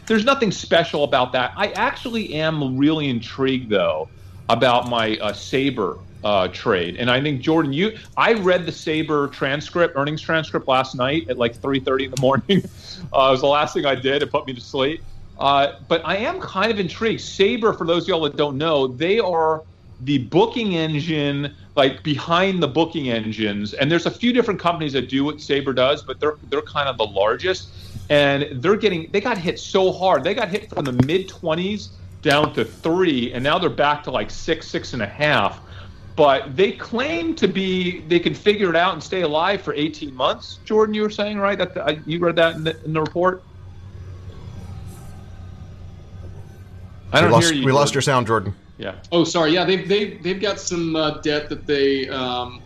there's 0.07 0.25
nothing 0.25 0.51
special 0.51 1.05
about 1.05 1.33
that. 1.33 1.53
I 1.57 1.69
actually 1.73 2.35
am 2.35 2.77
really 2.77 3.09
intrigued 3.09 3.71
though 3.71 4.11
about 4.49 4.89
my 4.89 5.17
uh, 5.19 5.33
Sabre 5.33 5.99
uh, 6.23 6.49
trade, 6.49 6.97
and 6.97 7.11
I 7.11 7.21
think 7.23 7.41
Jordan, 7.41 7.73
you, 7.73 7.97
I 8.17 8.35
read 8.35 8.67
the 8.67 8.73
Sabre 8.73 9.29
transcript, 9.29 9.95
earnings 9.97 10.21
transcript 10.21 10.69
last 10.69 10.95
night 10.95 11.27
at 11.29 11.39
like 11.39 11.61
3:30 11.61 12.05
in 12.05 12.11
the 12.11 12.21
morning. 12.21 12.45
uh, 13.13 13.29
it 13.29 13.31
was 13.31 13.41
the 13.41 13.47
last 13.47 13.75
thing 13.75 13.87
I 13.87 13.95
did. 13.95 14.23
It 14.23 14.31
put 14.31 14.47
me 14.47 14.55
to 14.55 14.61
sleep. 14.61 15.05
Uh, 15.39 15.69
but 15.89 16.03
I 16.05 16.17
am 16.19 16.39
kind 16.41 16.71
of 16.71 16.79
intrigued. 16.79 17.23
Sabre, 17.23 17.73
for 17.73 17.87
those 17.87 18.03
of 18.03 18.09
y'all 18.09 18.21
that 18.23 18.37
don't 18.37 18.59
know, 18.59 18.87
they 18.87 19.19
are 19.19 19.65
the 20.01 20.19
booking 20.29 20.77
engine, 20.77 21.55
like 21.77 22.03
behind 22.03 22.63
the 22.63 22.69
booking 22.69 23.11
engines. 23.11 23.75
And 23.75 23.91
there's 23.91 24.07
a 24.07 24.11
few 24.11 24.33
different 24.33 24.61
companies 24.61 24.93
that 24.95 25.09
do 25.09 25.25
what 25.25 25.41
Sabre 25.41 25.73
does, 25.73 26.03
but 26.03 26.21
they're 26.21 26.37
they're 26.45 26.63
kind 26.63 26.89
of 26.89 26.99
the 26.99 27.07
largest 27.07 27.75
and 28.11 28.61
they're 28.61 28.77
getting 28.77 29.09
they 29.13 29.21
got 29.21 29.39
hit 29.39 29.59
so 29.59 29.91
hard. 29.91 30.23
They 30.25 30.35
got 30.35 30.49
hit 30.49 30.69
from 30.69 30.85
the 30.85 30.93
mid 31.07 31.29
twenties 31.29 31.91
down 32.23 32.53
to 32.55 32.65
three, 32.65 33.33
and 33.33 33.43
now 33.43 33.59
they're 33.59 33.71
back 33.71 34.03
to 34.05 34.11
like 34.11 34.31
six, 34.31 34.69
six 34.69 34.93
and 34.93 35.01
a 35.01 35.07
half. 35.07 35.61
But 36.17 36.55
they 36.55 36.73
claim 36.73 37.35
to 37.37 37.49
be 37.49 38.01
they 38.01 38.19
can 38.19 38.35
figure 38.35 38.69
it 38.69 38.77
out 38.77 38.93
and 38.93 39.03
stay 39.03 39.23
alive 39.23 39.63
for 39.63 39.73
18 39.73 40.15
months. 40.15 40.59
Jordan, 40.67 40.95
you 40.95 41.03
were 41.03 41.09
saying 41.09 41.39
right 41.39 41.57
that 41.57 41.73
the, 41.73 42.03
you 42.05 42.19
read 42.19 42.37
that 42.37 42.57
in 42.57 42.65
the, 42.65 42.85
in 42.85 42.93
the 42.93 43.01
report. 43.01 43.43
I 47.13 47.21
don't 47.21 47.31
we 47.31 47.35
lost, 47.35 47.51
hear 47.51 47.59
you. 47.59 47.65
We 47.65 47.73
lost 47.73 47.95
your 47.95 48.03
sound, 48.03 48.27
Jordan. 48.27 48.55
Yeah. 48.77 48.97
Oh, 49.13 49.25
sorry. 49.25 49.53
Yeah, 49.53 49.65
they've 49.65 49.89
they 49.89 50.15
they've 50.19 50.41
got 50.41 50.61
some 50.61 50.95
uh, 50.97 51.19
debt 51.21 51.49
that 51.49 51.67
they 51.67 52.09
um, 52.09 52.61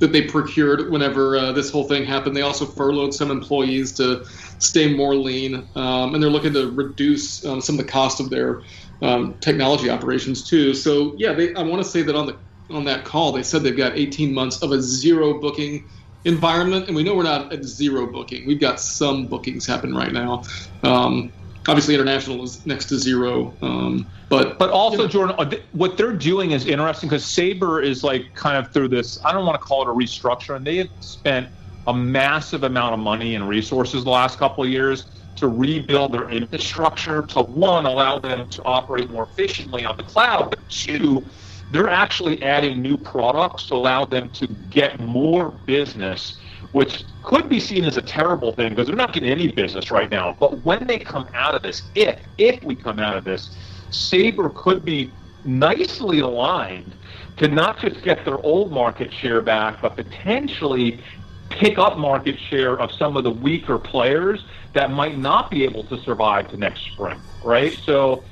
that 0.00 0.12
they 0.12 0.22
procured 0.22 0.90
whenever 0.90 1.36
uh, 1.36 1.52
this 1.52 1.70
whole 1.70 1.84
thing 1.84 2.04
happened. 2.04 2.34
They 2.34 2.42
also 2.42 2.66
furloughed 2.66 3.14
some 3.14 3.30
employees 3.30 3.92
to 3.94 4.24
stay 4.58 4.92
more 4.92 5.14
lean, 5.14 5.68
um, 5.76 6.14
and 6.14 6.22
they're 6.22 6.30
looking 6.30 6.54
to 6.54 6.70
reduce 6.72 7.44
um, 7.44 7.60
some 7.60 7.78
of 7.78 7.84
the 7.86 7.90
cost 7.90 8.18
of 8.18 8.30
their 8.30 8.62
um, 9.02 9.36
technology 9.40 9.88
operations 9.90 10.48
too. 10.48 10.74
So 10.74 11.14
yeah, 11.18 11.32
they, 11.32 11.54
I 11.54 11.62
want 11.62 11.82
to 11.82 11.88
say 11.88 12.02
that 12.02 12.16
on 12.16 12.26
the 12.26 12.38
on 12.70 12.84
that 12.84 13.04
call 13.04 13.32
they 13.32 13.42
said 13.42 13.62
they've 13.62 13.76
got 13.76 13.98
18 13.98 14.32
months 14.32 14.62
of 14.62 14.70
a 14.72 14.80
zero 14.80 15.40
booking 15.40 15.86
environment, 16.24 16.86
and 16.86 16.96
we 16.96 17.02
know 17.02 17.14
we're 17.14 17.22
not 17.22 17.52
at 17.52 17.64
zero 17.64 18.10
booking. 18.10 18.46
We've 18.46 18.60
got 18.60 18.80
some 18.80 19.26
bookings 19.28 19.66
happen 19.66 19.94
right 19.94 20.12
now. 20.12 20.42
Um, 20.82 21.32
obviously, 21.68 21.94
international 21.94 22.42
is 22.44 22.64
next 22.66 22.86
to 22.86 22.98
zero. 22.98 23.56
Um, 23.62 24.10
but 24.28 24.58
but 24.58 24.70
also, 24.70 24.98
you 24.98 25.02
know. 25.04 25.08
Jordan, 25.08 25.36
uh, 25.38 25.50
what 25.72 25.96
they're 25.96 26.12
doing 26.12 26.52
is 26.52 26.66
interesting 26.66 27.08
because 27.08 27.24
Sabre 27.24 27.80
is 27.80 28.02
like 28.02 28.32
kind 28.34 28.56
of 28.56 28.72
through 28.72 28.88
this. 28.88 29.18
I 29.24 29.32
don't 29.32 29.46
want 29.46 29.60
to 29.60 29.64
call 29.64 29.82
it 29.82 29.88
a 29.88 29.92
restructure, 29.92 30.56
and 30.56 30.66
they 30.66 30.78
have 30.78 30.88
spent 31.00 31.50
a 31.86 31.94
massive 31.94 32.62
amount 32.62 32.94
of 32.94 33.00
money 33.00 33.34
and 33.34 33.48
resources 33.48 34.04
the 34.04 34.10
last 34.10 34.38
couple 34.38 34.62
of 34.62 34.70
years 34.70 35.06
to 35.36 35.48
rebuild 35.48 36.12
their 36.12 36.28
infrastructure 36.28 37.22
to 37.22 37.40
one 37.40 37.86
allow 37.86 38.18
them 38.18 38.46
to 38.48 38.62
operate 38.64 39.10
more 39.10 39.24
efficiently 39.24 39.84
on 39.84 39.96
the 39.96 40.02
cloud, 40.02 40.50
but 40.50 40.68
two, 40.68 41.24
they're 41.70 41.88
actually 41.88 42.42
adding 42.42 42.82
new 42.82 42.96
products 42.96 43.66
to 43.66 43.74
allow 43.74 44.04
them 44.04 44.28
to 44.30 44.46
get 44.68 45.00
more 45.00 45.52
business 45.66 46.38
which 46.72 47.04
could 47.22 47.48
be 47.48 47.58
seen 47.58 47.84
as 47.84 47.96
a 47.96 48.02
terrible 48.02 48.52
thing 48.52 48.70
because 48.70 48.86
they're 48.86 48.96
not 48.96 49.12
getting 49.12 49.30
any 49.30 49.48
business 49.48 49.90
right 49.90 50.10
now. 50.10 50.36
But 50.38 50.64
when 50.64 50.86
they 50.86 50.98
come 50.98 51.28
out 51.34 51.54
of 51.54 51.62
this, 51.62 51.90
if 51.94 52.20
if 52.38 52.62
we 52.62 52.76
come 52.76 52.98
out 52.98 53.16
of 53.16 53.24
this, 53.24 53.50
Sabre 53.90 54.50
could 54.50 54.84
be 54.84 55.16
nicely 55.42 56.20
aligned 56.20 56.96
to 57.38 57.48
not 57.48 57.80
just 57.80 58.02
get 58.02 58.24
their 58.24 58.38
old 58.40 58.72
market 58.72 59.12
share 59.12 59.40
back, 59.40 59.80
but 59.82 59.96
potentially 59.96 61.02
pick 61.50 61.78
up 61.78 61.98
market 61.98 62.38
share 62.48 62.78
of 62.78 62.90
some 62.92 63.16
of 63.16 63.24
the 63.24 63.30
weaker 63.30 63.78
players 63.78 64.44
that 64.74 64.90
might 64.90 65.18
not 65.18 65.50
be 65.50 65.64
able 65.64 65.84
to 65.84 66.00
survive 66.02 66.48
to 66.48 66.56
next 66.56 66.82
spring, 66.92 67.20
right? 67.42 67.78
So 67.84 68.24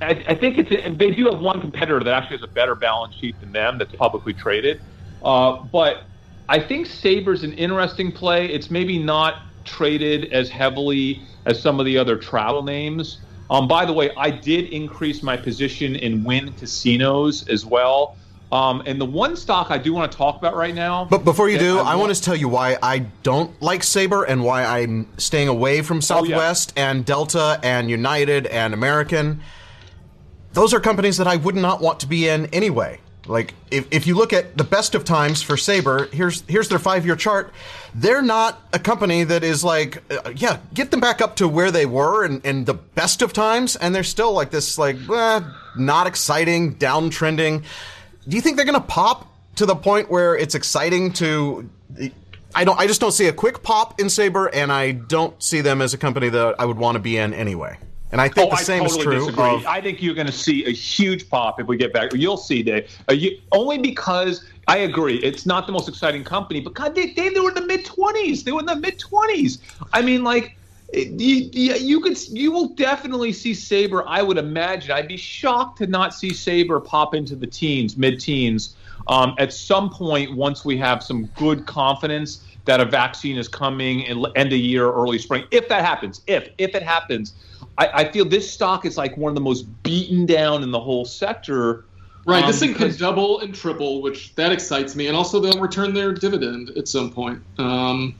I, 0.00 0.24
I 0.28 0.34
think 0.34 0.58
it's 0.58 0.70
a, 0.70 0.94
they 0.94 1.10
do 1.10 1.26
have 1.26 1.40
one 1.40 1.60
competitor 1.60 2.00
that 2.02 2.14
actually 2.14 2.38
has 2.38 2.44
a 2.44 2.52
better 2.52 2.74
balance 2.74 3.14
sheet 3.20 3.38
than 3.40 3.52
them 3.52 3.76
that's 3.78 3.94
publicly 3.96 4.32
traded, 4.32 4.80
uh, 5.22 5.62
but 5.72 6.08
I 6.48 6.60
think 6.60 6.86
Sabre's 6.86 7.42
an 7.42 7.52
interesting 7.54 8.12
play. 8.12 8.46
It's 8.46 8.70
maybe 8.70 8.98
not 8.98 9.42
traded 9.64 10.32
as 10.32 10.50
heavily 10.50 11.22
as 11.46 11.60
some 11.60 11.80
of 11.80 11.86
the 11.86 11.96
other 11.96 12.16
travel 12.16 12.62
names. 12.62 13.18
Um, 13.50 13.68
by 13.68 13.84
the 13.84 13.92
way, 13.92 14.10
I 14.16 14.30
did 14.30 14.66
increase 14.70 15.22
my 15.22 15.36
position 15.36 15.96
in 15.96 16.24
Wynn 16.24 16.52
Casinos 16.52 17.48
as 17.48 17.64
well. 17.64 18.16
Um, 18.52 18.82
and 18.86 19.00
the 19.00 19.06
one 19.06 19.36
stock 19.36 19.70
I 19.70 19.78
do 19.78 19.92
want 19.92 20.12
to 20.12 20.16
talk 20.16 20.36
about 20.36 20.54
right 20.54 20.74
now. 20.74 21.06
But 21.06 21.24
before 21.24 21.48
you 21.48 21.58
do, 21.58 21.78
I, 21.78 21.92
I, 21.92 21.96
want 21.96 22.14
to 22.14 22.22
tell 22.22 22.36
you 22.36 22.48
why 22.48 22.78
I 22.82 23.00
don't 23.22 23.60
like 23.60 23.82
Sabre 23.82 24.22
and 24.22 24.44
why 24.44 24.64
I'm 24.64 25.08
staying 25.18 25.48
away 25.48 25.82
from 25.82 26.00
Southwest 26.00 26.72
oh, 26.76 26.80
yeah. 26.80 26.90
and 26.90 27.04
Delta 27.04 27.58
and 27.62 27.90
United 27.90 28.46
and 28.46 28.72
American. 28.72 29.40
Those 30.52 30.72
are 30.72 30.78
companies 30.78 31.16
that 31.16 31.26
I 31.26 31.36
would 31.36 31.56
not 31.56 31.80
want 31.80 32.00
to 32.00 32.06
be 32.06 32.28
in 32.28 32.46
anyway. 32.46 33.00
Like 33.26 33.54
if, 33.70 33.86
if 33.90 34.06
you 34.06 34.14
look 34.14 34.32
at 34.32 34.56
the 34.56 34.64
best 34.64 34.94
of 34.94 35.04
times 35.04 35.42
for 35.42 35.56
Sabre, 35.56 36.08
here's 36.12 36.42
here's 36.42 36.68
their 36.68 36.78
five 36.78 37.06
year 37.06 37.16
chart. 37.16 37.52
They're 37.94 38.22
not 38.22 38.60
a 38.72 38.78
company 38.78 39.24
that 39.24 39.42
is 39.42 39.64
like, 39.64 40.02
uh, 40.12 40.32
yeah, 40.36 40.58
get 40.74 40.90
them 40.90 41.00
back 41.00 41.20
up 41.20 41.36
to 41.36 41.48
where 41.48 41.70
they 41.70 41.86
were 41.86 42.24
in, 42.24 42.40
in 42.42 42.64
the 42.64 42.74
best 42.74 43.22
of 43.22 43.32
times, 43.32 43.76
and 43.76 43.94
they're 43.94 44.02
still 44.02 44.32
like 44.32 44.50
this, 44.50 44.76
like 44.76 44.96
eh, 45.08 45.40
not 45.76 46.06
exciting, 46.06 46.76
downtrending. 46.76 47.62
Do 48.28 48.36
you 48.36 48.42
think 48.42 48.56
they're 48.56 48.66
gonna 48.66 48.80
pop 48.80 49.26
to 49.56 49.66
the 49.66 49.76
point 49.76 50.10
where 50.10 50.36
it's 50.36 50.54
exciting 50.54 51.12
to? 51.14 51.68
I 52.54 52.64
don't. 52.64 52.78
I 52.78 52.86
just 52.86 53.00
don't 53.00 53.12
see 53.12 53.26
a 53.26 53.32
quick 53.32 53.62
pop 53.62 54.00
in 54.00 54.10
Sabre, 54.10 54.46
and 54.48 54.70
I 54.70 54.92
don't 54.92 55.42
see 55.42 55.62
them 55.62 55.80
as 55.80 55.94
a 55.94 55.98
company 55.98 56.28
that 56.28 56.56
I 56.58 56.66
would 56.66 56.78
want 56.78 56.96
to 56.96 57.00
be 57.00 57.16
in 57.16 57.32
anyway. 57.32 57.78
And 58.14 58.20
I 58.20 58.28
think 58.28 58.46
oh, 58.46 58.50
the 58.50 58.62
same 58.62 58.84
I 58.84 58.86
totally 58.86 59.00
is 59.00 59.04
true. 59.04 59.18
Disagree. 59.26 59.54
Of, 59.56 59.66
I 59.66 59.80
think 59.80 60.00
you're 60.00 60.14
going 60.14 60.28
to 60.28 60.32
see 60.32 60.64
a 60.66 60.70
huge 60.70 61.28
pop 61.28 61.58
if 61.58 61.66
we 61.66 61.76
get 61.76 61.92
back. 61.92 62.12
You'll 62.14 62.36
see, 62.36 62.62
Dave. 62.62 62.88
Uh, 63.10 63.12
you, 63.12 63.40
only 63.50 63.76
because 63.76 64.44
I 64.68 64.78
agree, 64.78 65.16
it's 65.16 65.46
not 65.46 65.66
the 65.66 65.72
most 65.72 65.88
exciting 65.88 66.22
company. 66.22 66.60
But 66.60 66.74
God, 66.74 66.94
they, 66.94 67.10
they, 67.10 67.30
they 67.30 67.40
were 67.40 67.48
in 67.48 67.56
the 67.56 67.66
mid 67.66 67.84
20s. 67.84 68.44
They 68.44 68.52
were 68.52 68.60
in 68.60 68.66
the 68.66 68.76
mid 68.76 69.00
20s. 69.00 69.58
I 69.92 70.00
mean, 70.00 70.22
like. 70.22 70.56
You, 70.92 71.50
you 71.52 71.98
could 71.98 72.16
you 72.28 72.52
will 72.52 72.68
definitely 72.68 73.32
see 73.32 73.52
Sabre. 73.52 74.06
I 74.06 74.22
would 74.22 74.38
imagine. 74.38 74.92
I'd 74.92 75.08
be 75.08 75.16
shocked 75.16 75.78
to 75.78 75.88
not 75.88 76.14
see 76.14 76.32
Sabre 76.32 76.78
pop 76.78 77.16
into 77.16 77.34
the 77.34 77.48
teens, 77.48 77.96
mid 77.96 78.20
teens, 78.20 78.76
um, 79.08 79.34
at 79.38 79.52
some 79.52 79.90
point 79.90 80.36
once 80.36 80.64
we 80.64 80.76
have 80.76 81.02
some 81.02 81.24
good 81.34 81.66
confidence 81.66 82.44
that 82.64 82.80
a 82.80 82.84
vaccine 82.84 83.36
is 83.36 83.48
coming 83.48 84.00
in 84.00 84.24
end 84.36 84.52
of 84.52 84.58
year, 84.58 84.90
early 84.90 85.18
spring. 85.18 85.44
If 85.50 85.68
that 85.68 85.84
happens, 85.84 86.22
if 86.26 86.48
if 86.58 86.74
it 86.74 86.82
happens, 86.82 87.34
I, 87.78 87.88
I, 87.94 88.12
feel 88.12 88.24
this 88.24 88.50
stock 88.50 88.84
is 88.84 88.96
like 88.96 89.16
one 89.16 89.30
of 89.30 89.34
the 89.34 89.40
most 89.40 89.62
beaten 89.82 90.26
down 90.26 90.62
in 90.62 90.70
the 90.70 90.80
whole 90.80 91.04
sector. 91.04 91.84
Right, 92.26 92.42
um, 92.42 92.46
this 92.46 92.60
thing 92.60 92.74
could 92.74 92.96
double 92.96 93.40
and 93.40 93.54
triple, 93.54 94.00
which 94.00 94.34
that 94.36 94.50
excites 94.50 94.96
me, 94.96 95.08
and 95.08 95.16
also 95.16 95.40
they'll 95.40 95.60
return 95.60 95.92
their 95.92 96.12
dividend 96.12 96.70
at 96.70 96.88
some 96.88 97.10
point 97.10 97.42
um, 97.58 98.14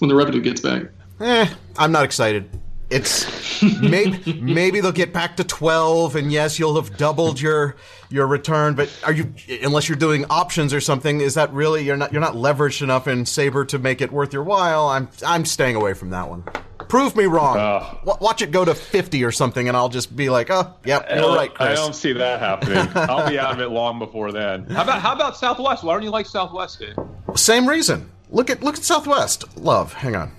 when 0.00 0.08
the 0.08 0.14
revenue 0.14 0.40
gets 0.40 0.60
back. 0.60 0.84
Eh, 1.20 1.48
I'm 1.78 1.92
not 1.92 2.04
excited. 2.04 2.48
It's 2.88 3.62
maybe 3.80 4.32
maybe 4.34 4.80
they'll 4.80 4.92
get 4.92 5.12
back 5.12 5.36
to 5.38 5.44
12, 5.44 6.14
and 6.14 6.30
yes, 6.30 6.58
you'll 6.58 6.76
have 6.76 6.96
doubled 6.96 7.40
your 7.40 7.74
your 8.10 8.26
return. 8.28 8.74
But 8.74 8.96
are 9.04 9.12
you 9.12 9.34
unless 9.62 9.88
you're 9.88 9.98
doing 9.98 10.24
options 10.30 10.72
or 10.72 10.80
something? 10.80 11.20
Is 11.20 11.34
that 11.34 11.52
really 11.52 11.82
you're 11.84 11.96
not 11.96 12.12
you're 12.12 12.20
not 12.20 12.34
leveraged 12.34 12.82
enough 12.82 13.08
in 13.08 13.26
Sabre 13.26 13.64
to 13.66 13.78
make 13.80 14.00
it 14.00 14.12
worth 14.12 14.32
your 14.32 14.44
while? 14.44 14.86
I'm 14.86 15.08
I'm 15.26 15.44
staying 15.44 15.74
away 15.74 15.94
from 15.94 16.10
that 16.10 16.28
one. 16.30 16.44
Prove 16.88 17.16
me 17.16 17.24
wrong. 17.24 17.56
Uh, 17.58 17.96
Watch 18.20 18.42
it 18.42 18.52
go 18.52 18.64
to 18.64 18.72
50 18.72 19.24
or 19.24 19.32
something, 19.32 19.66
and 19.66 19.76
I'll 19.76 19.88
just 19.88 20.14
be 20.14 20.30
like, 20.30 20.52
oh, 20.52 20.72
yep, 20.84 21.08
you're 21.12 21.34
right, 21.34 21.52
Chris. 21.52 21.70
I 21.70 21.74
don't 21.74 21.94
see 21.96 22.12
that 22.12 22.38
happening. 22.38 22.86
I'll 22.94 23.28
be 23.28 23.36
out 23.40 23.50
of 23.54 23.60
it 23.60 23.70
long 23.70 23.98
before 23.98 24.30
then. 24.30 24.66
How 24.66 24.82
about 24.84 25.00
how 25.00 25.12
about 25.12 25.36
Southwest? 25.36 25.82
Why 25.82 25.94
don't 25.94 26.04
you 26.04 26.10
like 26.10 26.26
Southwest, 26.26 26.78
Dave? 26.78 26.94
Same 27.34 27.68
reason. 27.68 28.12
Look 28.30 28.50
at 28.50 28.62
look 28.62 28.76
at 28.76 28.84
Southwest. 28.84 29.56
Love. 29.58 29.92
Hang 29.94 30.14
on. 30.14 30.30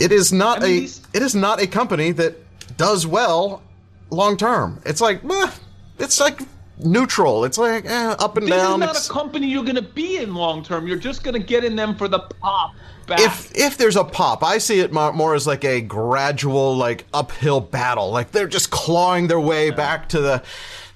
It 0.00 0.12
is 0.12 0.32
not 0.32 0.58
I 0.58 0.66
mean, 0.66 0.70
a 0.70 0.80
these... 0.80 1.00
it 1.12 1.22
is 1.22 1.34
not 1.34 1.60
a 1.60 1.66
company 1.66 2.12
that 2.12 2.36
does 2.76 3.06
well 3.06 3.62
long 4.10 4.36
term. 4.36 4.80
It's 4.84 5.00
like, 5.00 5.22
eh, 5.24 5.50
it's 5.98 6.18
like 6.18 6.40
neutral. 6.78 7.44
It's 7.44 7.58
like 7.58 7.84
eh, 7.84 8.14
up 8.18 8.36
and 8.36 8.46
this 8.46 8.56
down. 8.56 8.80
This 8.80 8.90
is 8.90 8.94
not 8.94 8.96
it's... 8.96 9.10
a 9.10 9.12
company 9.12 9.48
you're 9.48 9.64
going 9.64 9.76
to 9.76 9.82
be 9.82 10.18
in 10.18 10.34
long 10.34 10.62
term. 10.62 10.86
You're 10.86 10.98
just 10.98 11.22
going 11.22 11.34
to 11.34 11.46
get 11.46 11.64
in 11.64 11.76
them 11.76 11.94
for 11.96 12.08
the 12.08 12.20
pop 12.20 12.72
back. 13.06 13.20
If 13.20 13.54
if 13.54 13.76
there's 13.76 13.96
a 13.96 14.04
pop, 14.04 14.42
I 14.42 14.58
see 14.58 14.80
it 14.80 14.92
more 14.92 15.34
as 15.34 15.46
like 15.46 15.64
a 15.64 15.80
gradual, 15.82 16.76
like 16.76 17.04
uphill 17.12 17.60
battle. 17.60 18.10
Like 18.10 18.32
they're 18.32 18.48
just 18.48 18.70
clawing 18.70 19.28
their 19.28 19.40
way 19.40 19.68
yeah. 19.68 19.74
back 19.74 20.08
to 20.10 20.20
the. 20.20 20.42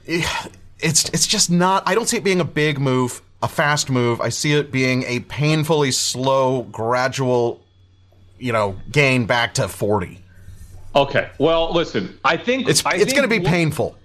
It's 0.06 1.08
it's 1.10 1.26
just 1.26 1.50
not. 1.50 1.82
I 1.86 1.94
don't 1.94 2.08
see 2.08 2.16
it 2.16 2.24
being 2.24 2.40
a 2.40 2.44
big 2.46 2.78
move, 2.78 3.20
a 3.42 3.48
fast 3.48 3.90
move. 3.90 4.20
I 4.20 4.30
see 4.30 4.52
it 4.52 4.72
being 4.72 5.02
a 5.04 5.20
painfully 5.20 5.90
slow, 5.90 6.62
gradual, 6.62 7.63
you 8.44 8.52
know, 8.52 8.76
gain 8.92 9.24
back 9.24 9.54
to 9.54 9.66
forty. 9.68 10.20
Okay. 10.94 11.30
Well, 11.38 11.72
listen. 11.72 12.18
I 12.24 12.36
think 12.36 12.68
it's 12.68 12.84
I 12.84 12.96
it's 12.96 13.14
going 13.14 13.22
to 13.22 13.28
be 13.28 13.38
what, 13.38 13.48
painful. 13.48 13.96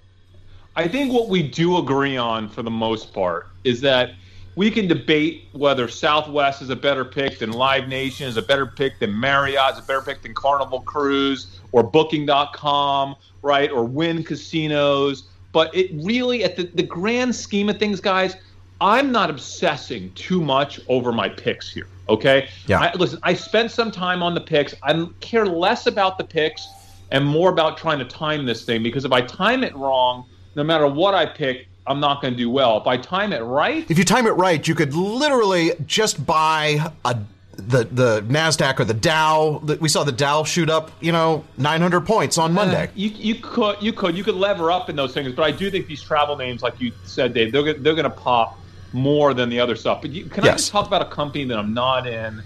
I 0.76 0.88
think 0.88 1.12
what 1.12 1.28
we 1.28 1.42
do 1.42 1.76
agree 1.76 2.16
on, 2.16 2.48
for 2.48 2.62
the 2.62 2.70
most 2.70 3.12
part, 3.12 3.48
is 3.64 3.82
that 3.82 4.12
we 4.56 4.70
can 4.70 4.88
debate 4.88 5.48
whether 5.52 5.88
Southwest 5.88 6.62
is 6.62 6.70
a 6.70 6.76
better 6.76 7.04
pick 7.04 7.38
than 7.38 7.52
Live 7.52 7.86
Nation, 7.86 8.26
is 8.26 8.38
a 8.38 8.42
better 8.42 8.64
pick 8.64 8.98
than 8.98 9.18
Marriott, 9.18 9.74
is 9.74 9.78
a 9.78 9.82
better 9.82 10.00
pick 10.00 10.22
than 10.22 10.32
Carnival 10.32 10.80
Cruise 10.80 11.60
or 11.72 11.82
Booking.com, 11.82 13.16
right, 13.42 13.70
or 13.70 13.84
Wynn 13.84 14.24
Casinos. 14.24 15.24
But 15.52 15.74
it 15.74 15.90
really, 15.92 16.44
at 16.44 16.56
the, 16.56 16.64
the 16.64 16.82
grand 16.82 17.34
scheme 17.36 17.68
of 17.68 17.78
things, 17.78 18.00
guys, 18.00 18.36
I'm 18.80 19.12
not 19.12 19.30
obsessing 19.30 20.12
too 20.14 20.40
much 20.40 20.80
over 20.88 21.12
my 21.12 21.28
picks 21.28 21.70
here. 21.70 21.86
Okay. 22.08 22.48
Yeah. 22.66 22.80
I, 22.80 22.94
listen, 22.94 23.18
I 23.22 23.34
spent 23.34 23.70
some 23.70 23.90
time 23.90 24.22
on 24.22 24.34
the 24.34 24.40
picks. 24.40 24.74
I 24.82 25.06
care 25.20 25.46
less 25.46 25.86
about 25.86 26.18
the 26.18 26.24
picks 26.24 26.66
and 27.10 27.24
more 27.24 27.50
about 27.50 27.76
trying 27.76 27.98
to 27.98 28.04
time 28.04 28.46
this 28.46 28.64
thing 28.64 28.82
because 28.82 29.04
if 29.04 29.12
I 29.12 29.20
time 29.20 29.64
it 29.64 29.74
wrong, 29.76 30.26
no 30.54 30.64
matter 30.64 30.86
what 30.86 31.14
I 31.14 31.26
pick, 31.26 31.68
I'm 31.86 32.00
not 32.00 32.22
going 32.22 32.34
to 32.34 32.38
do 32.38 32.50
well. 32.50 32.78
If 32.78 32.86
I 32.86 32.96
time 32.96 33.32
it 33.32 33.40
right, 33.40 33.88
if 33.90 33.98
you 33.98 34.04
time 34.04 34.26
it 34.26 34.32
right, 34.32 34.66
you 34.66 34.74
could 34.74 34.94
literally 34.94 35.72
just 35.86 36.24
buy 36.24 36.92
a 37.04 37.18
the 37.56 37.84
the 37.84 38.22
Nasdaq 38.22 38.80
or 38.80 38.84
the 38.84 38.94
Dow. 38.94 39.62
We 39.80 39.88
saw 39.88 40.04
the 40.04 40.12
Dow 40.12 40.44
shoot 40.44 40.70
up, 40.70 40.90
you 41.00 41.12
know, 41.12 41.44
900 41.58 42.02
points 42.02 42.38
on 42.38 42.52
Monday. 42.52 42.84
Uh, 42.84 42.90
you, 42.94 43.10
you 43.10 43.34
could 43.36 43.76
you 43.80 43.92
could 43.92 44.16
you 44.16 44.24
could 44.24 44.34
lever 44.34 44.70
up 44.70 44.88
in 44.88 44.96
those 44.96 45.12
things, 45.12 45.32
but 45.32 45.42
I 45.42 45.50
do 45.50 45.70
think 45.70 45.86
these 45.86 46.02
travel 46.02 46.36
names, 46.36 46.62
like 46.62 46.80
you 46.80 46.92
said, 47.04 47.34
Dave, 47.34 47.52
they're 47.52 47.74
they're 47.74 47.94
going 47.94 48.04
to 48.04 48.10
pop 48.10 48.59
more 48.92 49.34
than 49.34 49.48
the 49.48 49.60
other 49.60 49.76
stuff. 49.76 50.02
But 50.02 50.10
you, 50.10 50.26
can 50.26 50.44
yes. 50.44 50.52
I 50.52 50.56
just 50.56 50.72
talk 50.72 50.86
about 50.86 51.02
a 51.02 51.10
company 51.10 51.44
that 51.44 51.58
I'm 51.58 51.74
not 51.74 52.06
in? 52.06 52.42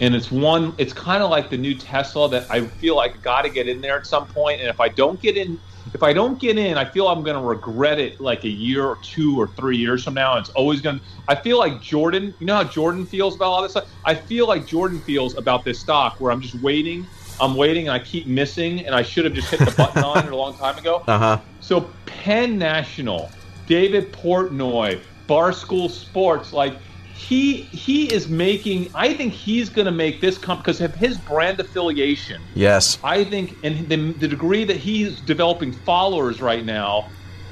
And 0.00 0.14
it's 0.14 0.32
one. 0.32 0.74
It's 0.78 0.92
kind 0.92 1.22
of 1.22 1.30
like 1.30 1.50
the 1.50 1.56
new 1.56 1.74
Tesla 1.74 2.28
that 2.30 2.50
I 2.50 2.66
feel 2.66 2.96
like 2.96 3.22
got 3.22 3.42
to 3.42 3.50
get 3.50 3.68
in 3.68 3.80
there 3.80 3.98
at 3.98 4.06
some 4.06 4.26
point. 4.26 4.60
And 4.60 4.68
if 4.68 4.80
I 4.80 4.88
don't 4.88 5.20
get 5.20 5.36
in 5.36 5.60
if 5.94 6.02
I 6.02 6.12
don't 6.12 6.40
get 6.40 6.56
in, 6.56 6.78
I 6.78 6.84
feel 6.84 7.08
I'm 7.08 7.22
going 7.22 7.36
to 7.36 7.42
regret 7.42 7.98
it 7.98 8.20
like 8.20 8.44
a 8.44 8.48
year 8.48 8.86
or 8.86 8.96
two 9.02 9.38
or 9.38 9.48
three 9.48 9.76
years 9.76 10.04
from 10.04 10.14
now. 10.14 10.38
It's 10.38 10.50
always 10.50 10.80
going 10.80 10.98
to, 10.98 11.04
I 11.28 11.34
feel 11.34 11.58
like 11.58 11.82
Jordan, 11.82 12.34
you 12.38 12.46
know 12.46 12.54
how 12.54 12.64
Jordan 12.64 13.04
feels 13.04 13.36
about 13.36 13.46
all 13.46 13.62
this 13.62 13.72
stuff? 13.72 13.88
I 14.04 14.14
feel 14.14 14.46
like 14.46 14.66
Jordan 14.66 15.00
feels 15.00 15.36
about 15.36 15.64
this 15.64 15.78
stock 15.78 16.20
where 16.20 16.32
I'm 16.32 16.40
just 16.40 16.54
waiting. 16.56 17.06
I'm 17.40 17.56
waiting 17.56 17.88
and 17.88 17.94
I 17.94 17.98
keep 17.98 18.26
missing, 18.26 18.86
and 18.86 18.94
I 18.94 19.02
should 19.02 19.24
have 19.24 19.34
just 19.34 19.50
hit 19.50 19.58
the 19.58 19.74
button 19.76 20.04
on 20.04 20.26
it 20.26 20.32
a 20.32 20.36
long 20.36 20.56
time 20.56 20.78
ago. 20.78 21.02
Uh 21.08 21.18
huh. 21.18 21.38
So, 21.60 21.90
Penn 22.06 22.58
National, 22.58 23.30
David 23.66 24.12
Portnoy, 24.12 25.00
Barstool 25.28 25.90
Sports, 25.90 26.52
like, 26.52 26.74
he 27.14 27.62
he 27.62 28.12
is 28.12 28.28
making. 28.28 28.90
I 28.94 29.14
think 29.14 29.32
he's 29.32 29.68
going 29.68 29.84
to 29.86 29.92
make 29.92 30.20
this 30.20 30.38
come 30.38 30.58
because 30.58 30.80
of 30.80 30.94
his 30.94 31.18
brand 31.18 31.60
affiliation. 31.60 32.40
Yes, 32.54 32.98
I 33.04 33.24
think, 33.24 33.56
and 33.62 33.88
the, 33.88 34.12
the 34.14 34.28
degree 34.28 34.64
that 34.64 34.76
he's 34.76 35.20
developing 35.20 35.72
followers 35.72 36.40
right 36.40 36.64
now, 36.64 37.10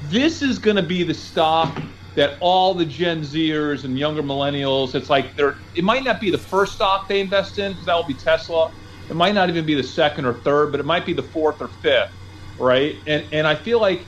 this 0.09 0.41
is 0.41 0.59
going 0.59 0.75
to 0.75 0.83
be 0.83 1.03
the 1.03 1.13
stock 1.13 1.81
that 2.15 2.37
all 2.41 2.73
the 2.73 2.85
Gen 2.85 3.21
Zers 3.21 3.85
and 3.85 3.97
younger 3.97 4.23
millennials. 4.23 4.95
It's 4.95 5.09
like 5.09 5.35
they're. 5.35 5.55
It 5.75 5.83
might 5.83 6.03
not 6.03 6.19
be 6.19 6.31
the 6.31 6.37
first 6.37 6.73
stock 6.73 7.07
they 7.07 7.21
invest 7.21 7.59
in 7.59 7.71
because 7.71 7.85
that 7.85 7.95
will 7.95 8.03
be 8.03 8.15
Tesla. 8.15 8.71
It 9.09 9.15
might 9.15 9.35
not 9.35 9.49
even 9.49 9.65
be 9.65 9.75
the 9.75 9.83
second 9.83 10.25
or 10.25 10.33
third, 10.33 10.71
but 10.71 10.79
it 10.79 10.85
might 10.85 11.05
be 11.05 11.13
the 11.13 11.23
fourth 11.23 11.61
or 11.61 11.67
fifth, 11.67 12.11
right? 12.59 12.95
And 13.07 13.25
and 13.31 13.47
I 13.47 13.55
feel 13.55 13.79
like 13.79 14.01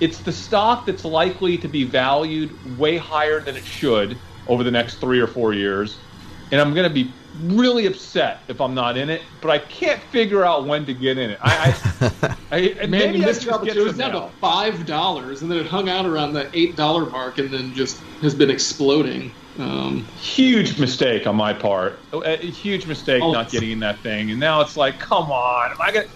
it's 0.00 0.18
the 0.18 0.32
stock 0.32 0.86
that's 0.86 1.04
likely 1.04 1.58
to 1.58 1.68
be 1.68 1.84
valued 1.84 2.78
way 2.78 2.96
higher 2.96 3.40
than 3.40 3.56
it 3.56 3.64
should 3.64 4.16
over 4.48 4.64
the 4.64 4.70
next 4.70 4.96
three 4.96 5.20
or 5.20 5.26
four 5.26 5.52
years. 5.52 5.96
And 6.50 6.60
I'm 6.60 6.74
going 6.74 6.88
to 6.88 6.94
be 6.94 7.12
really 7.42 7.86
upset 7.86 8.40
if 8.48 8.60
I'm 8.60 8.74
not 8.74 8.96
in 8.96 9.08
it, 9.08 9.22
but 9.40 9.50
I 9.50 9.58
can't 9.58 10.00
figure 10.04 10.44
out 10.44 10.66
when 10.66 10.84
to 10.86 10.94
get 10.94 11.16
in 11.16 11.30
it. 11.30 11.38
I, 11.42 11.76
I, 12.00 12.36
I 12.50 12.86
Man, 12.86 12.90
maybe 12.90 13.18
you 13.18 13.24
missed 13.24 13.44
your 13.44 13.54
opportunity. 13.54 13.80
It 13.80 13.84
was 13.84 13.96
down 13.96 14.12
to 14.12 14.28
five 14.40 14.84
dollars, 14.86 15.42
and 15.42 15.50
then 15.50 15.58
it 15.58 15.66
hung 15.66 15.88
out 15.88 16.06
around 16.06 16.32
the 16.32 16.50
eight 16.54 16.74
dollar 16.76 17.06
mark, 17.06 17.38
and 17.38 17.50
then 17.50 17.72
just 17.74 18.00
has 18.22 18.34
been 18.34 18.50
exploding. 18.50 19.32
Um, 19.58 20.04
huge 20.20 20.78
mistake 20.78 21.26
on 21.26 21.36
my 21.36 21.52
part. 21.52 21.98
A 22.12 22.36
huge 22.36 22.86
mistake 22.86 23.22
oh, 23.22 23.32
not 23.32 23.50
getting 23.50 23.70
in 23.70 23.80
that 23.80 23.98
thing, 24.00 24.30
and 24.30 24.40
now 24.40 24.60
it's 24.60 24.76
like, 24.76 24.98
come 24.98 25.30
on, 25.30 25.70
am 25.70 25.80
I 25.80 25.92
gonna? 25.92 26.06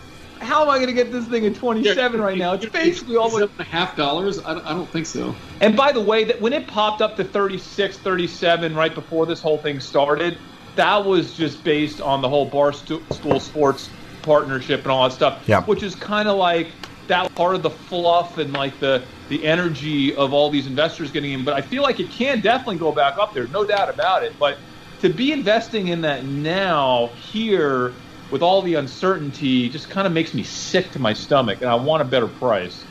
How 0.41 0.63
am 0.63 0.69
I 0.69 0.77
going 0.77 0.89
to 0.89 0.95
get 0.95 1.13
this 1.13 1.27
thing 1.27 1.47
at 1.47 1.55
27 1.55 2.21
right 2.21 2.37
now? 2.37 2.55
It's 2.55 2.67
basically 2.67 3.17
almost 3.17 3.41
seven 3.41 3.51
and 3.59 3.61
a 3.61 3.71
half 3.71 3.97
dollars. 3.97 4.45
I 4.45 4.55
don't, 4.55 4.67
I 4.67 4.71
don't 4.71 4.89
think 4.89 5.07
so. 5.07 5.35
And 5.61 5.77
by 5.77 5.93
the 5.93 6.01
way, 6.01 6.25
that 6.25 6.41
when 6.41 6.53
it 6.53 6.67
popped 6.67 7.03
up 7.03 7.17
to 7.17 7.25
36, 7.25 7.99
37 7.99 8.75
right 8.75 8.95
before 8.95 9.27
this 9.27 9.41
whole 9.41 9.59
thing 9.59 9.81
started, 9.81 10.39
that 10.77 11.05
was 11.05 11.37
just 11.37 11.63
based 11.65 12.01
on 12.01 12.21
the 12.21 12.29
whole 12.29 12.51
Barstool 12.51 13.41
Sports 13.41 13.89
partnership 14.23 14.83
and 14.83 14.91
all 14.91 15.09
that 15.09 15.15
stuff. 15.15 15.43
Yeah. 15.47 15.63
Which 15.65 15.83
is 15.83 15.95
kind 15.95 16.29
of 16.29 16.37
like 16.37 16.69
that 17.07 17.35
part 17.35 17.55
of 17.55 17.63
the 17.63 17.71
fluff 17.71 18.39
and 18.39 18.53
like 18.53 18.79
the 18.81 19.03
the 19.29 19.45
energy 19.45 20.15
of 20.17 20.33
all 20.33 20.51
these 20.51 20.67
investors 20.67 21.11
getting 21.11 21.33
in. 21.33 21.45
But 21.45 21.55
I 21.55 21.63
feel 21.63 21.83
like 21.83 21.99
it 22.01 22.11
can 22.11 22.41
definitely 22.41 22.77
go 22.77 22.93
back 22.93 23.17
up 23.19 23.33
there, 23.33 23.47
no 23.49 23.65
doubt 23.65 23.89
about 23.89 24.23
it. 24.23 24.35
But 24.39 24.59
to 25.01 25.09
be 25.09 25.33
investing 25.33 25.89
in 25.89 26.01
that 26.03 26.25
now 26.25 27.09
here 27.31 27.93
with 28.35 28.43
all 28.43 28.61
the 28.63 28.75
uncertainty, 28.75 29.69
just 29.69 29.89
kind 29.89 30.09
of 30.09 30.13
makes 30.13 30.35
me 30.35 30.43
sick 30.43 30.91
to 30.91 30.99
my 30.99 31.13
stomach, 31.13 31.61
and 31.61 31.71
I 31.71 31.77
want 31.77 32.03
a 32.03 32.05
better 32.05 32.27
price. 32.27 32.83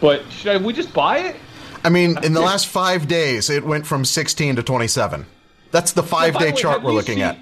But 0.00 0.22
should 0.30 0.52
I, 0.52 0.56
we 0.64 0.72
just 0.72 0.92
buy 0.92 1.18
it? 1.18 1.36
I 1.82 1.88
mean, 1.88 2.16
in 2.22 2.32
the 2.32 2.40
last 2.40 2.68
five 2.68 3.08
days, 3.08 3.50
it 3.50 3.64
went 3.64 3.88
from 3.88 4.04
16 4.04 4.54
to 4.54 4.62
27. 4.62 5.26
That's 5.72 5.90
the 5.90 6.04
five 6.04 6.38
day 6.38 6.52
way, 6.52 6.56
chart 6.56 6.84
we're 6.84 6.92
looking 6.92 7.16
seen, 7.16 7.24
at. 7.24 7.38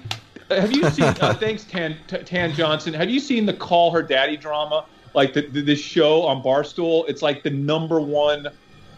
Have 0.49 0.71
you 0.71 0.89
seen? 0.89 1.03
Uh, 1.05 1.31
thanks, 1.39 1.63
Tan, 1.65 1.95
Tan 2.07 2.53
Johnson. 2.53 2.91
Have 2.95 3.11
you 3.11 3.19
seen 3.19 3.45
the 3.45 3.53
Call 3.53 3.91
Her 3.91 4.01
Daddy 4.01 4.35
drama? 4.35 4.85
Like 5.13 5.35
the, 5.35 5.41
the, 5.41 5.61
this 5.61 5.79
show 5.79 6.23
on 6.23 6.41
Barstool. 6.41 7.07
It's 7.07 7.21
like 7.21 7.43
the 7.43 7.51
number 7.51 8.01
one 8.01 8.47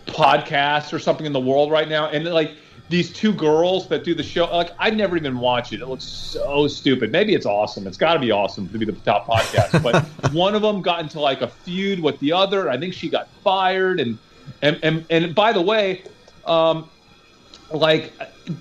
podcast 0.10 0.94
or 0.94 1.00
something 1.00 1.26
in 1.26 1.34
the 1.34 1.40
world 1.40 1.72
right 1.72 1.88
now, 1.88 2.08
and 2.08 2.26
like 2.26 2.52
these 2.90 3.14
two 3.14 3.32
girls 3.32 3.88
that 3.88 4.04
do 4.04 4.16
the 4.16 4.24
show. 4.24 4.46
Like 4.46 4.72
I 4.80 4.90
never 4.90 5.16
even 5.16 5.40
watch 5.40 5.72
it. 5.72 5.82
It 5.82 5.88
looks 5.88 6.04
so 6.04 6.68
stupid. 6.68 7.12
Maybe 7.12 7.36
it's 7.36 7.46
awesome. 7.46 7.88
It's 7.88 7.98
got 7.98 8.16
to 8.16 8.20
be 8.20 8.32
awesome 8.32 8.68
to 8.70 8.78
be 8.78 8.86
the 8.86 8.94
top 8.94 9.28
podcast. 9.28 9.82
But 9.84 10.04
one 10.34 10.56
of 10.56 10.64
them 10.64 10.82
got 10.82 11.00
into 11.00 11.20
like 11.20 11.42
a 11.42 11.48
feud 11.48 12.00
with 12.00 12.20
the 12.20 12.34
other. 12.34 12.70
I 12.70 12.78
think 12.78 12.94
she 12.94 13.08
got 13.10 13.30
fired. 13.44 14.00
And 14.00 14.18
and 14.62 14.80
and, 14.82 15.06
and 15.10 15.36
by 15.36 15.54
the 15.54 15.62
way, 15.62 16.04
um, 16.46 16.90
like 17.72 18.12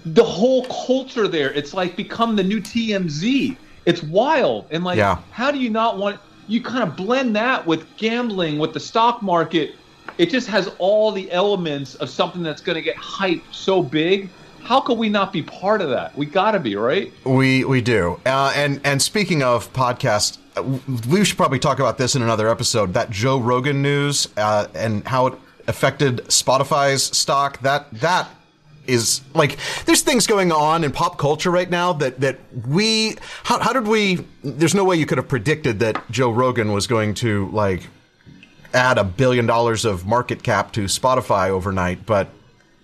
the 0.04 0.24
whole 0.24 0.66
culture 0.66 1.26
there, 1.26 1.50
it's 1.52 1.72
like 1.72 1.96
become 1.96 2.36
the 2.36 2.44
new 2.44 2.60
TMZ. 2.60 3.56
It's 3.86 4.02
wild. 4.02 4.66
And 4.70 4.84
like, 4.84 4.98
yeah. 4.98 5.18
how 5.30 5.50
do 5.50 5.58
you 5.58 5.70
not 5.70 5.96
want? 5.96 6.20
You 6.48 6.62
kind 6.62 6.82
of 6.82 6.96
blend 6.96 7.34
that 7.36 7.66
with 7.66 7.86
gambling, 7.96 8.58
with 8.58 8.74
the 8.74 8.80
stock 8.80 9.22
market 9.22 9.74
it 10.18 10.30
just 10.30 10.48
has 10.48 10.70
all 10.78 11.12
the 11.12 11.30
elements 11.30 11.94
of 11.96 12.10
something 12.10 12.42
that's 12.42 12.60
going 12.60 12.76
to 12.76 12.82
get 12.82 12.96
hyped 12.96 13.52
so 13.52 13.82
big. 13.82 14.28
How 14.62 14.80
could 14.80 14.98
we 14.98 15.08
not 15.08 15.32
be 15.32 15.42
part 15.42 15.80
of 15.80 15.88
that? 15.90 16.16
We 16.16 16.26
got 16.26 16.50
to 16.50 16.60
be, 16.60 16.76
right? 16.76 17.12
We 17.24 17.64
we 17.64 17.80
do. 17.80 18.20
Uh, 18.26 18.52
and 18.54 18.80
and 18.84 19.00
speaking 19.00 19.42
of 19.42 19.72
podcasts, 19.72 20.36
we 21.08 21.24
should 21.24 21.38
probably 21.38 21.60
talk 21.60 21.78
about 21.78 21.96
this 21.96 22.16
in 22.16 22.22
another 22.22 22.48
episode. 22.48 22.92
That 22.92 23.10
Joe 23.10 23.38
Rogan 23.38 23.80
news 23.80 24.28
uh, 24.36 24.66
and 24.74 25.06
how 25.06 25.28
it 25.28 25.34
affected 25.68 26.18
Spotify's 26.26 27.04
stock. 27.04 27.60
That 27.60 27.90
that 28.00 28.28
is 28.86 29.20
like 29.34 29.58
there's 29.84 30.02
things 30.02 30.26
going 30.26 30.50
on 30.50 30.82
in 30.82 30.90
pop 30.90 31.18
culture 31.18 31.50
right 31.50 31.70
now 31.70 31.92
that 31.92 32.20
that 32.20 32.38
we 32.66 33.16
how, 33.44 33.60
how 33.60 33.72
did 33.72 33.86
we 33.86 34.26
there's 34.42 34.74
no 34.74 34.84
way 34.84 34.96
you 34.96 35.06
could 35.06 35.18
have 35.18 35.28
predicted 35.28 35.78
that 35.78 36.10
Joe 36.10 36.30
Rogan 36.30 36.72
was 36.72 36.86
going 36.86 37.14
to 37.14 37.48
like 37.50 37.86
add 38.74 38.98
a 38.98 39.04
billion 39.04 39.46
dollars 39.46 39.84
of 39.84 40.06
market 40.06 40.42
cap 40.42 40.72
to 40.72 40.84
Spotify 40.84 41.48
overnight, 41.48 42.06
but 42.06 42.28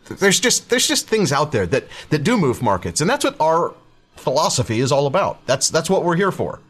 there's 0.09 0.41
just 0.41 0.71
there's 0.71 0.87
just 0.87 1.09
things 1.09 1.33
out 1.33 1.53
there 1.53 1.67
that 1.67 1.85
that 2.11 2.25
do 2.25 2.37
move 2.37 2.63
markets, 2.63 3.01
and 3.01 3.09
that's 3.09 3.25
what 3.25 3.37
our 3.41 3.75
philosophy 4.17 4.81
is 4.81 4.93
all 4.93 5.07
about. 5.07 5.45
That's 5.47 5.69
that's 5.69 5.91
what 5.91 6.05
we're 6.05 6.17
here 6.17 6.33
for. 6.33 6.61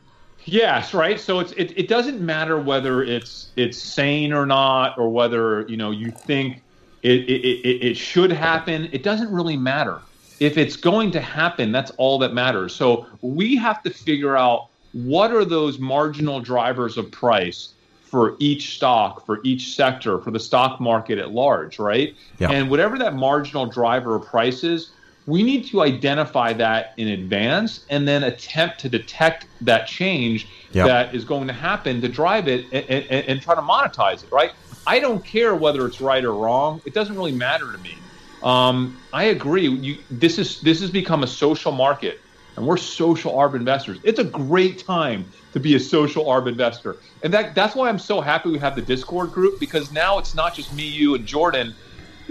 Yes, 0.44 0.92
right. 0.92 1.18
So 1.18 1.40
it's 1.40 1.52
it, 1.52 1.76
it 1.76 1.88
doesn't 1.88 2.20
matter 2.20 2.58
whether 2.58 3.02
it's 3.02 3.50
it's 3.56 3.78
sane 3.78 4.32
or 4.32 4.46
not, 4.46 4.98
or 4.98 5.08
whether 5.10 5.62
you 5.62 5.76
know 5.76 5.90
you 5.90 6.10
think 6.10 6.62
it, 7.02 7.20
it, 7.28 7.44
it, 7.44 7.86
it 7.86 7.96
should 7.96 8.32
happen. 8.32 8.88
It 8.92 9.02
doesn't 9.02 9.30
really 9.30 9.56
matter. 9.56 10.00
If 10.40 10.58
it's 10.58 10.76
going 10.76 11.10
to 11.12 11.20
happen, 11.20 11.70
that's 11.70 11.92
all 11.92 12.18
that 12.18 12.34
matters. 12.34 12.74
So 12.74 13.06
we 13.22 13.56
have 13.56 13.82
to 13.84 13.90
figure 13.90 14.36
out 14.36 14.68
what 14.92 15.32
are 15.32 15.44
those 15.44 15.78
marginal 15.78 16.40
drivers 16.40 16.96
of 16.98 17.10
price 17.10 17.73
for 18.14 18.36
each 18.38 18.76
stock, 18.76 19.26
for 19.26 19.40
each 19.42 19.74
sector, 19.74 20.20
for 20.20 20.30
the 20.30 20.38
stock 20.38 20.80
market 20.80 21.18
at 21.18 21.32
large, 21.32 21.80
right? 21.80 22.14
Yeah. 22.38 22.52
And 22.52 22.70
whatever 22.70 22.96
that 22.98 23.16
marginal 23.16 23.66
driver 23.66 24.14
of 24.14 24.24
price 24.24 24.62
is, 24.62 24.92
we 25.26 25.42
need 25.42 25.66
to 25.66 25.82
identify 25.82 26.52
that 26.52 26.94
in 26.96 27.08
advance 27.08 27.84
and 27.90 28.06
then 28.06 28.22
attempt 28.22 28.78
to 28.82 28.88
detect 28.88 29.46
that 29.62 29.88
change 29.88 30.46
yep. 30.70 30.86
that 30.86 31.12
is 31.12 31.24
going 31.24 31.48
to 31.48 31.52
happen 31.52 32.00
to 32.02 32.08
drive 32.08 32.46
it 32.46 32.66
and, 32.70 32.88
and, 32.88 33.26
and, 33.26 33.42
try 33.42 33.56
to 33.56 33.60
monetize 33.60 34.22
it, 34.22 34.30
right? 34.30 34.52
I 34.86 35.00
don't 35.00 35.24
care 35.24 35.56
whether 35.56 35.84
it's 35.84 36.00
right 36.00 36.24
or 36.24 36.34
wrong. 36.34 36.80
It 36.84 36.94
doesn't 36.94 37.16
really 37.16 37.32
matter 37.32 37.72
to 37.72 37.78
me. 37.78 37.98
Um, 38.44 38.96
I 39.12 39.24
agree. 39.24 39.68
You, 39.68 39.98
this 40.08 40.38
is 40.38 40.60
this 40.60 40.80
has 40.82 40.90
become 40.92 41.24
a 41.24 41.26
social 41.26 41.72
market, 41.72 42.20
and 42.56 42.66
we're 42.66 42.76
social 42.76 43.34
arb 43.34 43.54
investors. 43.54 43.98
It's 44.04 44.18
a 44.18 44.24
great 44.24 44.84
time 44.84 45.32
to 45.52 45.60
be 45.60 45.74
a 45.74 45.80
social 45.80 46.26
arb 46.26 46.48
investor. 46.48 47.00
And 47.22 47.32
that 47.34 47.54
that's 47.54 47.74
why 47.74 47.88
I'm 47.88 47.98
so 47.98 48.20
happy 48.20 48.50
we 48.50 48.58
have 48.58 48.76
the 48.76 48.82
Discord 48.82 49.32
group 49.32 49.58
because 49.58 49.90
now 49.90 50.18
it's 50.18 50.34
not 50.34 50.54
just 50.54 50.72
me, 50.72 50.84
you, 50.84 51.14
and 51.14 51.26
Jordan, 51.26 51.74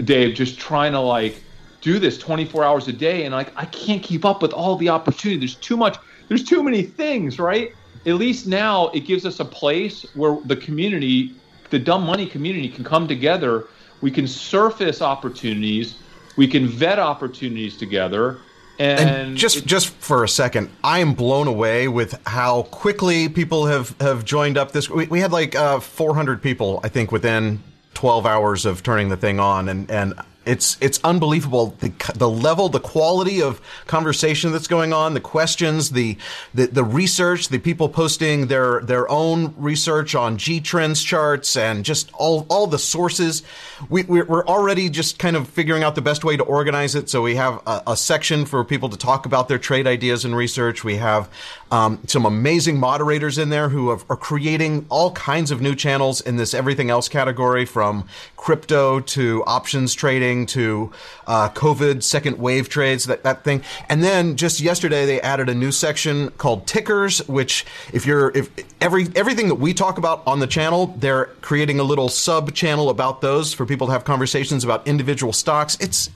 Dave, 0.02 0.34
just 0.34 0.58
trying 0.58 0.92
to 0.92 1.00
like 1.00 1.44
do 1.80 1.98
this 1.98 2.16
24 2.16 2.64
hours 2.64 2.88
a 2.88 2.92
day. 2.92 3.24
And 3.24 3.34
like 3.34 3.52
I 3.56 3.66
can't 3.66 4.02
keep 4.02 4.24
up 4.24 4.40
with 4.40 4.52
all 4.52 4.76
the 4.76 4.88
opportunity. 4.88 5.38
There's 5.38 5.56
too 5.56 5.76
much, 5.76 5.98
there's 6.28 6.44
too 6.44 6.62
many 6.62 6.82
things, 6.82 7.38
right? 7.38 7.70
At 8.06 8.14
least 8.14 8.46
now 8.46 8.88
it 8.88 9.00
gives 9.00 9.26
us 9.26 9.40
a 9.40 9.44
place 9.44 10.04
where 10.14 10.38
the 10.46 10.56
community, 10.56 11.36
the 11.70 11.78
dumb 11.78 12.04
money 12.04 12.26
community 12.26 12.68
can 12.68 12.84
come 12.84 13.06
together. 13.06 13.68
We 14.00 14.10
can 14.10 14.26
surface 14.26 15.02
opportunities, 15.02 16.02
we 16.36 16.48
can 16.48 16.66
vet 16.66 16.98
opportunities 16.98 17.76
together 17.76 18.40
and, 18.78 19.10
and, 19.10 19.36
just 19.36 19.58
it, 19.58 19.66
just 19.66 19.88
for 19.90 20.24
a 20.24 20.28
second, 20.28 20.70
I 20.82 20.98
am 20.98 21.14
blown 21.14 21.46
away 21.46 21.88
with 21.88 22.20
how 22.26 22.62
quickly 22.64 23.28
people 23.28 23.66
have, 23.66 23.94
have 24.00 24.24
joined 24.24 24.58
up 24.58 24.72
this. 24.72 24.90
We, 24.90 25.06
we 25.06 25.20
had 25.20 25.32
like 25.32 25.54
uh, 25.54 25.80
400 25.80 26.42
people, 26.42 26.80
I 26.82 26.88
think, 26.88 27.12
within 27.12 27.62
12 27.94 28.26
hours 28.26 28.66
of 28.66 28.82
turning 28.82 29.08
the 29.08 29.16
thing 29.16 29.40
on, 29.40 29.68
and 29.68 29.90
and 29.90 30.14
it's 30.46 30.76
it's 30.80 31.00
unbelievable 31.02 31.74
the 31.80 31.92
the 32.14 32.28
level, 32.28 32.68
the 32.68 32.80
quality 32.80 33.42
of 33.42 33.60
conversation 33.86 34.52
that's 34.52 34.66
going 34.66 34.92
on, 34.92 35.14
the 35.14 35.20
questions, 35.20 35.90
the 35.90 36.16
the, 36.52 36.66
the 36.66 36.84
research, 36.84 37.48
the 37.48 37.58
people 37.58 37.88
posting 37.88 38.48
their 38.48 38.80
their 38.80 39.10
own 39.10 39.54
research 39.56 40.14
on 40.14 40.36
G 40.36 40.60
Trends 40.60 41.02
charts, 41.02 41.56
and 41.56 41.84
just 41.84 42.12
all 42.14 42.46
all 42.50 42.66
the 42.66 42.78
sources. 42.78 43.42
We 43.88 44.02
we're 44.02 44.46
already 44.46 44.90
just 44.90 45.18
kind 45.18 45.36
of 45.36 45.48
figuring 45.48 45.82
out 45.82 45.94
the 45.94 46.02
best 46.02 46.24
way 46.24 46.36
to 46.36 46.44
organize 46.44 46.94
it. 46.94 47.08
So 47.08 47.22
we 47.22 47.36
have 47.36 47.62
a, 47.66 47.82
a 47.88 47.96
section 47.96 48.44
for 48.44 48.64
people 48.64 48.88
to 48.90 48.96
talk 48.96 49.26
about 49.26 49.48
their 49.48 49.58
trade 49.58 49.86
ideas 49.86 50.24
and 50.24 50.36
research. 50.36 50.84
We 50.84 50.96
have 50.96 51.30
um, 51.70 51.98
some 52.06 52.26
amazing 52.26 52.78
moderators 52.78 53.38
in 53.38 53.48
there 53.48 53.68
who 53.68 53.90
have, 53.90 54.04
are 54.08 54.16
creating 54.16 54.86
all 54.90 55.10
kinds 55.12 55.50
of 55.50 55.60
new 55.60 55.74
channels 55.74 56.20
in 56.20 56.36
this 56.36 56.54
everything 56.54 56.90
else 56.90 57.08
category, 57.08 57.64
from 57.64 58.06
crypto 58.36 59.00
to 59.00 59.42
options 59.46 59.94
trading 59.94 60.33
to 60.46 60.90
uh, 61.26 61.48
COVID 61.50 62.02
second 62.02 62.38
wave 62.38 62.68
trades, 62.68 63.04
that, 63.04 63.22
that 63.22 63.44
thing. 63.44 63.62
And 63.88 64.02
then 64.02 64.36
just 64.36 64.60
yesterday, 64.60 65.06
they 65.06 65.20
added 65.20 65.48
a 65.48 65.54
new 65.54 65.72
section 65.72 66.30
called 66.32 66.66
tickers, 66.66 67.26
which 67.28 67.64
if 67.92 68.04
you're, 68.04 68.30
if 68.36 68.50
every, 68.80 69.06
everything 69.14 69.48
that 69.48 69.56
we 69.56 69.72
talk 69.72 69.98
about 69.98 70.26
on 70.26 70.40
the 70.40 70.46
channel, 70.46 70.88
they're 70.98 71.26
creating 71.40 71.78
a 71.78 71.84
little 71.84 72.08
sub 72.08 72.52
channel 72.54 72.90
about 72.90 73.20
those 73.20 73.54
for 73.54 73.64
people 73.64 73.86
to 73.86 73.92
have 73.92 74.04
conversations 74.04 74.64
about 74.64 74.86
individual 74.86 75.32
stocks. 75.32 75.76
It's, 75.80 76.10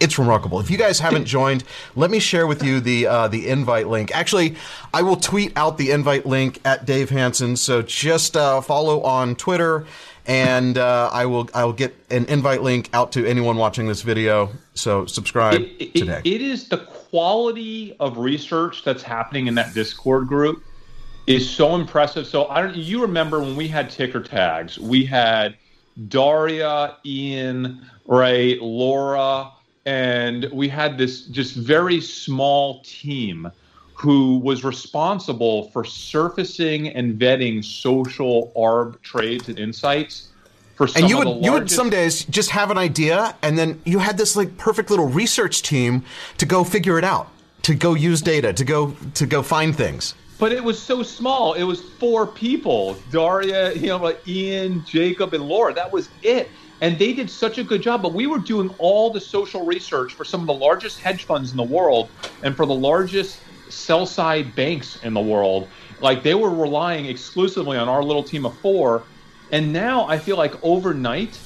it's 0.00 0.18
remarkable. 0.18 0.60
If 0.60 0.70
you 0.70 0.78
guys 0.78 1.00
haven't 1.00 1.24
joined, 1.38 1.64
let 1.96 2.10
me 2.10 2.18
share 2.18 2.46
with 2.46 2.62
you 2.62 2.80
the 2.80 3.06
uh, 3.06 3.28
the 3.28 3.48
invite 3.48 3.88
link. 3.88 4.14
Actually, 4.14 4.56
I 4.92 5.02
will 5.02 5.16
tweet 5.16 5.52
out 5.56 5.78
the 5.78 5.90
invite 5.90 6.26
link 6.26 6.60
at 6.64 6.86
Dave 6.86 7.10
Hanson. 7.10 7.56
So 7.56 7.82
just 7.82 8.36
uh, 8.36 8.60
follow 8.60 9.02
on 9.02 9.34
Twitter 9.36 9.86
and 10.28 10.76
uh, 10.76 11.08
I 11.10 11.24
will 11.26 11.48
I 11.54 11.64
will 11.64 11.72
get 11.72 11.96
an 12.10 12.26
invite 12.26 12.62
link 12.62 12.90
out 12.92 13.12
to 13.12 13.26
anyone 13.26 13.56
watching 13.56 13.88
this 13.88 14.02
video. 14.02 14.50
So 14.74 15.06
subscribe 15.06 15.62
it, 15.62 15.70
it, 15.80 15.94
today. 15.94 16.20
It 16.22 16.42
is 16.42 16.68
the 16.68 16.78
quality 16.78 17.96
of 17.98 18.18
research 18.18 18.84
that's 18.84 19.02
happening 19.02 19.46
in 19.46 19.54
that 19.54 19.74
Discord 19.74 20.28
group 20.28 20.62
is 21.26 21.48
so 21.48 21.74
impressive. 21.74 22.26
So 22.26 22.46
I 22.48 22.60
don't. 22.62 22.76
You 22.76 23.00
remember 23.00 23.40
when 23.40 23.56
we 23.56 23.66
had 23.66 23.90
ticker 23.90 24.22
tags? 24.22 24.78
We 24.78 25.04
had 25.04 25.56
Daria, 26.08 26.96
Ian, 27.06 27.86
Ray, 28.06 28.58
Laura, 28.60 29.50
and 29.86 30.44
we 30.52 30.68
had 30.68 30.98
this 30.98 31.22
just 31.22 31.56
very 31.56 32.02
small 32.02 32.82
team 32.82 33.50
who 33.98 34.38
was 34.38 34.62
responsible 34.62 35.70
for 35.70 35.84
surfacing 35.84 36.88
and 36.88 37.18
vetting 37.18 37.64
social 37.64 38.52
arb 38.56 39.00
trades 39.02 39.48
and 39.48 39.58
insights 39.58 40.28
and 40.94 41.10
you 41.10 41.18
would 41.18 41.26
largest- 41.26 41.44
you 41.44 41.52
would 41.52 41.70
some 41.70 41.90
days 41.90 42.24
just 42.26 42.50
have 42.50 42.70
an 42.70 42.78
idea 42.78 43.34
and 43.42 43.58
then 43.58 43.80
you 43.84 43.98
had 43.98 44.16
this 44.16 44.36
like 44.36 44.56
perfect 44.56 44.90
little 44.90 45.08
research 45.08 45.62
team 45.62 46.04
to 46.36 46.46
go 46.46 46.62
figure 46.62 46.98
it 46.98 47.04
out 47.04 47.28
to 47.62 47.74
go 47.74 47.94
use 47.94 48.22
data 48.22 48.52
to 48.52 48.64
go 48.64 48.94
to 49.14 49.26
go 49.26 49.42
find 49.42 49.76
things. 49.76 50.14
But 50.38 50.52
it 50.52 50.62
was 50.62 50.80
so 50.80 51.02
small. 51.02 51.54
It 51.54 51.64
was 51.64 51.80
four 51.80 52.24
people 52.24 52.96
daria 53.10 53.74
you 53.74 53.88
know 53.88 53.96
like 53.96 54.26
ian 54.28 54.84
jacob 54.84 55.34
and 55.34 55.42
laura. 55.42 55.74
That 55.74 55.92
was 55.92 56.08
it. 56.22 56.48
And 56.80 56.96
they 56.96 57.12
did 57.12 57.28
such 57.28 57.58
a 57.58 57.64
good 57.64 57.82
job. 57.82 58.02
But 58.02 58.14
we 58.14 58.28
were 58.28 58.38
doing 58.38 58.72
all 58.78 59.10
the 59.10 59.20
social 59.20 59.66
research 59.66 60.14
for 60.14 60.24
some 60.24 60.40
of 60.40 60.46
the 60.46 60.54
largest 60.54 61.00
hedge 61.00 61.24
funds 61.24 61.50
in 61.50 61.56
the 61.56 61.64
world 61.64 62.08
and 62.44 62.56
for 62.56 62.66
the 62.66 62.74
largest 62.74 63.40
sell 63.70 64.06
side 64.06 64.54
banks 64.54 65.02
in 65.02 65.14
the 65.14 65.20
world. 65.20 65.68
Like 66.00 66.22
they 66.22 66.34
were 66.34 66.50
relying 66.50 67.06
exclusively 67.06 67.76
on 67.76 67.88
our 67.88 68.02
little 68.02 68.22
team 68.22 68.46
of 68.46 68.58
four. 68.58 69.02
And 69.50 69.72
now 69.72 70.06
I 70.06 70.18
feel 70.18 70.36
like 70.36 70.62
overnight, 70.62 71.38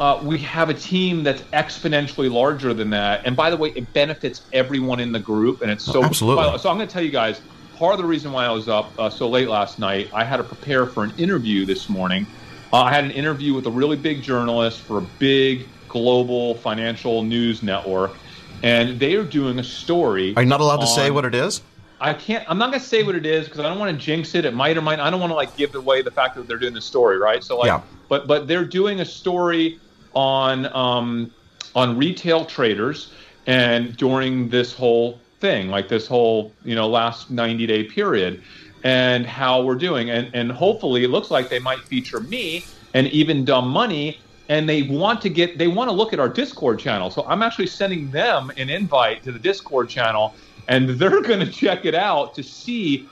uh, 0.00 0.20
we 0.22 0.38
have 0.38 0.70
a 0.70 0.74
team 0.74 1.22
that's 1.22 1.42
exponentially 1.52 2.30
larger 2.30 2.74
than 2.74 2.90
that. 2.90 3.24
And 3.24 3.36
by 3.36 3.50
the 3.50 3.56
way, 3.56 3.70
it 3.70 3.92
benefits 3.92 4.42
everyone 4.52 4.98
in 5.00 5.12
the 5.12 5.20
group. 5.20 5.62
And 5.62 5.70
it's 5.70 5.84
so 5.84 6.00
oh, 6.00 6.04
absolutely. 6.04 6.58
So 6.58 6.68
I'm 6.68 6.76
going 6.76 6.88
to 6.88 6.92
tell 6.92 7.02
you 7.02 7.10
guys 7.10 7.40
part 7.76 7.92
of 7.92 7.98
the 7.98 8.04
reason 8.04 8.32
why 8.32 8.46
I 8.46 8.50
was 8.50 8.68
up 8.68 8.92
uh, 8.98 9.10
so 9.10 9.28
late 9.28 9.48
last 9.48 9.78
night. 9.78 10.10
I 10.12 10.24
had 10.24 10.38
to 10.38 10.44
prepare 10.44 10.86
for 10.86 11.04
an 11.04 11.12
interview 11.18 11.64
this 11.64 11.88
morning. 11.88 12.26
Uh, 12.72 12.82
I 12.82 12.92
had 12.92 13.04
an 13.04 13.10
interview 13.10 13.54
with 13.54 13.66
a 13.66 13.70
really 13.70 13.96
big 13.96 14.22
journalist 14.22 14.80
for 14.80 14.98
a 14.98 15.06
big 15.18 15.68
global 15.88 16.56
financial 16.56 17.22
news 17.22 17.62
network, 17.62 18.16
and 18.64 18.98
they 18.98 19.14
are 19.14 19.24
doing 19.24 19.58
a 19.58 19.64
story. 19.64 20.34
Are 20.36 20.42
you 20.42 20.48
not 20.48 20.60
allowed 20.60 20.78
to 20.80 20.86
say 20.86 21.10
what 21.10 21.26
it 21.26 21.34
is? 21.34 21.60
I 22.00 22.14
can't. 22.14 22.44
I'm 22.48 22.58
not 22.58 22.70
gonna 22.70 22.80
say 22.80 23.02
what 23.02 23.14
it 23.14 23.26
is 23.26 23.44
because 23.44 23.60
I 23.60 23.64
don't 23.64 23.78
want 23.78 23.96
to 23.96 24.04
jinx 24.04 24.34
it. 24.34 24.44
It 24.44 24.54
might 24.54 24.76
or 24.76 24.82
might. 24.82 24.98
I 24.98 25.10
don't 25.10 25.20
want 25.20 25.30
to 25.30 25.36
like 25.36 25.54
give 25.56 25.74
away 25.74 26.02
the 26.02 26.10
fact 26.10 26.34
that 26.36 26.48
they're 26.48 26.58
doing 26.58 26.74
the 26.74 26.80
story, 26.80 27.18
right? 27.18 27.44
So 27.44 27.58
like, 27.58 27.66
Yeah. 27.66 27.82
but 28.08 28.26
but 28.26 28.48
they're 28.48 28.64
doing 28.64 29.00
a 29.00 29.04
story 29.04 29.78
on 30.14 30.66
um, 30.74 31.30
on 31.74 31.96
retail 31.96 32.44
traders 32.46 33.12
and 33.46 33.96
during 33.96 34.48
this 34.48 34.72
whole 34.72 35.20
thing, 35.40 35.68
like 35.68 35.88
this 35.88 36.06
whole 36.06 36.52
you 36.64 36.74
know 36.74 36.88
last 36.88 37.30
90 37.30 37.66
day 37.66 37.84
period, 37.84 38.42
and 38.82 39.26
how 39.26 39.62
we're 39.62 39.74
doing, 39.76 40.10
and 40.10 40.30
and 40.34 40.50
hopefully 40.50 41.04
it 41.04 41.08
looks 41.10 41.30
like 41.30 41.48
they 41.48 41.58
might 41.58 41.80
feature 41.80 42.20
me 42.20 42.64
and 42.94 43.06
even 43.08 43.44
dumb 43.44 43.68
money. 43.68 44.18
And 44.48 44.68
they 44.68 44.82
want 44.82 45.22
to 45.22 45.30
get, 45.30 45.56
they 45.56 45.68
want 45.68 45.88
to 45.88 45.94
look 45.94 46.12
at 46.12 46.20
our 46.20 46.28
Discord 46.28 46.78
channel. 46.78 47.10
So 47.10 47.24
I'm 47.26 47.42
actually 47.42 47.66
sending 47.66 48.10
them 48.10 48.52
an 48.56 48.68
invite 48.68 49.22
to 49.22 49.32
the 49.32 49.38
Discord 49.38 49.88
channel 49.88 50.34
and 50.68 50.88
they're 50.88 51.20
going 51.22 51.40
to 51.40 51.50
check 51.50 51.84
it 51.84 51.94
out 51.94 52.34
to 52.34 52.42
see 52.42 53.08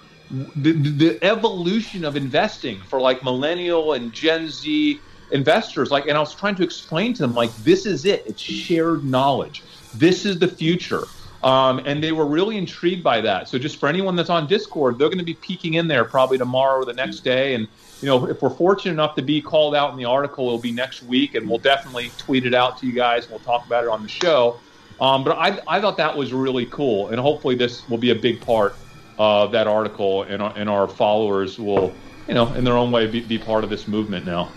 the, 0.56 0.72
the 0.72 1.24
evolution 1.24 2.04
of 2.04 2.16
investing 2.16 2.80
for 2.82 3.00
like 3.00 3.22
millennial 3.22 3.92
and 3.94 4.12
Gen 4.12 4.48
Z 4.48 5.00
investors. 5.30 5.90
Like, 5.90 6.06
and 6.06 6.16
I 6.16 6.20
was 6.20 6.34
trying 6.34 6.54
to 6.56 6.62
explain 6.62 7.14
to 7.14 7.22
them, 7.22 7.34
like, 7.34 7.54
this 7.58 7.86
is 7.86 8.04
it. 8.04 8.24
It's 8.26 8.40
shared 8.40 9.04
knowledge. 9.04 9.62
This 9.94 10.24
is 10.24 10.38
the 10.38 10.48
future. 10.48 11.04
Um, 11.42 11.80
and 11.84 12.02
they 12.02 12.12
were 12.12 12.26
really 12.26 12.56
intrigued 12.56 13.02
by 13.02 13.20
that. 13.22 13.48
So 13.48 13.58
just 13.58 13.78
for 13.78 13.88
anyone 13.88 14.14
that's 14.14 14.30
on 14.30 14.46
Discord, 14.46 14.98
they're 14.98 15.08
going 15.08 15.18
to 15.18 15.24
be 15.24 15.34
peeking 15.34 15.74
in 15.74 15.88
there 15.88 16.04
probably 16.04 16.38
tomorrow 16.38 16.80
or 16.80 16.84
the 16.84 16.92
next 16.92 17.20
day. 17.20 17.54
And 17.54 17.66
you 18.02 18.08
know, 18.08 18.28
if 18.28 18.42
we're 18.42 18.50
fortunate 18.50 18.92
enough 18.92 19.14
to 19.14 19.22
be 19.22 19.40
called 19.40 19.76
out 19.76 19.92
in 19.92 19.96
the 19.96 20.04
article, 20.04 20.46
it'll 20.46 20.58
be 20.58 20.72
next 20.72 21.04
week, 21.04 21.36
and 21.36 21.48
we'll 21.48 21.58
definitely 21.58 22.10
tweet 22.18 22.44
it 22.44 22.52
out 22.52 22.76
to 22.78 22.86
you 22.86 22.92
guys. 22.92 23.30
We'll 23.30 23.38
talk 23.38 23.64
about 23.64 23.84
it 23.84 23.90
on 23.90 24.02
the 24.02 24.08
show. 24.08 24.58
Um, 25.00 25.22
but 25.22 25.36
I, 25.38 25.60
I 25.68 25.80
thought 25.80 25.96
that 25.98 26.16
was 26.16 26.32
really 26.32 26.66
cool, 26.66 27.08
and 27.08 27.20
hopefully 27.20 27.54
this 27.54 27.88
will 27.88 27.98
be 27.98 28.10
a 28.10 28.14
big 28.14 28.40
part 28.40 28.74
of 29.18 29.52
that 29.52 29.68
article, 29.68 30.24
and 30.24 30.42
our, 30.42 30.52
and 30.56 30.68
our 30.68 30.88
followers 30.88 31.60
will, 31.60 31.94
you 32.26 32.34
know, 32.34 32.52
in 32.54 32.64
their 32.64 32.76
own 32.76 32.90
way, 32.90 33.06
be, 33.06 33.20
be 33.20 33.38
part 33.38 33.62
of 33.62 33.70
this 33.70 33.86
movement 33.86 34.26
now. 34.26 34.50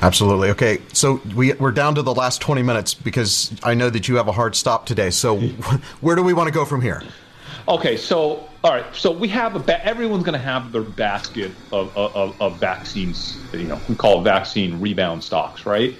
Absolutely. 0.00 0.50
Okay, 0.50 0.82
so 0.92 1.20
we 1.34 1.52
we're 1.54 1.72
down 1.72 1.94
to 1.96 2.02
the 2.02 2.14
last 2.14 2.40
twenty 2.40 2.62
minutes 2.62 2.94
because 2.94 3.52
I 3.62 3.74
know 3.74 3.90
that 3.90 4.08
you 4.08 4.16
have 4.16 4.28
a 4.28 4.32
hard 4.32 4.54
stop 4.54 4.86
today. 4.86 5.10
So 5.10 5.38
where 6.00 6.16
do 6.16 6.22
we 6.22 6.32
want 6.32 6.48
to 6.48 6.54
go 6.54 6.64
from 6.64 6.80
here? 6.80 7.02
Okay, 7.68 7.96
so 7.96 8.58
all 8.64 8.72
right, 8.72 8.94
so 8.96 9.12
we 9.12 9.28
have 9.28 9.54
a 9.54 9.60
ba- 9.60 9.84
everyone's 9.86 10.24
going 10.24 10.38
to 10.38 10.44
have 10.44 10.72
their 10.72 10.82
basket 10.84 11.58
of, 11.72 11.90
of, 11.96 12.34
of 12.40 12.60
vaccines. 12.60 13.46
You 13.52 13.66
know, 13.68 13.82
we 13.88 13.96
call 13.96 14.20
it 14.20 14.24
vaccine 14.24 14.80
rebound 14.80 15.22
stocks, 15.22 15.66
right? 15.66 15.98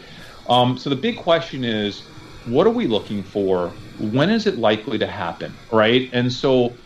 Um, 0.48 0.78
so 0.78 0.90
the 0.90 0.96
big 0.96 1.18
question 1.18 1.64
is, 1.64 2.10
what 2.44 2.66
are 2.66 2.72
we 2.72 2.86
looking 2.86 3.22
for? 3.24 3.80
When 3.98 4.30
is 4.30 4.46
it 4.46 4.58
likely 4.58 4.98
to 4.98 5.06
happen, 5.06 5.60
right? 5.70 6.08
And 6.12 6.32
so 6.32 6.80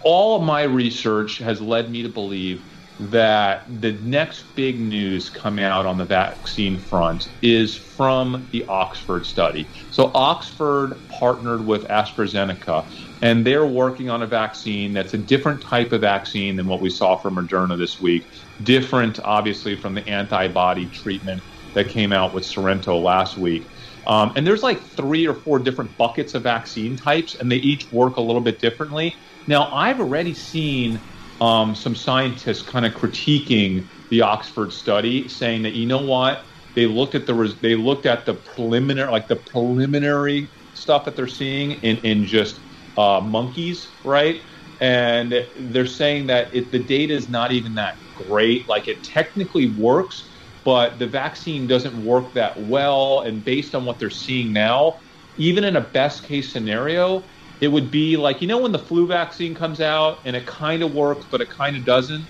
all 0.00 0.36
of 0.40 0.42
my 0.46 0.62
research 0.62 1.38
has 1.38 1.60
led 1.60 1.90
me 1.90 2.02
to 2.02 2.08
believe 2.08 2.64
that 2.98 3.64
the 3.80 3.92
next 4.02 4.54
big 4.54 4.80
news 4.80 5.28
coming 5.28 5.64
out 5.64 5.84
on 5.86 5.98
the 5.98 6.04
vaccine 6.04 6.78
front 6.78 7.28
is 7.42 7.76
from 7.76 8.48
the 8.52 8.64
Oxford 8.68 9.26
study. 9.26 9.70
So, 9.90 10.12
Oxford 10.14 11.02
partnered 11.08 11.66
with 11.66 11.84
AstraZeneca, 11.88 12.86
and 13.22 13.44
they're 13.46 13.66
working 13.66 14.10
on 14.10 14.22
a 14.22 14.26
vaccine 14.26 14.92
that's 14.92 15.14
a 15.14 15.18
different 15.18 15.60
type 15.60 15.92
of 15.92 16.02
vaccine 16.02 16.56
than 16.56 16.66
what 16.66 16.80
we 16.80 16.90
saw 16.90 17.16
from 17.16 17.36
Moderna 17.36 17.76
this 17.78 17.98
week. 18.00 18.28
Different, 18.62 19.18
obviously, 19.24 19.76
from 19.76 19.94
the 19.94 20.08
antibody 20.08 20.88
treatment 20.88 21.42
that 21.74 21.88
came 21.88 22.12
out 22.12 22.32
with 22.32 22.44
Sorrento 22.44 22.98
last 22.98 23.36
week. 23.36 23.70
Um, 24.06 24.32
and 24.36 24.46
there's 24.46 24.62
like 24.62 24.80
three 24.96 25.26
or 25.26 25.34
four 25.34 25.58
different 25.58 25.96
buckets 25.96 26.34
of 26.34 26.44
vaccine 26.44 26.96
types, 26.96 27.34
and 27.34 27.50
they 27.50 27.56
each 27.56 27.90
work 27.90 28.16
a 28.16 28.22
little 28.22 28.42
bit 28.42 28.60
differently. 28.60 29.16
Now, 29.46 29.70
I've 29.72 30.00
already 30.00 30.34
seen 30.34 31.02
um, 31.44 31.74
some 31.74 31.94
scientists 31.94 32.62
kind 32.62 32.86
of 32.86 32.94
critiquing 32.94 33.90
the 34.10 34.22
Oxford 34.22 34.72
study, 34.72 35.28
saying 35.28 35.62
that 35.62 35.74
you 35.74 35.86
know 35.86 36.00
what 36.00 36.46
they 36.74 36.86
looked 36.86 37.14
at 37.14 37.26
the 37.26 37.34
res- 37.34 37.60
they 37.60 37.74
looked 37.76 38.06
at 38.06 38.24
the 38.24 38.34
preliminary 38.34 39.10
like 39.12 39.28
the 39.28 39.36
preliminary 39.36 40.52
stuff 40.72 41.04
that 41.04 41.16
they're 41.16 41.26
seeing 41.28 41.72
in 41.72 41.98
in 41.98 42.24
just 42.24 42.62
uh, 42.96 43.20
monkeys, 43.22 43.98
right? 44.04 44.40
And 44.80 45.34
they're 45.56 45.86
saying 45.86 46.28
that 46.28 46.54
it, 46.54 46.72
the 46.72 46.78
data 46.78 47.12
is 47.14 47.28
not 47.28 47.52
even 47.52 47.74
that 47.74 47.94
great. 48.14 48.66
Like 48.68 48.88
it 48.88 49.02
technically 49.04 49.74
works, 49.76 50.30
but 50.64 50.98
the 50.98 51.06
vaccine 51.06 51.66
doesn't 51.66 52.02
work 52.02 52.34
that 52.34 52.58
well. 52.60 53.20
And 53.20 53.44
based 53.44 53.74
on 53.74 53.84
what 53.84 53.98
they're 53.98 54.10
seeing 54.10 54.52
now, 54.52 55.00
even 55.36 55.64
in 55.64 55.76
a 55.76 55.80
best 55.82 56.24
case 56.24 56.52
scenario, 56.52 57.28
it 57.64 57.68
would 57.68 57.90
be 57.90 58.16
like 58.16 58.40
you 58.42 58.46
know 58.46 58.58
when 58.58 58.72
the 58.72 58.78
flu 58.78 59.06
vaccine 59.06 59.54
comes 59.54 59.80
out 59.80 60.20
and 60.24 60.36
it 60.36 60.46
kind 60.46 60.82
of 60.82 60.92
works 60.94 61.24
but 61.30 61.40
it 61.40 61.50
kind 61.50 61.76
of 61.76 61.84
doesn't? 61.84 62.24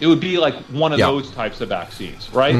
It 0.00 0.06
would 0.06 0.20
be 0.20 0.38
like 0.38 0.56
one 0.66 0.92
of 0.92 0.98
Yeah. 0.98 1.06
those 1.06 1.30
types 1.30 1.60
of 1.60 1.68
vaccines 1.68 2.30
right? 2.32 2.54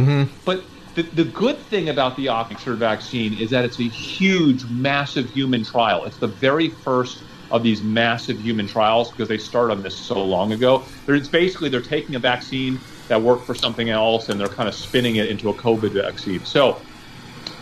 But 0.44 0.64
the, 0.96 1.02
the 1.02 1.24
good 1.24 1.58
thing 1.70 1.88
about 1.88 2.16
the 2.16 2.28
oxford 2.28 2.76
vaccine 2.78 3.32
is 3.40 3.50
that 3.50 3.64
it's 3.64 3.78
a 3.78 3.84
huge 3.88 4.64
massive 4.68 5.30
human 5.30 5.62
trial. 5.64 6.04
It's 6.04 6.18
the 6.18 6.26
very 6.26 6.68
first 6.68 7.22
of 7.52 7.62
these 7.62 7.82
massive 7.82 8.38
human 8.40 8.66
trials 8.66 9.10
because 9.10 9.28
they 9.28 9.38
started 9.38 9.72
on 9.74 9.82
this 9.82 9.96
so 9.96 10.24
long 10.24 10.52
ago. 10.52 10.84
It's 11.06 11.28
basically 11.28 11.68
they're 11.68 11.80
taking 11.80 12.14
a 12.16 12.18
vaccine 12.18 12.78
that 13.08 13.22
worked 13.22 13.46
for 13.46 13.54
something 13.54 13.88
else 13.90 14.28
and 14.28 14.38
they're 14.40 14.48
kind 14.48 14.68
of 14.68 14.74
spinning 14.74 15.16
it 15.16 15.28
into 15.28 15.48
a 15.48 15.54
covid 15.54 15.92
vaccine. 15.92 16.44
So 16.44 16.80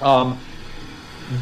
um, 0.03 0.39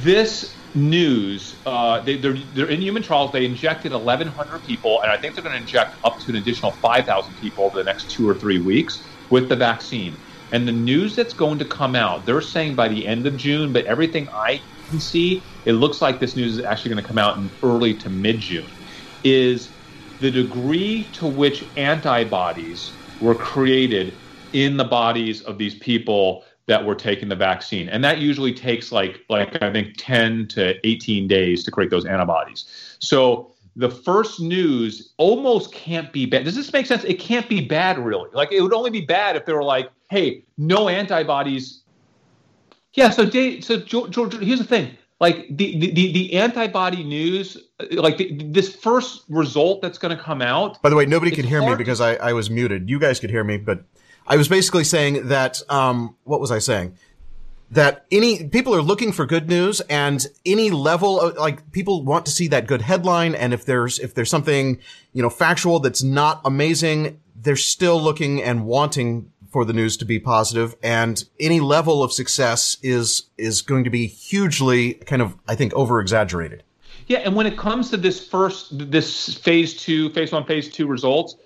this 0.03 0.56
news, 0.77 1.63
uh, 1.67 2.01
they, 2.03 2.19
they're, 2.19 2.37
they're 2.53 2.69
in 2.69 2.83
human 2.83 3.03
trials. 3.03 3.33
They 3.33 3.45
injected 3.45 3.93
1,100 3.93 4.63
people, 4.63 5.01
and 5.03 5.11
I 5.11 5.17
think 5.17 5.35
they're 5.35 5.43
going 5.43 5.55
to 5.55 5.61
inject 5.61 5.97
up 6.05 6.21
to 6.21 6.31
an 6.31 6.37
additional 6.37 6.73
5,000 6.73 7.35
people 7.35 7.65
over 7.65 7.79
the 7.79 7.85
next 7.85 8.11
two 8.11 8.29
or 8.29 8.35
three 8.39 8.61
weeks 8.61 9.07
with 9.31 9.49
the 9.49 9.57
vaccine. 9.57 10.23
And 10.53 10.69
the 10.69 10.73
news 10.73 11.17
that's 11.17 11.35
going 11.35 11.59
to 11.59 11.65
come 11.65 11.97
out, 11.97 12.27
they're 12.27 12.41
saying 12.41 12.77
by 12.77 12.89
the 12.89 13.07
end 13.07 13.27
of 13.27 13.37
June, 13.37 13.73
but 13.73 13.85
everything 13.87 14.29
I 14.31 14.63
can 14.89 15.01
see, 15.01 15.45
it 15.65 15.73
looks 15.73 16.01
like 16.01 16.21
this 16.21 16.37
news 16.37 16.59
is 16.59 16.65
actually 16.65 16.91
going 16.91 17.03
to 17.03 17.09
come 17.09 17.19
out 17.19 17.39
in 17.39 17.51
early 17.63 17.95
to 17.97 18.11
mid 18.11 18.41
June, 18.41 18.79
is 19.25 19.77
the 20.21 20.31
degree 20.31 21.11
to 21.13 21.27
which 21.27 21.73
antibodies 21.77 22.99
were 23.19 23.35
created 23.35 24.21
in 24.53 24.77
the 24.77 24.85
bodies 24.85 25.43
of 25.43 25.59
these 25.59 25.75
people 25.75 26.45
that 26.67 26.85
were 26.85 26.95
taking 26.95 27.29
the 27.29 27.37
vaccine. 27.37 27.89
And 27.89 28.03
that 28.05 28.19
usually 28.19 28.53
takes 28.53 28.93
like 28.93 29.25
like 29.29 29.61
i 29.63 29.73
think 29.73 29.95
10 29.97 30.49
to 30.49 30.87
18 30.87 31.29
days 31.29 31.65
to 31.65 31.71
create 31.71 31.91
those 31.91 32.05
antibodies. 32.05 32.97
So 32.99 33.53
the 33.77 33.91
first 33.91 34.41
news 34.41 35.13
almost 35.19 35.73
can't 35.73 36.13
be 36.13 36.27
bad. 36.27 36.45
Does 36.45 36.57
this 36.57 36.73
make 36.73 36.87
sense? 36.87 37.05
It 37.05 37.19
can't 37.21 37.49
be 37.49 37.61
bad 37.61 37.99
really. 37.99 38.31
Like 38.33 38.53
it 38.53 38.61
would 38.61 38.75
only 38.75 38.91
be 38.91 39.03
bad 39.03 39.37
if 39.37 39.47
they 39.47 39.53
were 39.53 39.65
like 39.65 39.91
hey 40.11 40.45
no 40.59 40.89
antibodies. 40.89 41.83
Yeah 42.95 43.11
so 43.11 43.27
Dave, 43.27 43.65
so 43.65 43.79
george, 43.79 44.11
george 44.11 44.37
here's 44.39 44.59
the 44.59 44.65
thing. 44.65 44.97
Like 45.19 45.47
the, 45.49 45.79
the, 45.79 45.93
the, 45.93 46.13
the 46.13 46.35
antibody 46.35 47.03
news 47.03 47.57
like 47.93 48.19
the, 48.19 48.37
this 48.51 48.75
first 48.75 49.25
result 49.29 49.81
that's 49.83 49.99
going 49.99 50.15
to 50.15 50.23
come 50.23 50.43
out 50.43 50.83
By 50.83 50.91
the 50.91 50.97
way, 50.97 51.07
nobody 51.07 51.31
could 51.31 51.45
hear 51.47 51.61
me 51.61 51.67
hard 51.67 51.79
because 51.79 52.01
I, 52.01 52.17
I 52.17 52.33
was 52.33 52.51
muted. 52.51 52.91
You 52.91 52.99
guys 52.99 53.21
could 53.21 53.31
hear 53.31 53.45
me, 53.45 53.57
but 53.57 53.83
I 54.27 54.37
was 54.37 54.49
basically 54.49 54.85
saying 54.85 55.29
that, 55.29 55.63
um, 55.69 56.17
what 56.25 56.41
was 56.41 56.51
I 56.51 56.59
saying? 56.59 56.97
That 57.71 58.07
any, 58.13 58.49
people 58.49 58.75
are 58.75 58.83
looking 58.83 59.13
for 59.13 59.27
good 59.27 59.49
news 59.49 59.81
and 59.83 60.25
any 60.45 60.71
level 60.71 61.21
of, 61.21 61.37
like, 61.37 61.73
people 61.73 62.05
want 62.05 62.27
to 62.27 62.33
see 62.33 62.49
that 62.49 62.67
good 62.67 62.83
headline. 62.83 63.35
And 63.35 63.53
if 63.53 63.65
there's, 63.65 63.99
if 63.99 64.15
there's 64.15 64.31
something, 64.31 64.79
you 65.13 65.23
know, 65.23 65.31
factual 65.31 65.81
that's 65.81 66.03
not 66.03 66.41
amazing, 66.45 67.21
they're 67.35 67.57
still 67.57 68.01
looking 68.01 68.43
and 68.43 68.65
wanting 68.67 69.31
for 69.51 69.65
the 69.65 69.73
news 69.73 69.97
to 69.97 70.05
be 70.05 70.19
positive 70.19 70.77
and 70.83 71.25
any 71.41 71.61
level 71.61 72.03
of 72.03 72.13
success 72.13 72.77
is, 72.83 73.31
is 73.39 73.63
going 73.63 73.85
to 73.85 73.91
be 73.91 74.07
hugely 74.07 74.95
kind 74.95 75.23
of, 75.23 75.35
I 75.49 75.55
think, 75.55 75.73
over 75.75 76.01
exaggerated. 76.01 76.63
Yeah, 77.07 77.19
and 77.19 77.35
when 77.37 77.47
it 77.47 77.57
comes 77.57 77.91
to 77.91 77.97
this 77.97 78.27
first, 78.27 78.91
this 78.91 79.35
phase 79.39 79.77
two, 79.77 80.11
phase 80.11 80.33
one, 80.33 80.45
phase 80.45 80.69
two 80.69 80.87
results, 80.87 81.37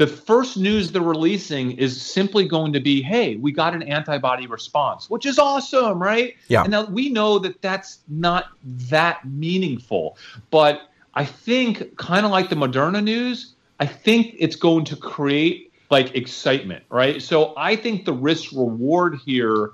the 0.00 0.06
first 0.06 0.56
news 0.56 0.92
they're 0.92 1.02
releasing 1.02 1.72
is 1.72 2.00
simply 2.00 2.48
going 2.48 2.72
to 2.72 2.80
be, 2.80 3.02
"Hey, 3.02 3.36
we 3.36 3.52
got 3.52 3.74
an 3.74 3.82
antibody 3.82 4.46
response," 4.46 5.10
which 5.10 5.26
is 5.26 5.38
awesome, 5.38 6.02
right? 6.02 6.36
Yeah. 6.48 6.62
And 6.62 6.70
now 6.70 6.86
we 6.86 7.10
know 7.10 7.38
that 7.40 7.60
that's 7.60 7.98
not 8.08 8.46
that 8.64 9.28
meaningful, 9.28 10.16
but 10.50 10.88
I 11.12 11.26
think, 11.26 11.98
kind 11.98 12.24
of 12.24 12.32
like 12.32 12.48
the 12.48 12.56
Moderna 12.56 13.04
news, 13.04 13.52
I 13.78 13.84
think 13.84 14.36
it's 14.38 14.56
going 14.56 14.86
to 14.86 14.96
create 14.96 15.70
like 15.90 16.16
excitement, 16.16 16.82
right? 16.88 17.20
So 17.20 17.52
I 17.58 17.76
think 17.76 18.06
the 18.06 18.14
risk 18.14 18.52
reward 18.52 19.18
here 19.26 19.72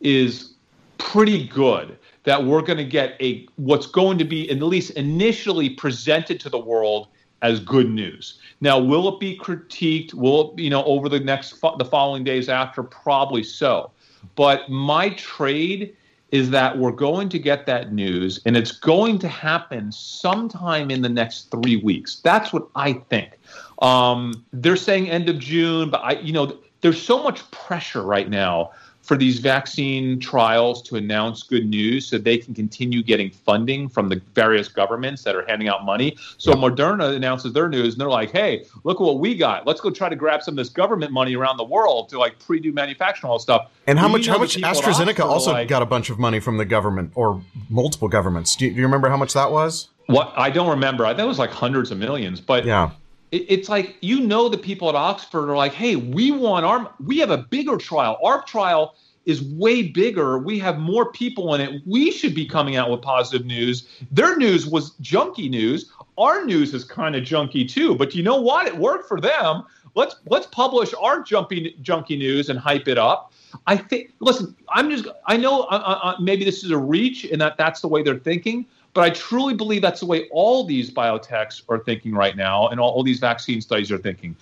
is 0.00 0.52
pretty 0.98 1.48
good 1.48 1.98
that 2.22 2.44
we're 2.44 2.62
going 2.62 2.78
to 2.78 2.84
get 2.84 3.16
a 3.20 3.44
what's 3.56 3.88
going 3.88 4.18
to 4.18 4.24
be 4.24 4.48
at 4.50 4.62
least 4.62 4.90
initially 4.92 5.70
presented 5.70 6.38
to 6.38 6.48
the 6.48 6.60
world 6.60 7.08
as 7.44 7.60
good 7.60 7.90
news. 7.90 8.38
Now, 8.62 8.78
will 8.78 9.06
it 9.12 9.20
be 9.20 9.38
critiqued? 9.38 10.14
Will 10.14 10.54
it, 10.54 10.58
you 10.58 10.70
know, 10.70 10.82
over 10.84 11.08
the 11.10 11.20
next 11.20 11.60
the 11.60 11.84
following 11.84 12.24
days 12.24 12.48
after? 12.48 12.82
Probably 12.82 13.44
so. 13.44 13.92
But 14.34 14.70
my 14.70 15.10
trade 15.10 15.94
is 16.32 16.50
that 16.50 16.78
we're 16.78 16.90
going 16.90 17.28
to 17.28 17.38
get 17.38 17.66
that 17.66 17.92
news 17.92 18.40
and 18.46 18.56
it's 18.56 18.72
going 18.72 19.18
to 19.20 19.28
happen 19.28 19.92
sometime 19.92 20.90
in 20.90 21.02
the 21.02 21.08
next 21.08 21.50
three 21.50 21.76
weeks. 21.76 22.16
That's 22.16 22.52
what 22.52 22.66
I 22.74 22.94
think. 22.94 23.38
Um, 23.82 24.44
they're 24.52 24.74
saying 24.74 25.10
end 25.10 25.28
of 25.28 25.38
June, 25.38 25.90
but 25.90 26.00
I, 26.02 26.12
you 26.12 26.32
know, 26.32 26.58
there's 26.80 27.00
so 27.00 27.22
much 27.22 27.48
pressure 27.50 28.02
right 28.02 28.28
now 28.28 28.72
for 29.04 29.18
these 29.18 29.38
vaccine 29.38 30.18
trials 30.18 30.80
to 30.80 30.96
announce 30.96 31.42
good 31.42 31.66
news 31.66 32.06
so 32.06 32.16
they 32.16 32.38
can 32.38 32.54
continue 32.54 33.02
getting 33.02 33.30
funding 33.30 33.86
from 33.86 34.08
the 34.08 34.20
various 34.34 34.66
governments 34.66 35.22
that 35.22 35.36
are 35.36 35.44
handing 35.46 35.68
out 35.68 35.84
money. 35.84 36.16
So 36.38 36.52
yeah. 36.52 36.56
Moderna 36.56 37.14
announces 37.14 37.52
their 37.52 37.68
news 37.68 37.94
and 37.94 38.00
they're 38.00 38.08
like, 38.08 38.30
hey, 38.30 38.64
look 38.82 39.00
at 39.00 39.04
what 39.04 39.18
we 39.18 39.36
got. 39.36 39.66
Let's 39.66 39.82
go 39.82 39.90
try 39.90 40.08
to 40.08 40.16
grab 40.16 40.42
some 40.42 40.54
of 40.54 40.56
this 40.56 40.70
government 40.70 41.12
money 41.12 41.36
around 41.36 41.58
the 41.58 41.64
world 41.64 42.08
to 42.08 42.18
like 42.18 42.38
pre-do 42.38 42.72
manufacturing 42.72 43.30
all 43.30 43.36
this 43.36 43.42
stuff. 43.42 43.70
And 43.86 43.98
how 43.98 44.08
much 44.08 44.26
how 44.26 44.38
much 44.38 44.56
AstraZeneca 44.56 45.20
also 45.20 45.52
like, 45.52 45.68
got 45.68 45.82
a 45.82 45.86
bunch 45.86 46.08
of 46.08 46.18
money 46.18 46.40
from 46.40 46.56
the 46.56 46.64
government 46.64 47.12
or 47.14 47.42
multiple 47.68 48.08
governments. 48.08 48.56
Do 48.56 48.64
you, 48.64 48.70
do 48.70 48.78
you 48.78 48.84
remember 48.84 49.10
how 49.10 49.18
much 49.18 49.34
that 49.34 49.50
was? 49.50 49.90
What 50.06 50.32
I 50.34 50.48
don't 50.48 50.70
remember. 50.70 51.04
I 51.04 51.10
think 51.10 51.24
it 51.24 51.28
was 51.28 51.38
like 51.38 51.50
hundreds 51.50 51.90
of 51.90 51.98
millions, 51.98 52.40
but 52.40 52.64
yeah 52.64 52.90
it's 53.34 53.68
like 53.68 53.96
you 54.00 54.20
know 54.20 54.48
the 54.48 54.58
people 54.58 54.88
at 54.88 54.94
Oxford 54.94 55.50
are 55.50 55.56
like, 55.56 55.72
hey, 55.72 55.96
we 55.96 56.30
want 56.30 56.64
our 56.64 56.92
we 57.04 57.18
have 57.18 57.30
a 57.30 57.38
bigger 57.38 57.76
trial. 57.76 58.18
Our 58.22 58.42
trial 58.44 58.94
is 59.26 59.42
way 59.42 59.82
bigger. 59.82 60.38
We 60.38 60.58
have 60.58 60.78
more 60.78 61.10
people 61.10 61.54
in 61.54 61.60
it. 61.60 61.82
We 61.86 62.10
should 62.10 62.34
be 62.34 62.46
coming 62.46 62.76
out 62.76 62.90
with 62.90 63.02
positive 63.02 63.46
news. 63.46 63.88
Their 64.10 64.36
news 64.36 64.66
was 64.66 64.92
junky 65.00 65.48
news. 65.48 65.90
Our 66.18 66.44
news 66.44 66.74
is 66.74 66.84
kind 66.84 67.16
of 67.16 67.24
junky 67.24 67.68
too. 67.68 67.94
But 67.94 68.14
you 68.14 68.22
know 68.22 68.40
what? 68.40 68.66
It 68.66 68.76
worked 68.76 69.08
for 69.08 69.20
them. 69.20 69.64
Let's 69.94 70.16
let's 70.26 70.46
publish 70.46 70.92
our 71.00 71.22
jumpy 71.22 71.76
junky 71.82 72.18
news 72.18 72.48
and 72.48 72.58
hype 72.58 72.88
it 72.88 72.98
up. 72.98 73.32
I 73.66 73.76
think. 73.76 74.12
Listen, 74.20 74.54
I'm 74.68 74.90
just. 74.90 75.06
I 75.26 75.36
know 75.36 75.62
uh, 75.62 75.82
uh, 75.84 76.00
uh, 76.02 76.16
maybe 76.20 76.44
this 76.44 76.64
is 76.64 76.70
a 76.70 76.78
reach, 76.78 77.24
and 77.24 77.40
that 77.40 77.56
that's 77.56 77.80
the 77.80 77.88
way 77.88 78.02
they're 78.02 78.18
thinking. 78.18 78.66
But 78.94 79.02
I 79.02 79.10
truly 79.10 79.54
believe 79.54 79.82
that's 79.82 80.00
the 80.00 80.06
way 80.06 80.28
all 80.30 80.64
these 80.64 80.90
biotechs 80.90 81.62
are 81.68 81.78
thinking 81.78 82.14
right 82.14 82.36
now, 82.36 82.68
and 82.68 82.80
all, 82.80 82.90
all 82.90 83.02
these 83.02 83.18
vaccine 83.18 83.60
studies 83.60 83.90
are 83.90 83.98
thinking. 83.98 84.36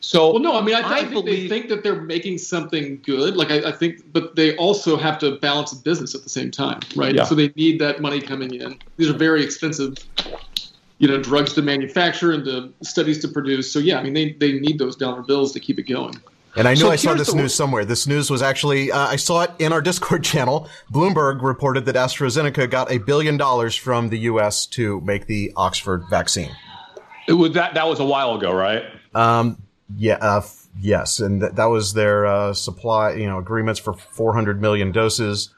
So, 0.00 0.32
well, 0.32 0.40
no, 0.40 0.56
I 0.56 0.60
mean, 0.60 0.74
I, 0.74 0.82
th- 0.82 0.92
I, 0.92 0.96
I 0.98 1.00
think 1.00 1.12
believe, 1.12 1.24
they 1.24 1.48
think 1.48 1.68
that 1.70 1.82
they're 1.82 2.00
making 2.00 2.38
something 2.38 3.00
good. 3.02 3.36
Like, 3.36 3.50
I, 3.50 3.70
I, 3.70 3.72
think, 3.72 4.02
but 4.12 4.36
they 4.36 4.54
also 4.56 4.96
have 4.96 5.18
to 5.20 5.36
balance 5.38 5.72
the 5.72 5.82
business 5.82 6.14
at 6.14 6.22
the 6.22 6.28
same 6.28 6.50
time, 6.50 6.80
right? 6.94 7.14
Yeah. 7.14 7.24
So 7.24 7.34
they 7.34 7.52
need 7.56 7.80
that 7.80 8.00
money 8.00 8.20
coming 8.20 8.54
in. 8.54 8.78
These 8.98 9.08
are 9.08 9.14
very 9.14 9.42
expensive, 9.42 9.98
you 10.98 11.08
know, 11.08 11.20
drugs 11.20 11.54
to 11.54 11.62
manufacture 11.62 12.32
and 12.32 12.44
the 12.44 12.72
studies 12.82 13.18
to 13.20 13.28
produce. 13.28 13.72
So 13.72 13.78
yeah, 13.78 13.98
I 13.98 14.02
mean, 14.02 14.12
they 14.12 14.32
they 14.34 14.52
need 14.60 14.78
those 14.78 14.94
dollar 14.94 15.22
bills 15.22 15.52
to 15.52 15.60
keep 15.60 15.78
it 15.78 15.84
going. 15.88 16.14
And 16.56 16.66
I 16.66 16.72
knew 16.72 16.80
so 16.80 16.90
I 16.90 16.96
saw 16.96 17.12
this 17.14 17.34
news 17.34 17.54
somewhere. 17.54 17.84
This 17.84 18.06
news 18.06 18.30
was 18.30 18.40
actually, 18.40 18.90
uh, 18.90 18.98
I 18.98 19.16
saw 19.16 19.42
it 19.42 19.50
in 19.58 19.72
our 19.72 19.82
Discord 19.82 20.24
channel. 20.32 20.68
Bloomberg 20.90 21.42
reported 21.42 21.84
that 21.84 21.96
AstraZeneca 21.96 22.70
got 22.70 22.90
a 22.90 22.98
billion 22.98 23.36
dollars 23.36 23.76
from 23.76 24.08
the 24.08 24.18
U.S. 24.20 24.66
to 24.68 25.00
make 25.02 25.26
the 25.26 25.52
Oxford 25.54 26.04
vaccine. 26.08 26.50
It 27.28 27.34
was 27.34 27.52
that, 27.52 27.74
that 27.74 27.86
was 27.86 28.00
a 28.00 28.04
while 28.04 28.34
ago, 28.36 28.54
right? 28.54 28.84
Um, 29.14 29.62
yeah, 29.96 30.14
uh, 30.14 30.38
f- 30.38 30.66
yes. 30.80 31.20
And 31.20 31.40
th- 31.40 31.52
that 31.52 31.66
was 31.66 31.92
their 31.92 32.24
uh, 32.24 32.54
supply, 32.54 33.12
you 33.12 33.26
know, 33.26 33.38
agreements 33.38 33.78
for 33.78 33.92
400 33.92 34.60
million 34.60 34.92
doses. 34.92 35.50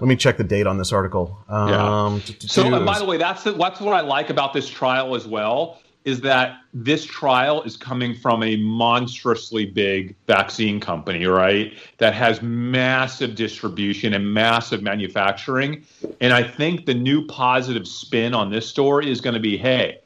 Let 0.00 0.08
me 0.08 0.16
check 0.16 0.36
the 0.36 0.44
date 0.44 0.66
on 0.66 0.78
this 0.78 0.92
article. 0.92 1.36
Um, 1.48 1.68
yeah. 1.68 2.22
So, 2.40 2.84
by 2.84 2.98
the 2.98 3.04
way, 3.04 3.16
that's 3.16 3.42
the, 3.44 3.52
that's 3.52 3.80
what 3.80 3.94
I 3.94 4.00
like 4.00 4.30
about 4.30 4.52
this 4.52 4.68
trial 4.68 5.14
as 5.14 5.26
well 5.26 5.78
is 6.04 6.20
that 6.20 6.58
this 6.74 7.04
trial 7.04 7.62
is 7.62 7.76
coming 7.76 8.14
from 8.14 8.42
a 8.42 8.56
monstrously 8.56 9.64
big 9.64 10.14
vaccine 10.26 10.78
company, 10.78 11.24
right? 11.24 11.72
That 11.98 12.14
has 12.14 12.42
massive 12.42 13.34
distribution 13.34 14.12
and 14.12 14.32
massive 14.32 14.82
manufacturing. 14.82 15.84
And 16.20 16.32
I 16.32 16.42
think 16.42 16.84
the 16.84 16.94
new 16.94 17.26
positive 17.26 17.88
spin 17.88 18.34
on 18.34 18.50
this 18.50 18.68
story 18.68 19.10
is 19.10 19.20
going 19.20 19.34
to 19.34 19.40
be 19.40 19.56
hey, 19.56 19.98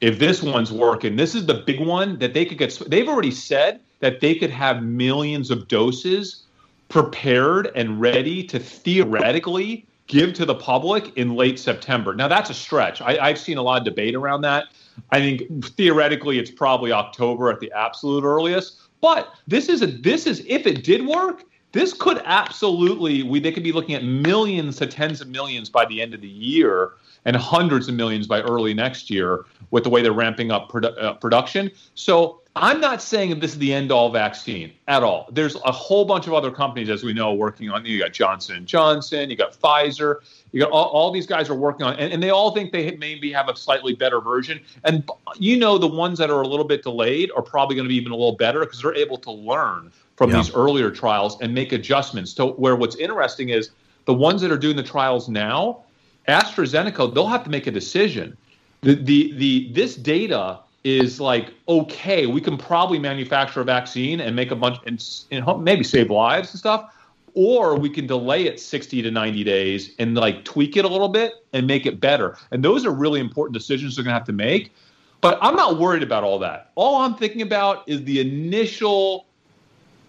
if 0.00 0.18
this 0.18 0.42
one's 0.42 0.70
working, 0.70 1.16
this 1.16 1.34
is 1.34 1.46
the 1.46 1.54
big 1.54 1.80
one 1.80 2.18
that 2.18 2.34
they 2.34 2.44
could 2.44 2.58
get. 2.58 2.78
They've 2.86 3.08
already 3.08 3.30
said 3.30 3.80
that 4.00 4.20
they 4.20 4.34
could 4.34 4.50
have 4.50 4.82
millions 4.82 5.50
of 5.50 5.66
doses 5.66 6.42
prepared 6.88 7.70
and 7.74 8.00
ready 8.00 8.44
to 8.44 8.58
theoretically 8.58 9.86
give 10.06 10.32
to 10.34 10.46
the 10.46 10.54
public 10.54 11.16
in 11.16 11.34
late 11.34 11.58
September. 11.58 12.14
Now, 12.14 12.28
that's 12.28 12.50
a 12.50 12.54
stretch. 12.54 13.00
I, 13.02 13.28
have 13.28 13.38
seen 13.38 13.58
a 13.58 13.62
lot 13.62 13.78
of 13.78 13.84
debate 13.84 14.14
around 14.14 14.40
that. 14.42 14.66
I 15.10 15.18
think 15.18 15.64
theoretically 15.76 16.38
it's 16.38 16.50
probably 16.50 16.92
October 16.92 17.50
at 17.50 17.60
the 17.60 17.72
absolute 17.72 18.24
earliest. 18.24 18.80
But 19.00 19.32
this 19.46 19.68
is 19.68 19.82
a 19.82 19.86
this 19.86 20.26
is 20.26 20.44
if 20.46 20.66
it 20.66 20.82
did 20.84 21.06
work, 21.06 21.44
this 21.72 21.92
could 21.92 22.20
absolutely 22.24 23.22
we 23.22 23.40
they 23.40 23.52
could 23.52 23.62
be 23.62 23.72
looking 23.72 23.94
at 23.94 24.04
millions 24.04 24.76
to 24.76 24.86
tens 24.86 25.20
of 25.20 25.28
millions 25.28 25.70
by 25.70 25.84
the 25.86 26.02
end 26.02 26.14
of 26.14 26.20
the 26.20 26.28
year 26.28 26.92
and 27.24 27.36
hundreds 27.36 27.88
of 27.88 27.94
millions 27.94 28.26
by 28.26 28.40
early 28.40 28.74
next 28.74 29.10
year 29.10 29.44
with 29.70 29.84
the 29.84 29.90
way 29.90 30.02
they're 30.02 30.12
ramping 30.12 30.50
up 30.50 30.70
produ- 30.70 31.00
uh, 31.02 31.14
production. 31.14 31.70
So 31.94 32.40
I'm 32.56 32.80
not 32.80 33.00
saying 33.00 33.38
this 33.38 33.52
is 33.52 33.58
the 33.58 33.72
end 33.72 33.92
all 33.92 34.10
vaccine 34.10 34.72
at 34.88 35.02
all. 35.02 35.28
There's 35.30 35.54
a 35.64 35.70
whole 35.70 36.04
bunch 36.04 36.26
of 36.26 36.32
other 36.32 36.50
companies, 36.50 36.88
as 36.88 37.04
we 37.04 37.12
know, 37.12 37.32
working 37.32 37.70
on. 37.70 37.84
You 37.84 37.98
got 38.00 38.12
Johnson 38.12 38.56
and 38.56 38.66
Johnson, 38.66 39.30
you 39.30 39.36
got 39.36 39.52
Pfizer, 39.52 40.16
you 40.50 40.60
got 40.60 40.70
all, 40.72 40.86
all 40.86 41.12
these 41.12 41.26
guys 41.26 41.48
are 41.50 41.54
working 41.54 41.86
on, 41.86 41.94
and, 41.96 42.12
and 42.12 42.22
they 42.22 42.30
all 42.30 42.52
think 42.52 42.72
they 42.72 42.96
maybe 42.96 43.32
have 43.32 43.48
a 43.48 43.54
slightly 43.54 43.94
better 43.94 44.20
version. 44.20 44.60
And 44.84 45.08
you 45.38 45.56
know, 45.56 45.78
the 45.78 45.86
ones 45.86 46.18
that 46.18 46.30
are 46.30 46.42
a 46.42 46.48
little 46.48 46.64
bit 46.64 46.82
delayed 46.82 47.30
are 47.36 47.42
probably 47.42 47.76
going 47.76 47.84
to 47.84 47.90
be 47.90 47.96
even 47.96 48.10
a 48.10 48.16
little 48.16 48.36
better 48.36 48.60
because 48.60 48.82
they're 48.82 48.94
able 48.94 49.18
to 49.18 49.30
learn 49.30 49.92
from 50.16 50.30
yeah. 50.30 50.38
these 50.38 50.52
earlier 50.52 50.90
trials 50.90 51.40
and 51.40 51.54
make 51.54 51.72
adjustments. 51.72 52.34
To 52.34 52.46
where 52.46 52.74
what's 52.74 52.96
interesting 52.96 53.50
is 53.50 53.70
the 54.06 54.14
ones 54.14 54.40
that 54.42 54.50
are 54.50 54.58
doing 54.58 54.74
the 54.74 54.82
trials 54.82 55.28
now, 55.28 55.84
AstraZeneca, 56.28 57.12
they'll 57.12 57.26
have 57.26 57.44
to 57.44 57.50
make 57.50 57.66
a 57.66 57.70
decision. 57.70 58.36
The 58.82 58.94
the 58.94 59.32
the 59.36 59.72
this 59.72 59.96
data 59.96 60.60
is 60.84 61.20
like 61.20 61.52
okay, 61.68 62.26
we 62.26 62.40
can 62.40 62.56
probably 62.56 62.98
manufacture 62.98 63.60
a 63.60 63.64
vaccine 63.64 64.20
and 64.20 64.36
make 64.36 64.50
a 64.50 64.56
bunch 64.56 64.78
and, 64.86 65.04
and 65.30 65.64
maybe 65.64 65.82
save 65.82 66.10
lives 66.10 66.52
and 66.52 66.58
stuff, 66.58 66.94
or 67.34 67.76
we 67.76 67.90
can 67.90 68.06
delay 68.06 68.46
it 68.46 68.60
60 68.60 69.02
to 69.02 69.10
90 69.10 69.44
days 69.44 69.94
and 69.98 70.14
like 70.14 70.44
tweak 70.44 70.76
it 70.76 70.84
a 70.84 70.88
little 70.88 71.08
bit 71.08 71.44
and 71.52 71.66
make 71.66 71.86
it 71.86 72.00
better. 72.00 72.36
And 72.52 72.64
those 72.64 72.86
are 72.86 72.92
really 72.92 73.20
important 73.20 73.54
decisions 73.54 73.96
they're 73.96 74.04
going 74.04 74.12
to 74.12 74.18
have 74.18 74.26
to 74.26 74.32
make. 74.32 74.72
But 75.20 75.38
I'm 75.42 75.56
not 75.56 75.78
worried 75.78 76.04
about 76.04 76.22
all 76.22 76.38
that. 76.40 76.70
All 76.76 76.96
I'm 76.96 77.16
thinking 77.16 77.42
about 77.42 77.88
is 77.88 78.04
the 78.04 78.20
initial 78.20 79.26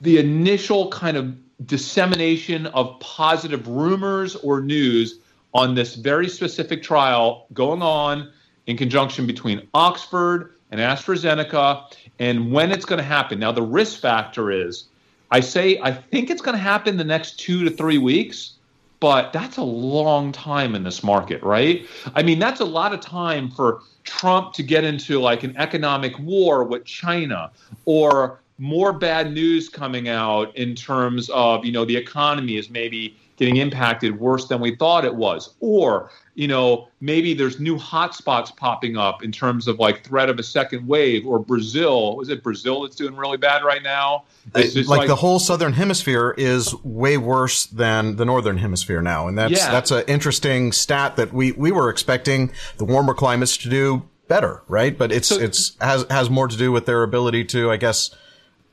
the 0.02 0.18
initial 0.18 0.90
kind 0.90 1.18
of 1.18 1.36
dissemination 1.66 2.68
of 2.68 2.98
positive 3.00 3.68
rumors 3.68 4.36
or 4.38 4.62
news 4.62 5.20
on 5.54 5.76
this 5.76 5.96
very 5.96 6.30
specific 6.30 6.84
trial 6.84 7.48
going 7.54 7.82
on 7.82 8.32
in 8.68 8.78
conjunction 8.78 9.26
between 9.26 9.68
Oxford 9.74 10.56
and 10.72 10.80
AstraZeneca 10.80 11.96
and 12.20 12.52
when 12.52 12.72
it's 12.72 12.86
going 12.86 13.00
to 13.00 13.04
happen. 13.04 13.40
Now, 13.40 13.52
the 13.52 13.62
risk 13.62 14.00
factor 14.00 14.52
is 14.52 14.86
I 15.32 15.40
say 15.40 15.80
I 15.82 15.92
think 15.92 16.30
it's 16.30 16.42
going 16.42 16.58
to 16.58 16.62
happen 16.62 16.98
the 16.98 17.04
next 17.04 17.40
two 17.40 17.64
to 17.64 17.70
three 17.70 17.98
weeks, 17.98 18.54
but 19.00 19.32
that's 19.32 19.58
a 19.58 19.64
long 19.64 20.32
time 20.32 20.76
in 20.76 20.84
this 20.84 21.04
market, 21.04 21.42
right? 21.44 21.88
I 22.16 22.24
mean, 22.24 22.40
that's 22.40 22.60
a 22.60 22.66
lot 22.66 22.94
of 22.94 23.00
time 23.00 23.50
for 23.52 23.82
Trump 24.04 24.54
to 24.54 24.64
get 24.64 24.84
into 24.84 25.20
like 25.20 25.44
an 25.44 25.56
economic 25.58 26.18
war 26.20 26.64
with 26.64 26.84
China 26.86 27.52
or 27.86 28.40
more 28.58 28.92
bad 28.92 29.32
news 29.32 29.70
coming 29.70 30.10
out 30.10 30.56
in 30.58 30.76
terms 30.76 31.30
of, 31.30 31.64
you 31.64 31.72
know, 31.72 31.86
the 31.86 31.96
economy 31.96 32.58
is 32.58 32.70
maybe 32.70 33.18
getting 33.40 33.58
impacted 33.58 34.20
worse 34.20 34.48
than 34.48 34.60
we 34.60 34.76
thought 34.76 35.06
it 35.06 35.16
was. 35.16 35.56
Or, 35.62 36.12
you 36.36 36.48
know, 36.48 36.90
maybe 37.00 37.34
there's 37.34 37.60
new 37.60 37.78
hotspots 37.78 38.56
popping 38.56 38.98
up 38.98 39.24
in 39.24 39.32
terms 39.32 39.68
of 39.68 39.80
like 39.80 40.04
threat 40.04 40.30
of 40.30 40.38
a 40.38 40.44
second 40.44 40.86
wave 40.88 41.26
or 41.26 41.40
Brazil. 41.40 42.18
Was 42.18 42.28
it 42.30 42.44
Brazil 42.44 42.82
that's 42.82 42.98
doing 42.98 43.16
really 43.16 43.38
bad 43.38 43.64
right 43.64 43.82
now? 43.82 44.26
Like, 44.54 44.76
like, 44.88 45.08
the 45.08 45.16
whole 45.16 45.40
southern 45.40 45.74
hemisphere 45.74 46.36
is 46.38 46.76
way 46.84 47.18
worse 47.18 47.66
than 47.68 48.18
the 48.18 48.26
northern 48.26 48.58
hemisphere 48.58 49.02
now. 49.02 49.28
And 49.28 49.38
that's 49.38 49.54
yeah. 49.54 49.72
that's 49.72 49.92
an 49.92 50.04
interesting 50.08 50.74
stat 50.74 51.16
that 51.16 51.34
we, 51.34 51.54
we 51.54 51.72
were 51.72 51.90
expecting 51.90 52.52
the 52.78 52.86
warmer 52.86 53.14
climates 53.14 53.56
to 53.58 53.70
do 53.70 54.04
better, 54.28 54.62
right? 54.68 54.98
But 54.98 55.14
it's 55.14 55.30
so, 55.30 55.40
it's 55.40 55.78
has 55.80 56.06
has 56.10 56.30
more 56.30 56.50
to 56.50 56.58
do 56.58 56.74
with 56.74 56.86
their 56.86 57.04
ability 57.04 57.46
to, 57.46 57.72
I 57.72 57.78
guess, 57.78 58.14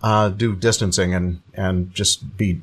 uh, 0.03 0.31
do 0.31 0.57
distancing 0.57 1.15
and 1.15 1.41
and 1.55 1.95
just 1.95 2.37
be 2.37 2.63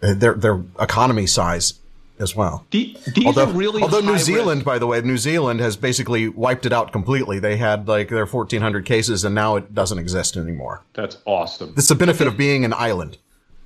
their 0.00 0.34
their 0.34 0.62
economy 0.78 1.26
size 1.26 1.74
as 2.20 2.36
well. 2.36 2.66
The, 2.70 2.96
these 3.14 3.26
although, 3.26 3.46
are 3.46 3.52
really 3.52 3.82
although 3.82 4.00
New 4.00 4.18
Zealand, 4.18 4.58
risk. 4.58 4.66
by 4.66 4.78
the 4.78 4.86
way, 4.86 5.00
New 5.00 5.16
Zealand 5.16 5.60
has 5.60 5.76
basically 5.76 6.28
wiped 6.28 6.66
it 6.66 6.72
out 6.72 6.92
completely. 6.92 7.38
They 7.38 7.56
had 7.56 7.88
like 7.88 8.08
their 8.08 8.26
1,400 8.26 8.84
cases, 8.84 9.24
and 9.24 9.34
now 9.34 9.56
it 9.56 9.74
doesn't 9.74 9.98
exist 9.98 10.36
anymore. 10.36 10.82
That's 10.92 11.18
awesome. 11.24 11.74
It's 11.76 11.88
the 11.88 11.94
benefit 11.94 12.26
of 12.26 12.36
being 12.36 12.64
an 12.64 12.74
island. 12.74 13.16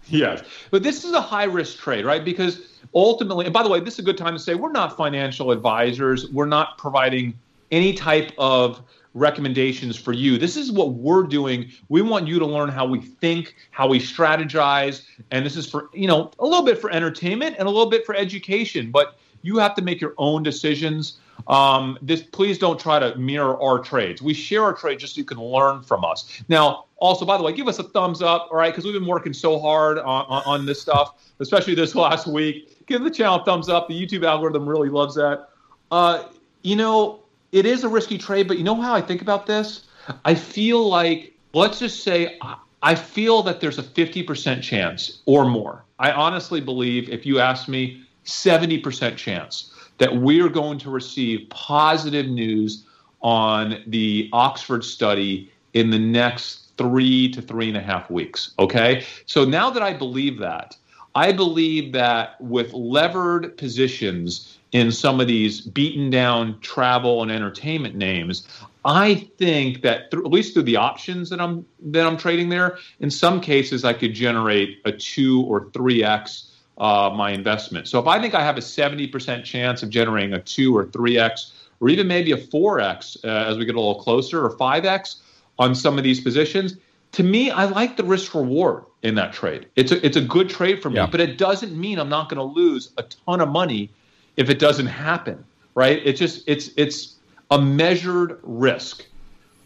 Yes, 0.07 0.43
but 0.70 0.82
this 0.82 1.05
is 1.05 1.12
a 1.12 1.20
high 1.20 1.45
risk 1.45 1.78
trade, 1.78 2.05
right? 2.05 2.24
Because 2.24 2.61
ultimately, 2.95 3.47
and 3.47 3.55
by 3.55 3.62
the 3.62 3.68
way, 3.68 3.80
this 3.80 3.95
is 3.95 4.01
a 4.01 4.03
good 4.03 4.18
time 4.18 4.35
to 4.35 4.39
say 4.39 4.55
we're 4.55 4.72
not 4.72 4.97
financial 4.97 5.51
advisors. 5.51 6.30
We're 6.30 6.47
not 6.47 6.78
providing 6.78 7.35
any 7.70 7.95
type 7.95 8.32
of 8.39 8.82
recommendations 9.15 9.97
for 9.97 10.12
you. 10.12 10.37
This 10.37 10.57
is 10.57 10.71
what 10.71 10.93
we're 10.93 11.23
doing. 11.23 11.71
We 11.89 12.03
want 12.03 12.27
you 12.27 12.39
to 12.41 12.47
learn 12.47 12.69
how 12.69 12.85
we 12.85 13.01
think, 13.01 13.55
how 13.71 13.89
we 13.89 14.01
strategize, 14.01 15.07
and 15.31 15.47
this 15.47 15.57
is 15.57 15.71
for, 15.71 15.89
you 15.95 16.09
know, 16.09 16.33
a 16.39 16.45
little 16.45 16.65
bit 16.65 16.79
for 16.79 16.91
entertainment 16.91 17.57
and 17.59 17.67
a 17.67 17.71
little 17.71 17.91
bit 17.91 18.05
for 18.05 18.15
education, 18.15 18.91
but 18.91 19.17
you 19.43 19.59
have 19.59 19.75
to 19.77 19.83
make 19.83 20.01
your 20.01 20.15
own 20.19 20.43
decisions. 20.43 21.19
Um, 21.49 21.99
this 22.01 22.23
please 22.23 22.59
don't 22.59 22.79
try 22.79 22.99
to 22.99 23.15
mirror 23.17 23.61
our 23.62 23.79
trades. 23.79 24.23
We 24.23 24.35
share 24.35 24.62
our 24.62 24.73
trades 24.73 25.03
just 25.03 25.15
so 25.15 25.19
you 25.19 25.25
can 25.25 25.39
learn 25.39 25.83
from 25.83 26.05
us. 26.05 26.43
Now, 26.49 26.87
also, 26.97 27.27
by 27.27 27.37
the 27.37 27.43
way, 27.43 27.53
give 27.53 27.69
us 27.69 27.79
a 27.79 27.83
thumbs 27.83 28.23
up, 28.23 28.49
all 28.51 28.57
right? 28.57 28.73
Because 28.73 28.85
we've 28.85 28.95
been 28.95 29.07
working 29.07 29.33
so 29.33 29.59
hard 29.59 29.99
on, 29.99 30.25
on, 30.27 30.43
on 30.47 30.67
this 30.67 30.81
stuff, 30.81 31.23
especially 31.41 31.75
this 31.75 31.95
last 32.07 32.27
week. 32.27 32.87
Give 32.87 33.03
the 33.03 33.11
channel 33.11 33.43
a 33.43 33.45
thumbs 33.45 33.69
up. 33.69 33.89
The 33.89 33.95
YouTube 33.95 34.27
algorithm 34.27 34.67
really 34.69 34.89
loves 34.89 35.15
that. 35.17 35.51
Uh, 35.91 36.25
you 36.62 36.77
know, 36.77 37.24
it 37.55 37.67
is 37.67 37.85
a 37.85 37.89
risky 37.89 38.19
trade, 38.19 38.49
but 38.49 38.59
you 38.59 38.65
know 38.65 38.75
how 38.75 38.95
I 38.95 39.01
think 39.01 39.23
about 39.23 39.47
this? 39.47 39.85
I 40.25 40.35
feel 40.35 40.89
like, 40.89 41.33
let's 41.53 41.79
just 41.79 42.03
say, 42.03 42.39
I 42.83 42.95
feel 42.97 43.45
that 43.45 43.61
there's 43.61 43.79
a 43.79 43.83
50% 43.83 44.61
chance 44.61 45.23
or 45.25 45.45
more. 45.45 45.85
I 46.01 46.11
honestly 46.11 46.61
believe, 46.61 47.09
if 47.09 47.25
you 47.25 47.39
ask 47.39 47.69
me, 47.69 48.05
70% 48.27 49.17
chance 49.17 49.73
that 49.99 50.17
we're 50.17 50.49
going 50.49 50.79
to 50.79 50.91
receive 50.91 51.49
positive 51.51 52.27
news 52.27 52.85
on 53.23 53.83
the 53.87 54.29
Oxford 54.33 54.85
study 54.85 55.53
in 55.75 55.91
the 55.91 55.99
next 55.99 56.73
three 56.77 57.31
to 57.31 57.41
three 57.41 57.69
and 57.69 57.77
a 57.77 57.81
half 57.81 58.11
weeks. 58.11 58.53
Okay. 58.59 59.05
So 59.27 59.45
now 59.45 59.71
that 59.71 59.83
I 59.83 59.93
believe 59.93 60.41
that, 60.41 60.77
I 61.15 61.31
believe 61.31 61.93
that 61.93 62.41
with 62.41 62.73
levered 62.73 63.57
positions 63.57 64.59
in 64.75 64.91
some 64.91 65.20
of 65.20 65.29
these 65.29 65.61
beaten 65.61 66.11
down 66.11 66.59
travel 66.61 67.22
and 67.22 67.31
entertainment 67.31 67.95
names, 67.95 68.47
I 68.85 69.31
think 69.39 69.83
that 69.83 70.11
th- 70.11 70.22
at 70.22 70.31
least 70.31 70.53
through 70.53 70.64
the 70.64 70.77
options 70.77 71.31
that 71.31 71.41
I'm 71.41 71.64
that 71.81 72.07
I'm 72.07 72.18
trading 72.18 72.51
there, 72.51 72.77
in 73.01 73.11
some 73.11 73.41
cases 73.41 73.85
I 73.85 73.95
could 73.95 74.12
generate 74.12 74.81
a 74.85 74.93
two 74.93 75.43
or 75.43 75.70
three 75.72 76.05
x 76.05 76.51
uh, 76.77 77.11
my 77.14 77.31
investment. 77.31 77.87
So 77.87 78.01
if 78.01 78.09
I 78.09 78.20
think 78.20 78.35
I 78.35 78.43
have 78.43 78.57
a 78.57 78.61
70% 78.61 79.45
chance 79.45 79.85
of 79.85 79.91
generating 79.91 80.33
a 80.35 80.41
2 80.41 80.77
or 80.77 80.87
3x 80.87 81.53
or 81.79 81.89
even 81.89 82.09
maybe 82.09 82.33
a 82.33 82.37
4x 82.37 83.25
uh, 83.25 83.29
as 83.29 83.57
we 83.57 83.64
get 83.64 83.77
a 83.77 83.79
little 83.79 84.03
closer 84.03 84.45
or 84.45 84.57
5x 84.57 85.20
on 85.57 85.77
some 85.77 85.99
of 85.99 86.03
these 86.03 86.20
positions, 86.20 86.75
to 87.12 87.22
me, 87.22 87.53
I 87.53 87.66
like 87.66 87.97
the 87.97 88.03
risk 88.03 88.35
reward 88.35 88.87
in 89.05 89.14
that 89.14 89.33
trade. 89.33 89.68
It's 89.77 89.93
a, 89.93 90.05
it's 90.05 90.16
a 90.16 90.20
good 90.20 90.49
trade 90.49 90.83
for 90.83 90.91
me, 90.91 90.97
yeah. 90.97 91.07
but 91.07 91.20
it 91.20 91.39
doesn't 91.39 91.79
mean 91.79 92.01
I'm 92.01 92.09
not 92.09 92.29
going 92.29 92.39
to 92.39 92.55
lose 92.61 92.91
a 92.99 93.05
ton 93.05 93.41
of 93.41 93.51
money 93.51 93.93
if 94.37 94.51
it 94.51 94.59
doesn't 94.59 94.87
happen, 94.87 95.45
right? 95.74 96.01
It's 96.05 96.18
just 96.18 96.45
it's 96.47 96.70
it's 96.76 97.16
a 97.51 97.61
measured 97.61 98.39
risk 98.43 99.07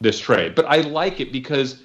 this 0.01 0.19
trade. 0.19 0.55
But 0.55 0.67
I 0.67 0.83
like 0.83 1.21
it 1.21 1.33
because 1.33 1.83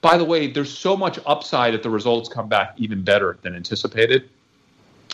by 0.00 0.16
the 0.16 0.24
way, 0.24 0.46
there's 0.46 0.76
so 0.76 0.96
much 0.96 1.18
upside 1.26 1.74
if 1.74 1.82
the 1.82 1.90
results 1.90 2.28
come 2.28 2.48
back 2.48 2.74
even 2.76 3.02
better 3.02 3.38
than 3.42 3.56
anticipated. 3.56 4.28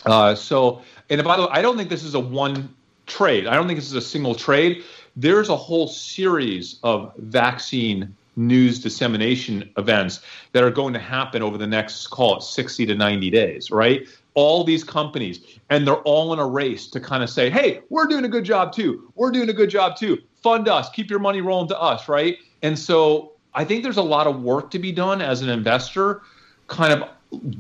Uh, 0.05 0.34
so, 0.34 0.82
and 1.09 1.22
by 1.24 1.36
the 1.36 1.44
way, 1.44 1.48
I 1.50 1.62
don't 1.62 1.76
think 1.76 1.88
this 1.88 2.05
is 2.05 2.14
a 2.14 2.20
one 2.20 2.74
trade. 3.07 3.46
I 3.46 3.55
don't 3.55 3.66
think 3.66 3.78
this 3.78 3.86
is 3.86 3.94
a 3.94 4.03
single 4.03 4.34
trade. 4.34 4.84
There's 5.16 5.48
a 5.48 5.57
whole 5.57 5.86
series 5.86 6.78
of 6.82 7.12
vaccine 7.16 8.14
news 8.36 8.80
dissemination 8.80 9.70
events 9.76 10.20
that 10.53 10.62
are 10.62 10.70
going 10.70 10.94
to 10.94 10.98
happen 10.98 11.42
over 11.42 11.59
the 11.59 11.66
next, 11.66 12.09
call 12.09 12.38
it 12.38 12.42
60 12.42 12.86
to 12.86 12.94
90 12.94 13.30
days, 13.30 13.70
right? 13.70 14.07
All 14.35 14.64
these 14.64 14.83
companies, 14.83 15.41
and 15.70 15.87
they're 15.87 15.97
all 15.97 16.33
in 16.33 16.39
a 16.39 16.47
race 16.47 16.87
to 16.89 17.01
kind 17.01 17.22
of 17.22 17.30
say, 17.30 17.51
hey, 17.51 17.80
we're 17.91 18.07
doing 18.07 18.24
a 18.24 18.28
good 18.28 18.45
job 18.45 18.72
too. 18.72 19.12
We're 19.14 19.30
doing 19.30 19.51
a 19.51 19.53
good 19.53 19.70
job 19.70 19.97
too. 19.97 20.18
Fund 20.43 20.68
us, 20.68 20.89
keep 20.91 21.11
your 21.11 21.18
money 21.18 21.41
rolling 21.41 21.68
to 21.68 21.80
us, 21.80 22.09
right? 22.09 22.39
And 22.62 22.78
so 22.78 23.33
I 23.55 23.64
think 23.64 23.83
there's 23.83 23.99
a 23.99 24.03
lot 24.03 24.26
of 24.26 24.43
work 24.43 24.70
to 24.70 24.78
be 24.78 24.93
done 24.93 25.20
as 25.20 25.43
an 25.43 25.49
investor, 25.49 26.22
kind 26.68 26.93
of 26.93 27.09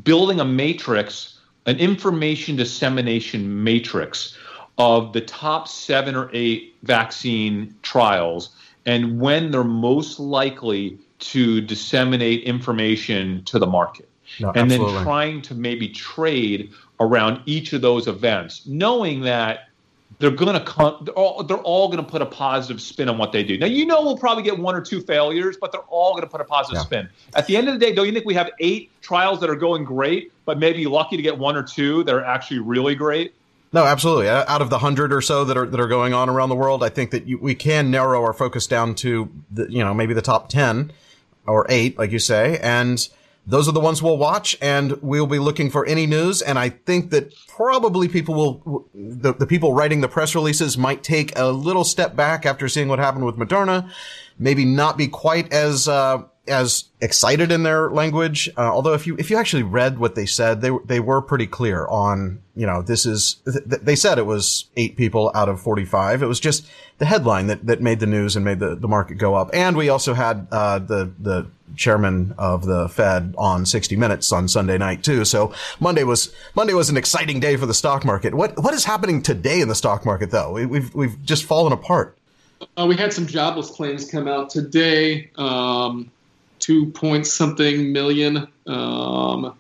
building 0.02 0.40
a 0.40 0.44
matrix 0.44 1.38
an 1.66 1.78
information 1.78 2.56
dissemination 2.56 3.62
matrix 3.62 4.36
of 4.78 5.12
the 5.12 5.20
top 5.20 5.68
seven 5.68 6.16
or 6.16 6.30
eight 6.32 6.74
vaccine 6.82 7.74
trials 7.82 8.50
and 8.84 9.20
when 9.20 9.50
they're 9.50 9.62
most 9.62 10.18
likely 10.18 10.98
to 11.20 11.60
disseminate 11.60 12.42
information 12.42 13.44
to 13.44 13.58
the 13.60 13.66
market. 13.66 14.08
No, 14.40 14.48
and 14.50 14.70
absolutely. 14.70 14.94
then 14.94 15.04
trying 15.04 15.42
to 15.42 15.54
maybe 15.54 15.88
trade 15.88 16.72
around 17.00 17.40
each 17.46 17.72
of 17.72 17.80
those 17.80 18.06
events, 18.06 18.66
knowing 18.66 19.22
that 19.22 19.68
they're 20.18 20.30
going 20.30 20.54
to 20.54 20.64
come 20.64 20.98
they're 21.04 21.14
all, 21.14 21.42
they're 21.42 21.56
all 21.58 21.88
going 21.88 22.02
to 22.02 22.08
put 22.08 22.22
a 22.22 22.26
positive 22.26 22.80
spin 22.80 23.08
on 23.08 23.18
what 23.18 23.32
they 23.32 23.42
do 23.42 23.58
now 23.58 23.66
you 23.66 23.84
know 23.84 24.02
we'll 24.02 24.16
probably 24.16 24.42
get 24.42 24.56
one 24.56 24.74
or 24.74 24.80
two 24.80 25.00
failures 25.00 25.56
but 25.60 25.72
they're 25.72 25.80
all 25.88 26.12
going 26.12 26.22
to 26.22 26.28
put 26.28 26.40
a 26.40 26.44
positive 26.44 26.78
yeah. 26.78 26.84
spin 26.84 27.08
at 27.34 27.46
the 27.46 27.56
end 27.56 27.66
of 27.66 27.74
the 27.74 27.80
day 27.80 27.92
don't 27.92 28.06
you 28.06 28.12
think 28.12 28.24
we 28.24 28.34
have 28.34 28.50
eight 28.60 28.90
trials 29.00 29.40
that 29.40 29.50
are 29.50 29.56
going 29.56 29.84
great 29.84 30.32
but 30.44 30.58
maybe 30.58 30.86
lucky 30.86 31.16
to 31.16 31.22
get 31.22 31.36
one 31.36 31.56
or 31.56 31.62
two 31.62 32.04
that 32.04 32.14
are 32.14 32.24
actually 32.24 32.60
really 32.60 32.94
great 32.94 33.34
no, 33.74 33.86
absolutely. 33.86 34.28
Uh, 34.28 34.44
out 34.48 34.60
of 34.60 34.68
the 34.68 34.78
hundred 34.78 35.14
or 35.14 35.22
so 35.22 35.46
that 35.46 35.56
are 35.56 35.64
that 35.66 35.80
are 35.80 35.88
going 35.88 36.12
on 36.12 36.28
around 36.28 36.50
the 36.50 36.54
world, 36.54 36.84
I 36.84 36.90
think 36.90 37.10
that 37.12 37.26
you, 37.26 37.38
we 37.38 37.54
can 37.54 37.90
narrow 37.90 38.22
our 38.22 38.34
focus 38.34 38.66
down 38.66 38.94
to 38.96 39.30
the, 39.50 39.66
you 39.72 39.82
know 39.82 39.94
maybe 39.94 40.12
the 40.12 40.20
top 40.20 40.50
ten 40.50 40.92
or 41.46 41.64
eight, 41.70 41.96
like 41.96 42.10
you 42.10 42.18
say, 42.18 42.58
and 42.58 43.08
those 43.46 43.68
are 43.68 43.72
the 43.72 43.80
ones 43.80 44.02
we'll 44.02 44.18
watch 44.18 44.56
and 44.62 44.92
we'll 45.02 45.26
be 45.26 45.38
looking 45.38 45.70
for 45.70 45.84
any 45.86 46.06
news. 46.06 46.42
And 46.42 46.58
I 46.58 46.68
think 46.68 47.10
that 47.10 47.34
probably 47.48 48.08
people 48.08 48.34
will, 48.34 48.88
the, 48.94 49.34
the 49.34 49.46
people 49.46 49.74
writing 49.74 50.00
the 50.00 50.08
press 50.08 50.34
releases 50.34 50.78
might 50.78 51.02
take 51.02 51.36
a 51.36 51.46
little 51.46 51.84
step 51.84 52.14
back 52.14 52.46
after 52.46 52.68
seeing 52.68 52.88
what 52.88 52.98
happened 52.98 53.24
with 53.24 53.36
Moderna, 53.36 53.90
maybe 54.38 54.64
not 54.64 54.96
be 54.96 55.08
quite 55.08 55.52
as, 55.52 55.88
uh, 55.88 56.22
as 56.48 56.84
excited 57.00 57.52
in 57.52 57.62
their 57.62 57.90
language. 57.90 58.48
Uh, 58.56 58.62
although 58.62 58.94
if 58.94 59.06
you 59.06 59.16
if 59.18 59.30
you 59.30 59.36
actually 59.36 59.62
read 59.62 59.98
what 59.98 60.14
they 60.14 60.26
said, 60.26 60.60
they 60.60 60.70
they 60.84 61.00
were 61.00 61.20
pretty 61.20 61.46
clear 61.46 61.86
on 61.86 62.40
you 62.56 62.66
know 62.66 62.82
this 62.82 63.06
is 63.06 63.36
th- 63.44 63.80
they 63.82 63.96
said 63.96 64.18
it 64.18 64.26
was 64.26 64.66
eight 64.76 64.96
people 64.96 65.30
out 65.34 65.48
of 65.48 65.60
forty 65.60 65.84
five. 65.84 66.22
It 66.22 66.26
was 66.26 66.40
just 66.40 66.66
the 66.98 67.06
headline 67.06 67.46
that 67.48 67.66
that 67.66 67.80
made 67.80 68.00
the 68.00 68.06
news 68.06 68.36
and 68.36 68.44
made 68.44 68.58
the, 68.58 68.74
the 68.74 68.88
market 68.88 69.14
go 69.14 69.34
up. 69.34 69.50
And 69.52 69.76
we 69.76 69.88
also 69.88 70.14
had 70.14 70.46
uh, 70.50 70.78
the 70.78 71.10
the 71.18 71.46
chairman 71.74 72.34
of 72.36 72.66
the 72.66 72.86
Fed 72.90 73.34
on 73.38 73.64
60 73.64 73.96
Minutes 73.96 74.30
on 74.30 74.46
Sunday 74.46 74.76
night 74.76 75.02
too. 75.02 75.24
So 75.24 75.54
Monday 75.80 76.04
was 76.04 76.32
Monday 76.54 76.74
was 76.74 76.90
an 76.90 76.96
exciting 76.96 77.40
day 77.40 77.56
for 77.56 77.66
the 77.66 77.74
stock 77.74 78.04
market. 78.04 78.34
What 78.34 78.62
what 78.62 78.74
is 78.74 78.84
happening 78.84 79.22
today 79.22 79.60
in 79.60 79.68
the 79.68 79.74
stock 79.74 80.04
market 80.04 80.30
though? 80.30 80.52
We, 80.52 80.66
we've 80.66 80.94
we've 80.94 81.22
just 81.24 81.44
fallen 81.44 81.72
apart. 81.72 82.16
Uh, 82.76 82.86
we 82.86 82.96
had 82.96 83.12
some 83.12 83.26
jobless 83.26 83.70
claims 83.70 84.08
come 84.08 84.28
out 84.28 84.50
today. 84.50 85.30
Um, 85.36 86.11
two 86.62 86.86
point 86.92 87.26
something 87.26 87.92
million. 87.92 88.48
Um, 88.66 89.54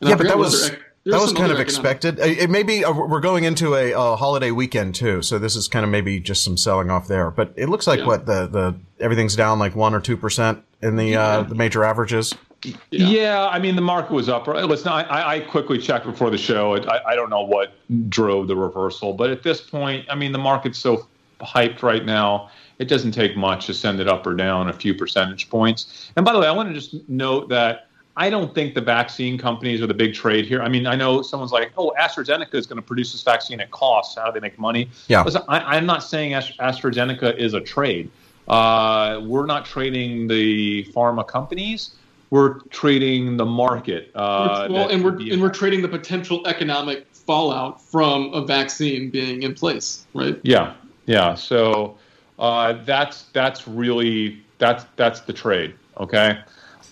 yeah, 0.00 0.16
but 0.16 0.26
that 0.26 0.36
was 0.36 0.70
that 1.06 1.20
was 1.20 1.32
kind 1.32 1.52
of 1.52 1.60
expected. 1.60 2.18
It 2.18 2.50
may 2.50 2.62
be 2.62 2.84
uh, 2.84 2.92
we're 2.92 3.20
going 3.20 3.44
into 3.44 3.74
a, 3.74 3.92
a, 3.92 4.16
holiday 4.16 4.50
weekend 4.50 4.94
too, 4.94 5.22
so 5.22 5.38
this 5.38 5.56
is 5.56 5.68
kind 5.68 5.84
of 5.84 5.90
maybe 5.90 6.20
just 6.20 6.44
some 6.44 6.56
selling 6.56 6.90
off 6.90 7.08
there. 7.08 7.30
But 7.30 7.52
it 7.56 7.68
looks 7.68 7.86
like 7.86 8.00
yeah. 8.00 8.06
what 8.06 8.26
the 8.26 8.46
the 8.46 8.74
everything's 9.00 9.36
down 9.36 9.58
like 9.58 9.74
one 9.74 9.94
or 9.94 10.00
two 10.00 10.16
percent 10.16 10.62
in 10.82 10.96
the 10.96 11.16
uh, 11.16 11.20
yeah. 11.20 11.38
uh, 11.38 11.42
the 11.44 11.54
major 11.54 11.84
averages. 11.84 12.34
Yeah. 12.64 12.74
yeah. 12.90 13.48
I 13.48 13.58
mean 13.60 13.76
the 13.76 13.82
market 13.82 14.12
was 14.12 14.28
up. 14.28 14.46
Listen, 14.48 14.88
I, 14.88 15.36
I 15.36 15.40
quickly 15.40 15.78
checked 15.78 16.04
before 16.04 16.30
the 16.30 16.38
show. 16.38 16.76
I, 16.76 17.12
I 17.12 17.14
don't 17.14 17.30
know 17.30 17.42
what 17.42 17.72
drove 18.08 18.48
the 18.48 18.56
reversal, 18.56 19.14
but 19.14 19.30
at 19.30 19.42
this 19.42 19.60
point, 19.60 20.06
I 20.10 20.16
mean 20.16 20.32
the 20.32 20.38
market's 20.38 20.78
so 20.78 21.06
hyped 21.40 21.82
right 21.82 22.04
now 22.04 22.50
it 22.78 22.88
doesn't 22.88 23.12
take 23.12 23.36
much 23.36 23.66
to 23.66 23.74
send 23.74 24.00
it 24.00 24.08
up 24.08 24.26
or 24.26 24.34
down 24.34 24.68
a 24.68 24.72
few 24.72 24.94
percentage 24.94 25.50
points. 25.50 26.10
And 26.16 26.24
by 26.24 26.32
the 26.32 26.38
way, 26.38 26.46
I 26.46 26.52
want 26.52 26.68
to 26.68 26.74
just 26.74 27.08
note 27.08 27.48
that 27.48 27.88
I 28.16 28.30
don't 28.30 28.52
think 28.52 28.74
the 28.74 28.80
vaccine 28.80 29.38
companies 29.38 29.80
are 29.80 29.86
the 29.86 29.94
big 29.94 30.12
trade 30.12 30.44
here. 30.44 30.60
I 30.60 30.68
mean, 30.68 30.88
I 30.88 30.96
know 30.96 31.22
someone's 31.22 31.52
like, 31.52 31.70
"Oh, 31.78 31.92
AstraZeneca 31.98 32.54
is 32.54 32.66
going 32.66 32.76
to 32.76 32.82
produce 32.82 33.12
this 33.12 33.22
vaccine 33.22 33.60
at 33.60 33.70
cost. 33.70 34.18
How 34.18 34.26
do 34.26 34.32
they 34.32 34.40
make 34.40 34.58
money?" 34.58 34.90
Yeah. 35.06 35.22
Listen, 35.22 35.42
I, 35.48 35.76
am 35.76 35.86
not 35.86 36.02
saying 36.02 36.32
AstraZeneca 36.32 37.36
is 37.36 37.54
a 37.54 37.60
trade. 37.60 38.10
Uh, 38.48 39.20
we're 39.24 39.46
not 39.46 39.64
trading 39.64 40.26
the 40.26 40.84
pharma 40.92 41.26
companies. 41.26 41.92
We're 42.30 42.58
trading 42.70 43.36
the 43.36 43.46
market. 43.46 44.10
Uh, 44.16 44.66
well, 44.68 44.88
and 44.88 45.04
we're 45.04 45.16
and 45.16 45.40
we're 45.40 45.50
trading 45.50 45.82
the 45.82 45.88
potential 45.88 46.44
economic 46.46 47.06
fallout 47.12 47.80
from 47.80 48.34
a 48.34 48.44
vaccine 48.44 49.10
being 49.10 49.44
in 49.44 49.54
place, 49.54 50.06
right? 50.12 50.40
Yeah, 50.42 50.74
yeah. 51.06 51.34
So 51.34 51.96
uh, 52.38 52.74
that's 52.84 53.24
that's 53.32 53.66
really 53.66 54.42
that's 54.58 54.84
that's 54.96 55.20
the 55.20 55.32
trade. 55.32 55.74
Okay. 55.98 56.38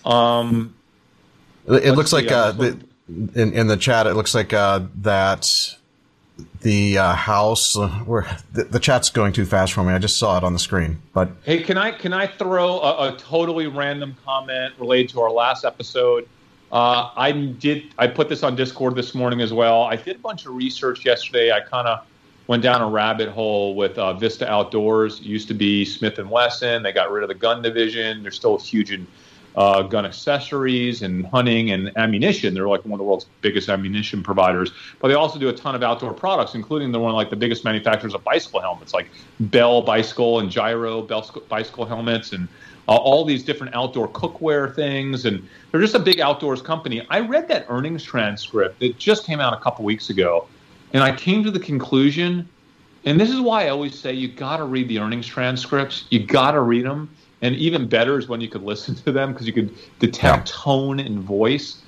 Um, 0.05 0.73
it 1.67 1.95
looks 1.95 2.13
like 2.13 2.31
uh, 2.31 2.51
the, 2.51 2.79
in 3.35 3.53
in 3.53 3.67
the 3.67 3.77
chat. 3.77 4.07
It 4.07 4.13
looks 4.13 4.33
like 4.33 4.53
uh, 4.53 4.81
that 4.95 5.75
the 6.61 6.97
uh, 6.97 7.13
house 7.13 7.77
uh, 7.77 7.89
where 8.05 8.27
the, 8.53 8.65
the, 8.65 8.79
chat's 8.79 9.09
going 9.09 9.33
too 9.33 9.45
fast 9.45 9.73
for 9.73 9.83
me. 9.83 9.93
I 9.93 9.99
just 9.99 10.17
saw 10.17 10.37
it 10.37 10.43
on 10.43 10.53
the 10.53 10.59
screen. 10.59 10.99
But 11.13 11.29
hey, 11.43 11.63
can 11.63 11.77
I 11.77 11.91
can 11.91 12.13
I 12.13 12.27
throw 12.27 12.79
a, 12.79 13.13
a 13.13 13.17
totally 13.17 13.67
random 13.67 14.15
comment 14.23 14.73
related 14.77 15.09
to 15.11 15.21
our 15.21 15.31
last 15.31 15.65
episode? 15.65 16.27
Uh, 16.71 17.09
I 17.15 17.31
did 17.31 17.93
I 17.97 18.07
put 18.07 18.29
this 18.29 18.43
on 18.43 18.55
Discord 18.55 18.95
this 18.95 19.15
morning 19.15 19.41
as 19.41 19.53
well. 19.53 19.83
I 19.83 19.95
did 19.95 20.17
a 20.17 20.19
bunch 20.19 20.45
of 20.45 20.55
research 20.55 21.05
yesterday. 21.05 21.51
I 21.51 21.61
kind 21.61 21.87
of 21.87 22.05
went 22.47 22.63
down 22.63 22.81
a 22.81 22.87
rabbit 22.87 23.29
hole 23.29 23.75
with 23.75 23.97
uh, 23.97 24.13
Vista 24.13 24.49
Outdoors. 24.49 25.19
It 25.19 25.25
used 25.25 25.47
to 25.49 25.53
be 25.53 25.85
Smith 25.85 26.17
and 26.17 26.29
Wesson. 26.29 26.83
They 26.83 26.91
got 26.91 27.11
rid 27.11 27.23
of 27.23 27.29
the 27.29 27.35
gun 27.35 27.61
division. 27.61 28.23
They're 28.23 28.31
still 28.31 28.57
huge 28.57 28.91
in 28.91 29.05
uh, 29.57 29.81
gun 29.81 30.05
accessories 30.05 31.01
and 31.01 31.25
hunting 31.25 31.71
and 31.71 31.91
ammunition. 31.97 32.53
They're 32.53 32.67
like 32.67 32.85
one 32.85 32.93
of 32.93 32.99
the 32.99 33.03
world's 33.03 33.25
biggest 33.41 33.69
ammunition 33.69 34.21
providers. 34.21 34.71
But 34.99 35.07
they 35.07 35.15
also 35.15 35.39
do 35.39 35.49
a 35.49 35.53
ton 35.53 35.73
of 35.73 35.81
outdoor 35.81 36.13
products, 36.13 36.53
including 36.53 36.91
they're 36.91 37.01
one 37.01 37.13
like 37.15 37.31
the 37.31 37.35
biggest 37.35 37.65
manufacturers 37.65 38.13
of 38.13 38.23
bicycle 38.23 38.61
helmets, 38.61 38.93
like 38.93 39.09
Bell 39.39 39.81
bicycle 39.81 40.39
and 40.39 40.51
Giro 40.51 41.01
Bell 41.01 41.27
bicycle 41.49 41.85
helmets 41.85 42.33
and 42.33 42.47
uh, 42.87 42.95
all 42.95 43.25
these 43.25 43.43
different 43.43 43.75
outdoor 43.75 44.07
cookware 44.07 44.73
things. 44.73 45.25
And 45.25 45.45
they're 45.71 45.81
just 45.81 45.95
a 45.95 45.99
big 45.99 46.19
outdoors 46.19 46.61
company. 46.61 47.05
I 47.09 47.21
read 47.21 47.47
that 47.47 47.65
earnings 47.67 48.03
transcript 48.03 48.79
that 48.79 48.99
just 48.99 49.25
came 49.25 49.39
out 49.39 49.53
a 49.53 49.59
couple 49.59 49.83
weeks 49.83 50.11
ago, 50.11 50.47
and 50.93 51.03
I 51.03 51.15
came 51.15 51.43
to 51.43 51.51
the 51.51 51.59
conclusion. 51.59 52.47
And 53.05 53.19
this 53.19 53.29
is 53.29 53.39
why 53.39 53.65
I 53.65 53.69
always 53.69 53.97
say 53.97 54.13
you 54.13 54.27
got 54.27 54.57
to 54.57 54.65
read 54.65 54.89
the 54.89 54.99
earnings 54.99 55.27
transcripts. 55.27 56.05
You 56.09 56.25
got 56.25 56.51
to 56.51 56.61
read 56.61 56.85
them 56.85 57.09
and 57.41 57.55
even 57.55 57.87
better 57.87 58.17
is 58.17 58.27
when 58.27 58.41
you 58.41 58.49
could 58.49 58.63
listen 58.63 58.95
to 58.95 59.11
them 59.11 59.33
because 59.33 59.47
you 59.47 59.53
could 59.53 59.73
detect 59.99 60.47
tone 60.47 60.99
and 60.99 61.19
voice. 61.19 61.81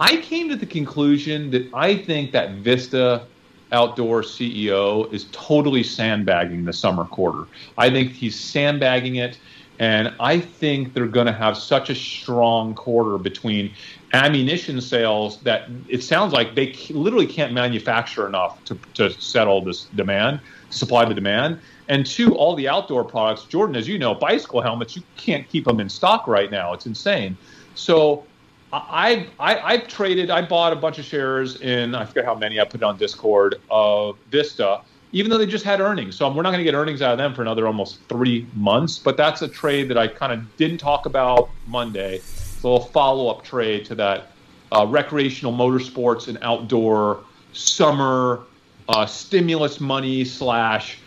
I 0.00 0.16
came 0.16 0.48
to 0.48 0.56
the 0.56 0.66
conclusion 0.66 1.50
that 1.50 1.68
I 1.74 1.96
think 1.96 2.32
that 2.32 2.52
Vista 2.56 3.26
Outdoor 3.72 4.22
CEO 4.22 5.12
is 5.12 5.26
totally 5.32 5.82
sandbagging 5.82 6.64
the 6.64 6.72
summer 6.72 7.04
quarter. 7.04 7.46
I 7.76 7.90
think 7.90 8.12
he's 8.12 8.38
sandbagging 8.38 9.16
it, 9.16 9.38
and 9.78 10.12
I 10.20 10.40
think 10.40 10.94
they're 10.94 11.06
going 11.06 11.26
to 11.26 11.32
have 11.32 11.56
such 11.56 11.90
a 11.90 11.94
strong 11.94 12.74
quarter 12.74 13.18
between 13.18 13.72
ammunition 14.14 14.80
sales 14.80 15.40
that 15.40 15.68
it 15.88 16.02
sounds 16.02 16.32
like 16.32 16.54
they 16.54 16.72
literally 16.90 17.26
can't 17.26 17.52
manufacture 17.52 18.26
enough 18.28 18.64
to, 18.64 18.78
to 18.94 19.10
settle 19.10 19.60
this 19.60 19.84
demand, 19.96 20.40
supply 20.70 21.04
the 21.04 21.14
demand. 21.14 21.58
And 21.88 22.06
two, 22.06 22.34
all 22.36 22.54
the 22.54 22.68
outdoor 22.68 23.04
products, 23.04 23.44
Jordan, 23.44 23.74
as 23.74 23.88
you 23.88 23.98
know, 23.98 24.14
bicycle 24.14 24.62
helmets, 24.62 24.94
you 24.94 25.02
can't 25.16 25.46
keep 25.48 25.64
them 25.64 25.80
in 25.80 25.88
stock 25.88 26.28
right 26.28 26.50
now. 26.50 26.72
It's 26.72 26.86
insane. 26.86 27.36
So 27.74 28.24
I, 28.72 29.26
I, 29.40 29.58
I've 29.58 29.88
traded, 29.88 30.30
I 30.30 30.42
bought 30.42 30.72
a 30.72 30.76
bunch 30.76 30.98
of 31.00 31.04
shares 31.04 31.60
in, 31.60 31.96
I 31.96 32.04
forget 32.04 32.24
how 32.24 32.36
many 32.36 32.60
I 32.60 32.64
put 32.64 32.84
on 32.84 32.96
Discord 32.96 33.56
of 33.68 34.16
Vista, 34.30 34.80
even 35.10 35.28
though 35.28 35.38
they 35.38 35.46
just 35.46 35.64
had 35.64 35.80
earnings. 35.80 36.14
So 36.14 36.28
we're 36.32 36.42
not 36.42 36.50
going 36.50 36.64
to 36.64 36.64
get 36.64 36.74
earnings 36.74 37.02
out 37.02 37.12
of 37.12 37.18
them 37.18 37.34
for 37.34 37.42
another 37.42 37.66
almost 37.66 37.98
three 38.08 38.46
months. 38.54 38.96
But 38.96 39.16
that's 39.16 39.42
a 39.42 39.48
trade 39.48 39.88
that 39.88 39.98
I 39.98 40.06
kind 40.06 40.32
of 40.32 40.56
didn't 40.56 40.78
talk 40.78 41.04
about 41.04 41.50
Monday. 41.66 42.20
Little 42.64 42.80
follow 42.80 43.28
up 43.28 43.44
trade 43.44 43.84
to 43.86 43.94
that 43.96 44.32
uh, 44.72 44.86
recreational 44.88 45.52
motorsports 45.52 46.28
and 46.28 46.38
outdoor 46.40 47.22
summer 47.52 48.44
uh, 48.88 49.06
stimulus 49.06 49.80
money 49.80 50.24
slash 50.24 50.98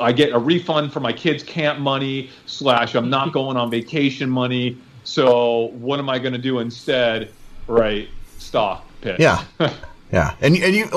I 0.00 0.12
get 0.12 0.32
a 0.32 0.38
refund 0.38 0.92
for 0.92 1.00
my 1.00 1.12
kids' 1.12 1.42
camp 1.42 1.78
money 1.78 2.30
slash 2.46 2.94
I'm 2.94 3.10
not 3.10 3.32
going 3.38 3.56
on 3.56 3.70
vacation 3.70 4.30
money. 4.30 4.78
So 5.04 5.68
what 5.74 5.98
am 5.98 6.08
I 6.08 6.18
going 6.18 6.32
to 6.32 6.38
do 6.38 6.60
instead? 6.60 7.30
Right, 7.66 8.08
stock 8.38 8.86
pick. 9.00 9.18
Yeah, 9.18 9.44
yeah, 10.12 10.36
and 10.40 10.56
and 10.56 10.74
you, 10.74 10.88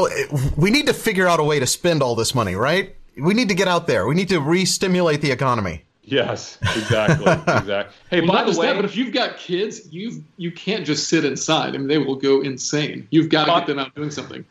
we 0.56 0.70
need 0.70 0.88
to 0.88 0.94
figure 0.94 1.28
out 1.28 1.40
a 1.40 1.44
way 1.44 1.60
to 1.60 1.68
spend 1.68 2.02
all 2.02 2.16
this 2.16 2.36
money, 2.36 2.56
right? 2.56 2.96
We 3.18 3.34
need 3.34 3.50
to 3.50 3.56
get 3.56 3.68
out 3.68 3.88
there. 3.88 4.06
We 4.08 4.14
need 4.14 4.30
to 4.30 4.40
re-stimulate 4.40 5.22
the 5.22 5.32
economy. 5.32 5.87
Yes, 6.10 6.58
exactly, 6.62 7.30
exactly. 7.48 7.96
Hey, 8.10 8.22
well, 8.22 8.32
by 8.32 8.50
the 8.50 8.58
way, 8.58 8.68
that, 8.68 8.78
but 8.78 8.86
if 8.86 8.96
you've 8.96 9.14
got 9.14 9.36
kids, 9.36 9.92
you 9.92 10.24
you 10.38 10.54
can't 10.54 10.86
just 10.86 11.10
sit 11.10 11.26
inside. 11.26 11.76
I 11.76 11.78
mean, 11.78 11.88
they 11.88 11.98
will 11.98 12.16
go 12.16 12.40
insane. 12.40 13.06
You've 13.12 13.28
got 13.28 13.46
to 13.46 13.52
get 13.60 13.68
them 13.68 13.80
out 13.80 13.94
doing 13.94 14.10
something. 14.10 14.46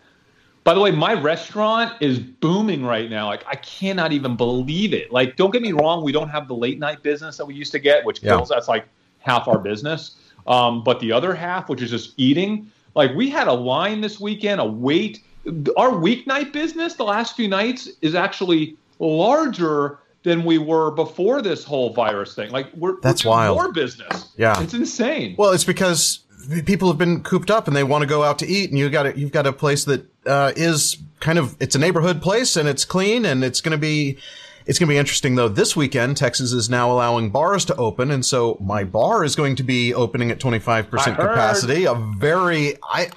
By 0.64 0.74
the 0.74 0.80
way, 0.80 0.90
my 0.90 1.14
restaurant 1.14 1.94
is 2.02 2.18
booming 2.18 2.84
right 2.84 3.08
now. 3.08 3.26
Like 3.28 3.42
I 3.46 3.54
cannot 3.54 4.12
even 4.12 4.36
believe 4.36 4.92
it. 4.92 5.10
Like, 5.10 5.36
don't 5.36 5.50
get 5.50 5.62
me 5.62 5.72
wrong, 5.72 6.04
we 6.04 6.12
don't 6.12 6.28
have 6.28 6.46
the 6.46 6.54
late 6.54 6.78
night 6.78 7.02
business 7.02 7.38
that 7.38 7.46
we 7.46 7.54
used 7.54 7.72
to 7.72 7.78
get, 7.78 8.04
which 8.04 8.20
kills. 8.20 8.50
Yeah. 8.50 8.56
That's 8.56 8.68
like 8.68 8.86
half 9.20 9.48
our 9.48 9.58
business. 9.58 10.16
Um, 10.46 10.84
but 10.84 11.00
the 11.00 11.10
other 11.10 11.34
half, 11.34 11.70
which 11.70 11.80
is 11.80 11.90
just 11.90 12.12
eating, 12.18 12.70
like 12.94 13.14
we 13.14 13.30
had 13.30 13.48
a 13.48 13.52
line 13.52 14.02
this 14.02 14.20
weekend, 14.20 14.60
a 14.60 14.64
wait. 14.64 15.22
Our 15.76 15.92
weeknight 15.92 16.52
business, 16.52 16.94
the 16.94 17.04
last 17.04 17.34
few 17.34 17.48
nights, 17.48 17.88
is 18.02 18.14
actually 18.14 18.76
larger 18.98 20.00
than 20.26 20.44
we 20.44 20.58
were 20.58 20.90
before 20.90 21.40
this 21.40 21.62
whole 21.62 21.92
virus 21.92 22.34
thing. 22.34 22.50
Like 22.50 22.66
we're 22.74 23.00
that's 23.00 23.24
we're 23.24 23.30
wild. 23.30 23.56
More 23.56 23.72
business. 23.72 24.34
Yeah, 24.36 24.60
it's 24.60 24.74
insane. 24.74 25.36
Well, 25.38 25.52
it's 25.52 25.62
because 25.62 26.24
people 26.64 26.88
have 26.88 26.98
been 26.98 27.22
cooped 27.22 27.48
up 27.48 27.68
and 27.68 27.76
they 27.76 27.84
want 27.84 28.02
to 28.02 28.08
go 28.08 28.24
out 28.24 28.40
to 28.40 28.46
eat, 28.46 28.70
and 28.70 28.78
you 28.78 28.90
got 28.90 29.16
you've 29.16 29.30
got 29.30 29.46
a 29.46 29.52
place 29.52 29.84
that 29.84 30.04
uh, 30.26 30.52
is 30.56 30.98
kind 31.20 31.38
of 31.38 31.56
it's 31.60 31.76
a 31.76 31.78
neighborhood 31.78 32.20
place 32.20 32.56
and 32.56 32.68
it's 32.68 32.84
clean 32.84 33.24
and 33.24 33.44
it's 33.44 33.60
going 33.60 33.70
to 33.70 33.78
be 33.78 34.18
it's 34.66 34.80
going 34.80 34.88
to 34.88 34.92
be 34.92 34.98
interesting 34.98 35.36
though. 35.36 35.48
This 35.48 35.76
weekend, 35.76 36.16
Texas 36.16 36.50
is 36.50 36.68
now 36.68 36.90
allowing 36.90 37.30
bars 37.30 37.64
to 37.66 37.76
open, 37.76 38.10
and 38.10 38.26
so 38.26 38.58
my 38.60 38.82
bar 38.82 39.22
is 39.22 39.36
going 39.36 39.54
to 39.56 39.62
be 39.62 39.94
opening 39.94 40.32
at 40.32 40.40
twenty 40.40 40.58
five 40.58 40.90
percent 40.90 41.16
capacity. 41.16 41.84
A 41.84 41.94
very 41.94 42.74
I 42.82 43.10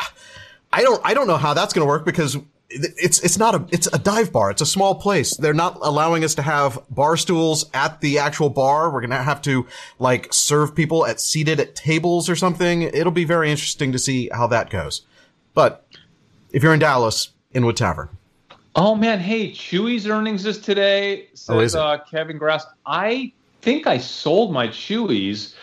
I 0.72 0.84
don't 0.84 1.02
I 1.04 1.16
don't 1.16 1.26
know 1.26 1.38
how 1.38 1.56
that's 1.56 1.74
going 1.74 1.84
to 1.84 1.90
work 1.90 2.06
because 2.06 2.38
it's 2.70 3.20
it's 3.20 3.38
not 3.38 3.56
a 3.56 3.66
it's 3.72 3.88
a 3.88 3.98
dive 3.98 4.32
bar. 4.32 4.52
It's 4.52 4.62
a 4.62 4.66
small 4.66 4.96
place. 4.96 5.36
They're 5.36 5.54
not 5.54 5.78
allowing 5.82 6.24
us 6.24 6.36
to 6.36 6.42
have 6.42 6.80
bar 6.90 7.18
stools 7.18 7.70
at 7.74 8.02
the 8.02 8.20
actual 8.20 8.50
bar. 8.50 8.92
We're 8.92 9.02
gonna 9.02 9.24
have 9.24 9.42
to 9.44 9.66
like 9.98 10.32
serve 10.32 10.76
people 10.76 11.06
at 11.06 11.20
seated 11.20 11.60
at 11.60 11.76
tables 11.76 12.30
or 12.30 12.36
something. 12.36 12.84
It'll 12.84 13.12
be 13.12 13.26
very 13.26 13.50
interesting 13.50 13.92
to 13.92 14.00
see 14.00 14.30
how 14.32 14.48
that 14.48 14.70
goes. 14.70 15.02
But 15.54 15.86
if 16.52 16.64
you're 16.64 16.74
in 16.74 16.80
Dallas, 16.80 17.30
Inwood 17.54 17.78
Tavern. 17.78 18.10
Oh 18.76 18.96
man, 18.96 19.20
hey, 19.20 19.52
Chuy's 19.52 20.08
earnings 20.08 20.46
is 20.46 20.60
today. 20.60 21.28
Says, 21.34 21.50
oh, 21.50 21.60
is 21.60 21.76
it? 21.76 21.82
Uh, 21.82 21.98
Kevin 22.10 22.38
Grass. 22.38 22.66
I 22.86 23.34
think 23.62 23.88
I 23.88 23.98
sold 23.98 24.54
my 24.54 24.68
Chuy's. 24.68 25.56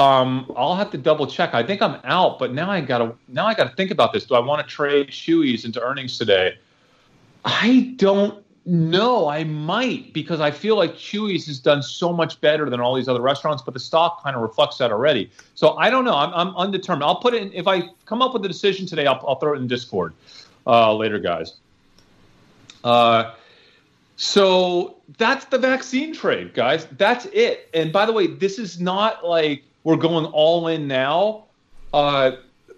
Um, 0.00 0.50
I'll 0.56 0.76
have 0.76 0.90
to 0.92 0.98
double 0.98 1.26
check. 1.26 1.52
I 1.52 1.62
think 1.62 1.82
I'm 1.82 2.00
out, 2.04 2.38
but 2.38 2.54
now 2.54 2.70
I 2.70 2.80
gotta 2.80 3.14
now 3.28 3.46
I 3.46 3.52
gotta 3.52 3.74
think 3.76 3.90
about 3.90 4.14
this. 4.14 4.24
Do 4.24 4.34
I 4.34 4.38
want 4.40 4.66
to 4.66 4.74
trade 4.74 5.08
Chuy's 5.08 5.66
into 5.66 5.78
earnings 5.82 6.16
today? 6.16 6.56
I 7.44 7.92
don't 7.96 8.42
know. 8.64 9.28
I 9.28 9.44
might 9.44 10.14
because 10.14 10.40
I 10.40 10.52
feel 10.52 10.76
like 10.76 10.94
Chuy's 10.94 11.46
has 11.48 11.58
done 11.58 11.82
so 11.82 12.14
much 12.14 12.40
better 12.40 12.70
than 12.70 12.80
all 12.80 12.94
these 12.94 13.08
other 13.08 13.20
restaurants, 13.20 13.62
but 13.62 13.74
the 13.74 13.80
stock 13.80 14.22
kind 14.22 14.34
of 14.34 14.40
reflects 14.40 14.78
that 14.78 14.90
already. 14.90 15.30
So 15.54 15.76
I 15.76 15.90
don't 15.90 16.06
know. 16.06 16.14
I'm, 16.14 16.32
I'm 16.32 16.56
undetermined. 16.56 17.04
I'll 17.04 17.20
put 17.20 17.34
it 17.34 17.42
in, 17.42 17.52
if 17.52 17.66
I 17.68 17.82
come 18.06 18.22
up 18.22 18.32
with 18.32 18.42
a 18.46 18.48
decision 18.48 18.86
today. 18.86 19.04
I'll, 19.04 19.22
I'll 19.28 19.36
throw 19.36 19.52
it 19.52 19.58
in 19.58 19.66
Discord 19.66 20.14
uh, 20.66 20.94
later, 20.94 21.18
guys. 21.18 21.56
Uh, 22.82 23.34
so 24.16 24.96
that's 25.18 25.44
the 25.46 25.58
vaccine 25.58 26.14
trade, 26.14 26.54
guys. 26.54 26.86
That's 26.96 27.26
it. 27.26 27.68
And 27.74 27.92
by 27.92 28.06
the 28.06 28.12
way, 28.12 28.28
this 28.28 28.58
is 28.58 28.80
not 28.80 29.26
like 29.26 29.62
we're 29.84 29.96
going 29.96 30.26
all 30.26 30.68
in 30.68 30.86
now, 30.86 31.44
uh, 31.92 32.32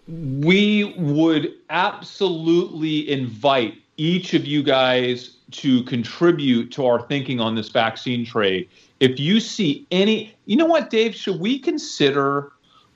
we 0.08 0.94
would 0.96 1.54
absolutely 1.70 3.10
invite 3.10 3.74
each 3.96 4.34
of 4.34 4.46
you 4.46 4.62
guys 4.62 5.36
to 5.52 5.82
contribute 5.84 6.72
to 6.72 6.86
our 6.86 7.06
thinking 7.06 7.40
on 7.40 7.54
this 7.54 7.68
vaccine 7.68 8.24
trade. 8.24 8.68
If 9.00 9.20
you 9.20 9.40
see 9.40 9.86
any, 9.90 10.34
you 10.46 10.56
know 10.56 10.66
what, 10.66 10.90
Dave, 10.90 11.14
should 11.14 11.38
we 11.38 11.58
consider 11.58 12.52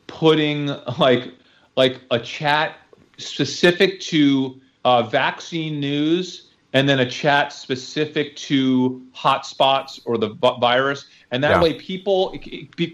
putting 0.06 0.66
like 0.98 1.32
like 1.76 2.00
a 2.10 2.18
chat 2.18 2.76
specific 3.18 4.00
to 4.00 4.58
uh, 4.84 5.02
vaccine 5.02 5.78
news 5.78 6.45
and 6.76 6.86
then 6.86 7.00
a 7.00 7.10
chat 7.10 7.54
specific 7.54 8.36
to 8.36 9.02
hotspots 9.16 9.98
or 10.04 10.18
the 10.18 10.28
virus. 10.60 11.06
And 11.30 11.42
that 11.42 11.52
yeah. 11.52 11.62
way, 11.62 11.72
people 11.72 12.38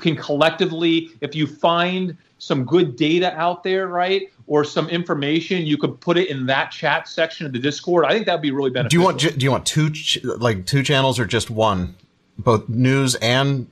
can 0.01 0.15
collectively, 0.15 1.11
if 1.21 1.35
you 1.35 1.49
find 1.49 2.17
some 2.39 2.65
good 2.65 2.95
data 2.95 3.37
out 3.37 3.65
there, 3.65 3.89
right, 3.89 4.31
or 4.47 4.63
some 4.63 4.89
information, 4.89 5.67
you 5.67 5.77
could 5.77 6.01
put 6.01 6.17
it 6.17 6.29
in 6.29 6.47
that 6.47 6.71
chat 6.71 7.09
section 7.09 7.45
of 7.45 7.53
the 7.53 7.59
Discord. 7.59 8.05
I 8.05 8.13
think 8.13 8.27
that'd 8.27 8.41
be 8.41 8.53
really 8.53 8.71
beneficial. 8.71 8.91
Do 8.91 8.97
you 8.99 9.31
want 9.31 9.39
do 9.39 9.45
you 9.45 9.51
want 9.51 9.67
two 9.67 9.91
like 10.39 10.65
two 10.65 10.85
channels 10.85 11.19
or 11.19 11.25
just 11.25 11.51
one, 11.51 11.97
both 12.39 12.69
news 12.69 13.17
and 13.17 13.67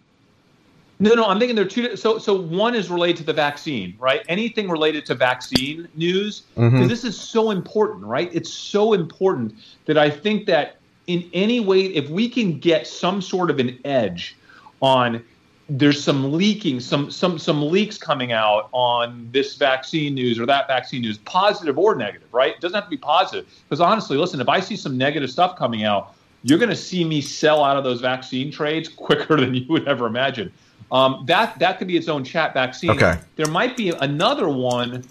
no, 1.01 1.15
no, 1.15 1.25
I'm 1.25 1.39
thinking 1.39 1.57
there 1.57 1.65
are 1.65 1.69
two. 1.69 1.97
So, 1.97 2.19
so 2.19 2.39
one 2.39 2.75
is 2.75 2.91
related 2.91 3.17
to 3.19 3.25
the 3.25 3.33
vaccine, 3.33 3.97
right? 3.99 4.23
Anything 4.29 4.69
related 4.69 5.07
to 5.07 5.15
vaccine 5.15 5.89
news, 5.95 6.41
because 6.55 6.73
mm-hmm. 6.73 6.87
this 6.89 7.05
is 7.05 7.19
so 7.19 7.51
important, 7.51 8.05
right? 8.05 8.31
It's 8.35 8.53
so 8.53 8.93
important 8.93 9.55
that 9.87 9.97
I 9.97 10.11
think 10.11 10.47
that 10.47 10.77
in 11.07 11.29
any 11.33 11.59
way, 11.59 11.87
if 11.87 12.11
we 12.11 12.29
can 12.29 12.59
get 12.59 12.87
some 12.87 13.23
sort 13.23 13.51
of 13.51 13.59
an 13.59 13.79
edge 13.85 14.37
on, 14.83 15.25
there's 15.71 16.03
some 16.03 16.35
leaking, 16.35 16.81
some 16.81 17.11
some 17.11 17.39
some 17.39 17.63
leaks 17.63 17.97
coming 17.97 18.33
out 18.33 18.69
on 18.73 19.27
this 19.33 19.57
vaccine 19.57 20.15
news 20.15 20.39
or 20.39 20.45
that 20.45 20.69
vaccine 20.69 21.01
news, 21.01 21.17
positive 21.19 21.79
or 21.79 21.95
negative, 21.95 22.29
right? 22.33 22.55
It 22.55 22.61
doesn't 22.61 22.75
have 22.75 22.85
to 22.85 22.91
be 22.91 22.99
positive, 22.99 23.47
because 23.65 23.81
honestly, 23.81 24.19
listen, 24.19 24.39
if 24.39 24.51
I 24.51 24.61
see 24.61 24.77
some 24.77 24.99
negative 24.99 25.31
stuff 25.31 25.57
coming 25.57 25.83
out, 25.83 26.15
you're 26.43 26.59
going 26.59 26.71
to 26.71 26.77
see 26.77 27.05
me 27.05 27.23
sell 27.23 27.65
out 27.65 27.79
of 27.79 27.85
those 27.85 28.03
vaccine 28.03 28.53
trades 28.53 28.89
quicker 29.07 29.37
than 29.37 29.55
you 29.55 29.67
would 29.69 29.89
ever 29.89 30.07
imagine. 30.07 30.53
Um, 30.93 31.25
that 31.27 31.59
that 31.59 31.79
could 31.79 31.89
be 31.89 31.97
its 31.97 32.09
own 32.09 32.25
chat 32.25 32.55
vaccine. 32.55 32.91
Okay. 32.91 33.19
There 33.37 33.47
might 33.47 33.77
be 33.77 33.91
another 33.91 34.49
one 34.49 35.05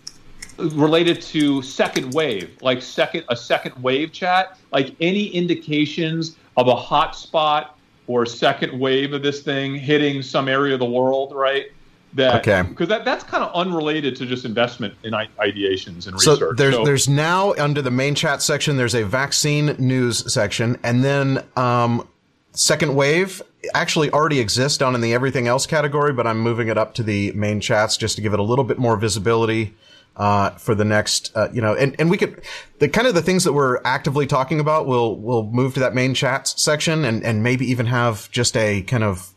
related 0.58 1.22
to 1.22 1.62
second 1.62 2.14
wave, 2.14 2.58
like 2.62 2.82
second 2.82 3.24
a 3.30 3.36
second 3.36 3.82
wave 3.82 4.12
chat, 4.12 4.58
like 4.72 4.96
any 5.00 5.28
indications 5.28 6.36
of 6.58 6.68
a 6.68 6.76
hot 6.76 7.16
spot 7.16 7.78
or 8.08 8.26
second 8.26 8.78
wave 8.78 9.14
of 9.14 9.22
this 9.22 9.42
thing 9.42 9.76
hitting 9.76 10.22
some 10.22 10.50
area 10.50 10.74
of 10.74 10.80
the 10.80 10.86
world, 10.86 11.34
right? 11.34 11.68
That, 12.14 12.48
okay. 12.48 12.68
Because 12.68 12.88
that, 12.90 13.06
that's 13.06 13.24
kind 13.24 13.44
of 13.44 13.54
unrelated 13.54 14.16
to 14.16 14.26
just 14.26 14.44
investment 14.44 14.96
in 15.04 15.14
ideations 15.14 16.08
and 16.08 16.20
so 16.20 16.32
research. 16.32 16.58
There's, 16.58 16.74
so 16.74 16.84
there's 16.84 17.08
now 17.08 17.54
under 17.54 17.84
the 17.84 17.92
main 17.92 18.16
chat 18.16 18.42
section, 18.42 18.78
there's 18.78 18.96
a 18.96 19.06
vaccine 19.06 19.76
news 19.78 20.34
section, 20.34 20.80
and 20.84 21.04
then 21.04 21.46
um, 21.56 22.08
second 22.54 22.96
wave 22.96 23.44
actually 23.74 24.10
already 24.12 24.40
exists 24.40 24.78
down 24.78 24.96
in 24.96 25.02
the 25.02 25.14
everything 25.14 25.48
else 25.48 25.66
category, 25.66 26.14
but 26.14 26.26
I'm 26.26 26.40
moving 26.40 26.68
it 26.68 26.78
up 26.78 26.94
to 26.96 27.04
the 27.04 27.32
main 27.34 27.60
chats 27.60 27.98
just 27.98 28.16
to 28.16 28.22
give 28.22 28.34
it 28.34 28.40
a 28.40 28.44
little 28.44 28.66
bit 28.66 28.78
more 28.78 28.96
visibility 28.98 29.76
uh, 30.16 30.52
for 30.52 30.76
the 30.76 30.86
next, 30.86 31.32
uh, 31.36 31.50
you 31.54 31.62
know, 31.62 31.74
and, 31.76 31.96
and 32.00 32.10
we 32.10 32.18
could, 32.18 32.42
the 32.80 32.90
kind 32.90 33.08
of 33.08 33.16
the 33.16 33.22
things 33.22 33.44
that 33.46 33.54
we're 33.54 33.80
actively 33.84 34.28
talking 34.28 34.60
about, 34.60 34.86
we'll, 34.86 35.16
we'll 35.16 35.44
move 35.44 35.74
to 35.74 35.80
that 35.80 35.94
main 35.94 36.14
chat 36.14 36.48
section 36.48 37.06
and, 37.06 37.24
and 37.24 37.42
maybe 37.42 37.66
even 37.70 37.86
have 37.86 38.30
just 38.32 38.56
a 38.58 38.82
kind 38.84 39.04
of 39.04 39.34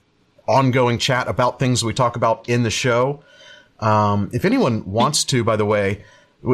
ongoing 0.48 0.98
chat 0.98 1.28
about 1.28 1.58
things 1.58 1.84
we 1.84 1.94
talk 1.94 2.16
about 2.16 2.48
in 2.48 2.62
the 2.64 2.70
show. 2.70 3.22
Um, 3.78 4.30
if 4.32 4.44
anyone 4.44 4.90
wants 4.90 5.24
to, 5.26 5.44
by 5.44 5.56
the 5.56 5.64
way, 5.64 6.04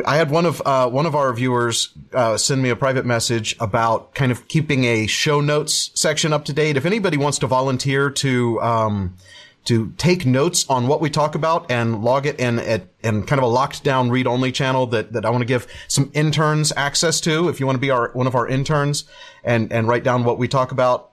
I 0.04 0.16
had 0.16 0.30
one 0.30 0.44
of 0.44 0.60
uh, 0.66 0.88
one 0.90 1.06
of 1.06 1.14
our 1.14 1.32
viewers 1.32 1.94
uh, 2.12 2.36
send 2.36 2.62
me 2.62 2.68
a 2.68 2.76
private 2.76 3.06
message 3.06 3.56
about 3.58 4.14
kind 4.14 4.30
of 4.30 4.46
keeping 4.48 4.84
a 4.84 5.06
show 5.06 5.40
notes 5.40 5.90
section 5.94 6.32
up 6.32 6.44
to 6.46 6.52
date. 6.52 6.76
If 6.76 6.84
anybody 6.84 7.16
wants 7.16 7.38
to 7.38 7.46
volunteer 7.46 8.10
to 8.10 8.60
um, 8.60 9.16
to 9.64 9.92
take 9.96 10.26
notes 10.26 10.68
on 10.68 10.88
what 10.88 11.00
we 11.00 11.08
talk 11.08 11.34
about 11.34 11.70
and 11.70 12.02
log 12.02 12.26
it 12.26 12.38
in 12.38 12.58
at 12.58 12.86
in 13.02 13.22
kind 13.24 13.38
of 13.38 13.44
a 13.44 13.46
locked 13.46 13.82
down 13.82 14.10
read 14.10 14.26
only 14.26 14.52
channel 14.52 14.86
that, 14.88 15.14
that 15.14 15.24
I 15.24 15.30
want 15.30 15.40
to 15.40 15.46
give 15.46 15.66
some 15.88 16.10
interns 16.12 16.70
access 16.76 17.20
to. 17.22 17.48
If 17.48 17.58
you 17.58 17.64
want 17.64 17.76
to 17.76 17.80
be 17.80 17.90
our 17.90 18.10
one 18.12 18.26
of 18.26 18.34
our 18.34 18.46
interns 18.46 19.04
and 19.42 19.72
and 19.72 19.88
write 19.88 20.04
down 20.04 20.22
what 20.24 20.38
we 20.38 20.48
talk 20.48 20.70
about, 20.70 21.12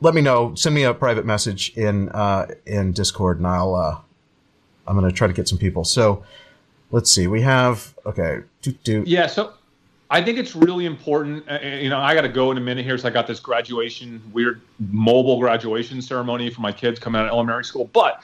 let 0.00 0.14
me 0.14 0.20
know. 0.20 0.52
Send 0.56 0.74
me 0.74 0.82
a 0.82 0.94
private 0.94 1.24
message 1.24 1.76
in 1.76 2.08
uh, 2.08 2.46
in 2.64 2.90
Discord, 2.90 3.38
and 3.38 3.46
I'll 3.46 3.76
uh, 3.76 4.00
I'm 4.86 4.98
going 4.98 5.08
to 5.08 5.16
try 5.16 5.28
to 5.28 5.32
get 5.32 5.46
some 5.46 5.58
people. 5.58 5.84
So 5.84 6.24
let's 6.90 7.10
see. 7.10 7.26
We 7.26 7.42
have 7.42 7.94
okay. 8.04 8.42
Do, 8.62 8.72
do. 8.72 9.04
Yeah. 9.06 9.26
So 9.26 9.54
I 10.10 10.22
think 10.22 10.38
it's 10.38 10.54
really 10.54 10.86
important. 10.86 11.44
Uh, 11.48 11.58
you 11.60 11.88
know, 11.88 11.98
I 11.98 12.14
got 12.14 12.22
to 12.22 12.28
go 12.28 12.50
in 12.50 12.58
a 12.58 12.60
minute 12.60 12.84
here, 12.84 12.96
so 12.96 13.08
I 13.08 13.10
got 13.10 13.26
this 13.26 13.40
graduation, 13.40 14.22
weird 14.32 14.60
mobile 14.90 15.40
graduation 15.40 16.00
ceremony 16.00 16.50
for 16.50 16.60
my 16.60 16.72
kids 16.72 17.00
coming 17.00 17.20
out 17.20 17.26
of 17.26 17.32
elementary 17.32 17.64
school. 17.64 17.90
But 17.92 18.22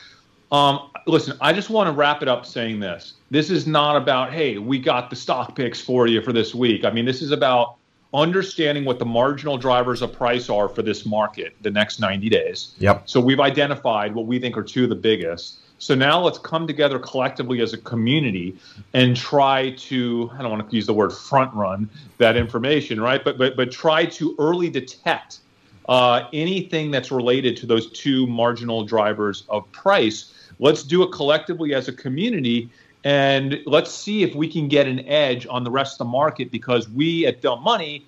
um, 0.52 0.90
listen, 1.06 1.36
I 1.40 1.52
just 1.52 1.70
want 1.70 1.88
to 1.88 1.92
wrap 1.92 2.22
it 2.22 2.28
up 2.28 2.46
saying 2.46 2.78
this. 2.78 3.14
This 3.30 3.50
is 3.50 3.66
not 3.66 3.96
about, 3.96 4.32
hey, 4.32 4.58
we 4.58 4.78
got 4.78 5.10
the 5.10 5.16
stock 5.16 5.56
picks 5.56 5.80
for 5.80 6.06
you 6.06 6.20
for 6.20 6.32
this 6.32 6.54
week. 6.54 6.84
I 6.84 6.90
mean, 6.90 7.04
this 7.04 7.22
is 7.22 7.30
about 7.30 7.76
understanding 8.14 8.84
what 8.84 8.98
the 8.98 9.06
marginal 9.06 9.56
drivers 9.56 10.02
of 10.02 10.12
price 10.12 10.50
are 10.50 10.68
for 10.68 10.82
this 10.82 11.06
market 11.06 11.54
the 11.62 11.70
next 11.70 11.98
90 11.98 12.28
days. 12.28 12.74
Yep. 12.78 13.08
So 13.08 13.20
we've 13.20 13.40
identified 13.40 14.14
what 14.14 14.26
we 14.26 14.38
think 14.38 14.56
are 14.56 14.62
two 14.62 14.84
of 14.84 14.90
the 14.90 14.94
biggest. 14.94 15.56
So 15.82 15.96
now 15.96 16.20
let's 16.20 16.38
come 16.38 16.68
together 16.68 17.00
collectively 17.00 17.60
as 17.60 17.72
a 17.72 17.76
community 17.76 18.56
and 18.92 19.16
try 19.16 19.70
to 19.70 20.30
I 20.32 20.40
don't 20.40 20.52
want 20.52 20.70
to 20.70 20.76
use 20.76 20.86
the 20.86 20.94
word 20.94 21.12
front 21.12 21.52
run 21.54 21.90
that 22.18 22.36
information, 22.36 23.00
right? 23.00 23.22
But 23.24 23.36
but 23.36 23.56
but 23.56 23.72
try 23.72 24.06
to 24.06 24.36
early 24.38 24.70
detect 24.70 25.40
uh, 25.88 26.28
anything 26.32 26.92
that's 26.92 27.10
related 27.10 27.56
to 27.56 27.66
those 27.66 27.90
two 27.90 28.28
marginal 28.28 28.84
drivers 28.84 29.42
of 29.48 29.70
price. 29.72 30.32
Let's 30.60 30.84
do 30.84 31.02
it 31.02 31.10
collectively 31.10 31.74
as 31.74 31.88
a 31.88 31.92
community 31.92 32.70
and 33.02 33.58
let's 33.66 33.90
see 33.90 34.22
if 34.22 34.36
we 34.36 34.46
can 34.46 34.68
get 34.68 34.86
an 34.86 35.00
edge 35.08 35.48
on 35.50 35.64
the 35.64 35.70
rest 35.72 35.94
of 35.94 36.06
the 36.06 36.12
market 36.12 36.52
because 36.52 36.88
we 36.88 37.26
at 37.26 37.42
Dumb 37.42 37.60
Money 37.60 38.06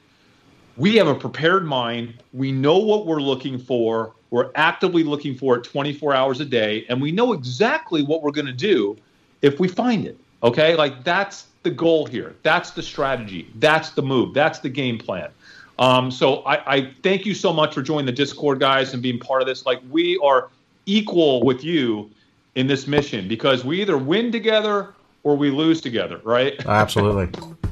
we 0.77 0.97
have 0.97 1.07
a 1.07 1.15
prepared 1.15 1.65
mind. 1.65 2.15
We 2.33 2.51
know 2.51 2.79
what 2.79 3.07
we're 3.07 3.21
looking 3.21 3.59
for. 3.59 4.13
We're 4.35 4.51
actively 4.57 5.05
looking 5.05 5.37
for 5.37 5.59
it 5.59 5.63
24 5.63 6.13
hours 6.13 6.41
a 6.41 6.45
day, 6.45 6.85
and 6.89 7.01
we 7.01 7.13
know 7.13 7.35
exactly 7.35 8.03
what 8.03 8.21
we're 8.21 8.33
going 8.33 8.49
to 8.49 8.53
do 8.53 8.97
if 9.43 9.61
we 9.61 9.69
find 9.69 10.05
it. 10.05 10.19
Okay, 10.43 10.75
like 10.75 11.05
that's 11.05 11.47
the 11.63 11.71
goal 11.71 12.05
here. 12.05 12.35
That's 12.43 12.73
the 12.73 12.83
strategy. 12.83 13.49
That's 13.61 13.91
the 13.91 14.03
move. 14.03 14.35
That's 14.35 14.59
the 14.59 14.71
game 14.71 14.99
plan. 14.99 15.31
Um, 15.79 16.11
so 16.11 16.39
I, 16.39 16.75
I 16.75 16.91
thank 17.05 17.25
you 17.25 17.33
so 17.33 17.53
much 17.53 17.75
for 17.75 17.81
joining 17.81 18.07
the 18.07 18.13
Discord, 18.13 18.59
guys, 18.59 18.93
and 18.93 19.01
being 19.01 19.21
part 19.21 19.41
of 19.41 19.47
this. 19.47 19.67
Like 19.67 19.81
we 19.89 20.19
are 20.19 20.49
equal 20.85 21.45
with 21.45 21.63
you 21.63 22.11
in 22.57 22.67
this 22.67 22.89
mission 22.89 23.29
because 23.29 23.65
we 23.65 23.83
either 23.83 23.97
win 23.97 24.33
together 24.33 24.95
or 25.23 25.37
we 25.37 25.53
lose 25.53 25.81
together, 25.81 26.21
right? 26.25 26.61
Absolutely. 26.67 27.29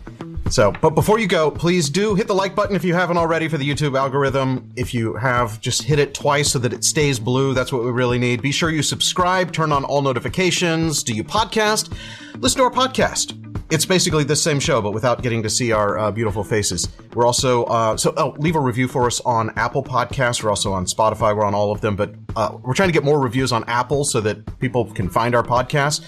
So, 0.52 0.70
but 0.82 0.90
before 0.90 1.18
you 1.18 1.26
go, 1.26 1.50
please 1.50 1.88
do 1.88 2.14
hit 2.14 2.26
the 2.26 2.34
like 2.34 2.54
button 2.54 2.76
if 2.76 2.84
you 2.84 2.92
haven't 2.92 3.16
already 3.16 3.48
for 3.48 3.56
the 3.56 3.66
YouTube 3.66 3.98
algorithm. 3.98 4.70
If 4.76 4.92
you 4.92 5.14
have, 5.14 5.58
just 5.62 5.82
hit 5.82 5.98
it 5.98 6.12
twice 6.12 6.52
so 6.52 6.58
that 6.58 6.74
it 6.74 6.84
stays 6.84 7.18
blue. 7.18 7.54
That's 7.54 7.72
what 7.72 7.82
we 7.82 7.90
really 7.90 8.18
need. 8.18 8.42
Be 8.42 8.52
sure 8.52 8.68
you 8.68 8.82
subscribe, 8.82 9.50
turn 9.54 9.72
on 9.72 9.82
all 9.82 10.02
notifications. 10.02 11.02
Do 11.02 11.14
you 11.14 11.24
podcast? 11.24 11.96
Listen 12.36 12.58
to 12.58 12.64
our 12.64 12.70
podcast. 12.70 13.38
It's 13.72 13.86
basically 13.86 14.24
the 14.24 14.36
same 14.36 14.60
show, 14.60 14.82
but 14.82 14.92
without 14.92 15.22
getting 15.22 15.42
to 15.42 15.48
see 15.48 15.72
our 15.72 15.98
uh, 15.98 16.10
beautiful 16.10 16.44
faces. 16.44 16.86
We're 17.14 17.24
also, 17.24 17.64
uh, 17.64 17.96
so, 17.96 18.12
oh, 18.18 18.34
leave 18.36 18.54
a 18.54 18.60
review 18.60 18.88
for 18.88 19.06
us 19.06 19.22
on 19.22 19.50
Apple 19.56 19.82
Podcasts. 19.82 20.42
We're 20.42 20.50
also 20.50 20.74
on 20.74 20.84
Spotify. 20.84 21.34
We're 21.34 21.46
on 21.46 21.54
all 21.54 21.72
of 21.72 21.80
them, 21.80 21.96
but 21.96 22.14
uh, 22.36 22.58
we're 22.62 22.74
trying 22.74 22.90
to 22.90 22.92
get 22.92 23.04
more 23.04 23.18
reviews 23.18 23.52
on 23.52 23.64
Apple 23.68 24.04
so 24.04 24.20
that 24.20 24.58
people 24.60 24.84
can 24.92 25.08
find 25.08 25.34
our 25.34 25.42
podcast. 25.42 26.02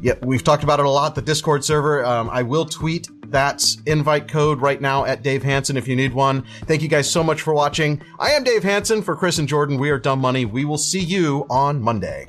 Yeah, 0.00 0.14
we've 0.22 0.42
talked 0.42 0.64
about 0.64 0.80
it 0.80 0.86
a 0.86 0.90
lot. 0.90 1.14
The 1.14 1.22
Discord 1.22 1.64
server. 1.64 2.04
Um, 2.04 2.28
I 2.30 2.42
will 2.42 2.64
tweet 2.64 3.08
that 3.30 3.64
invite 3.86 4.28
code 4.28 4.60
right 4.60 4.80
now 4.80 5.04
at 5.04 5.22
Dave 5.22 5.42
Hanson 5.42 5.76
if 5.76 5.88
you 5.88 5.96
need 5.96 6.12
one. 6.12 6.44
Thank 6.66 6.82
you 6.82 6.88
guys 6.88 7.10
so 7.10 7.22
much 7.22 7.42
for 7.42 7.54
watching. 7.54 8.02
I 8.18 8.30
am 8.30 8.44
Dave 8.44 8.62
Hanson 8.62 9.02
for 9.02 9.16
Chris 9.16 9.38
and 9.38 9.48
Jordan. 9.48 9.78
We 9.78 9.90
are 9.90 9.98
Dumb 9.98 10.20
Money. 10.20 10.44
We 10.44 10.64
will 10.64 10.78
see 10.78 11.00
you 11.00 11.46
on 11.50 11.80
Monday. 11.80 12.28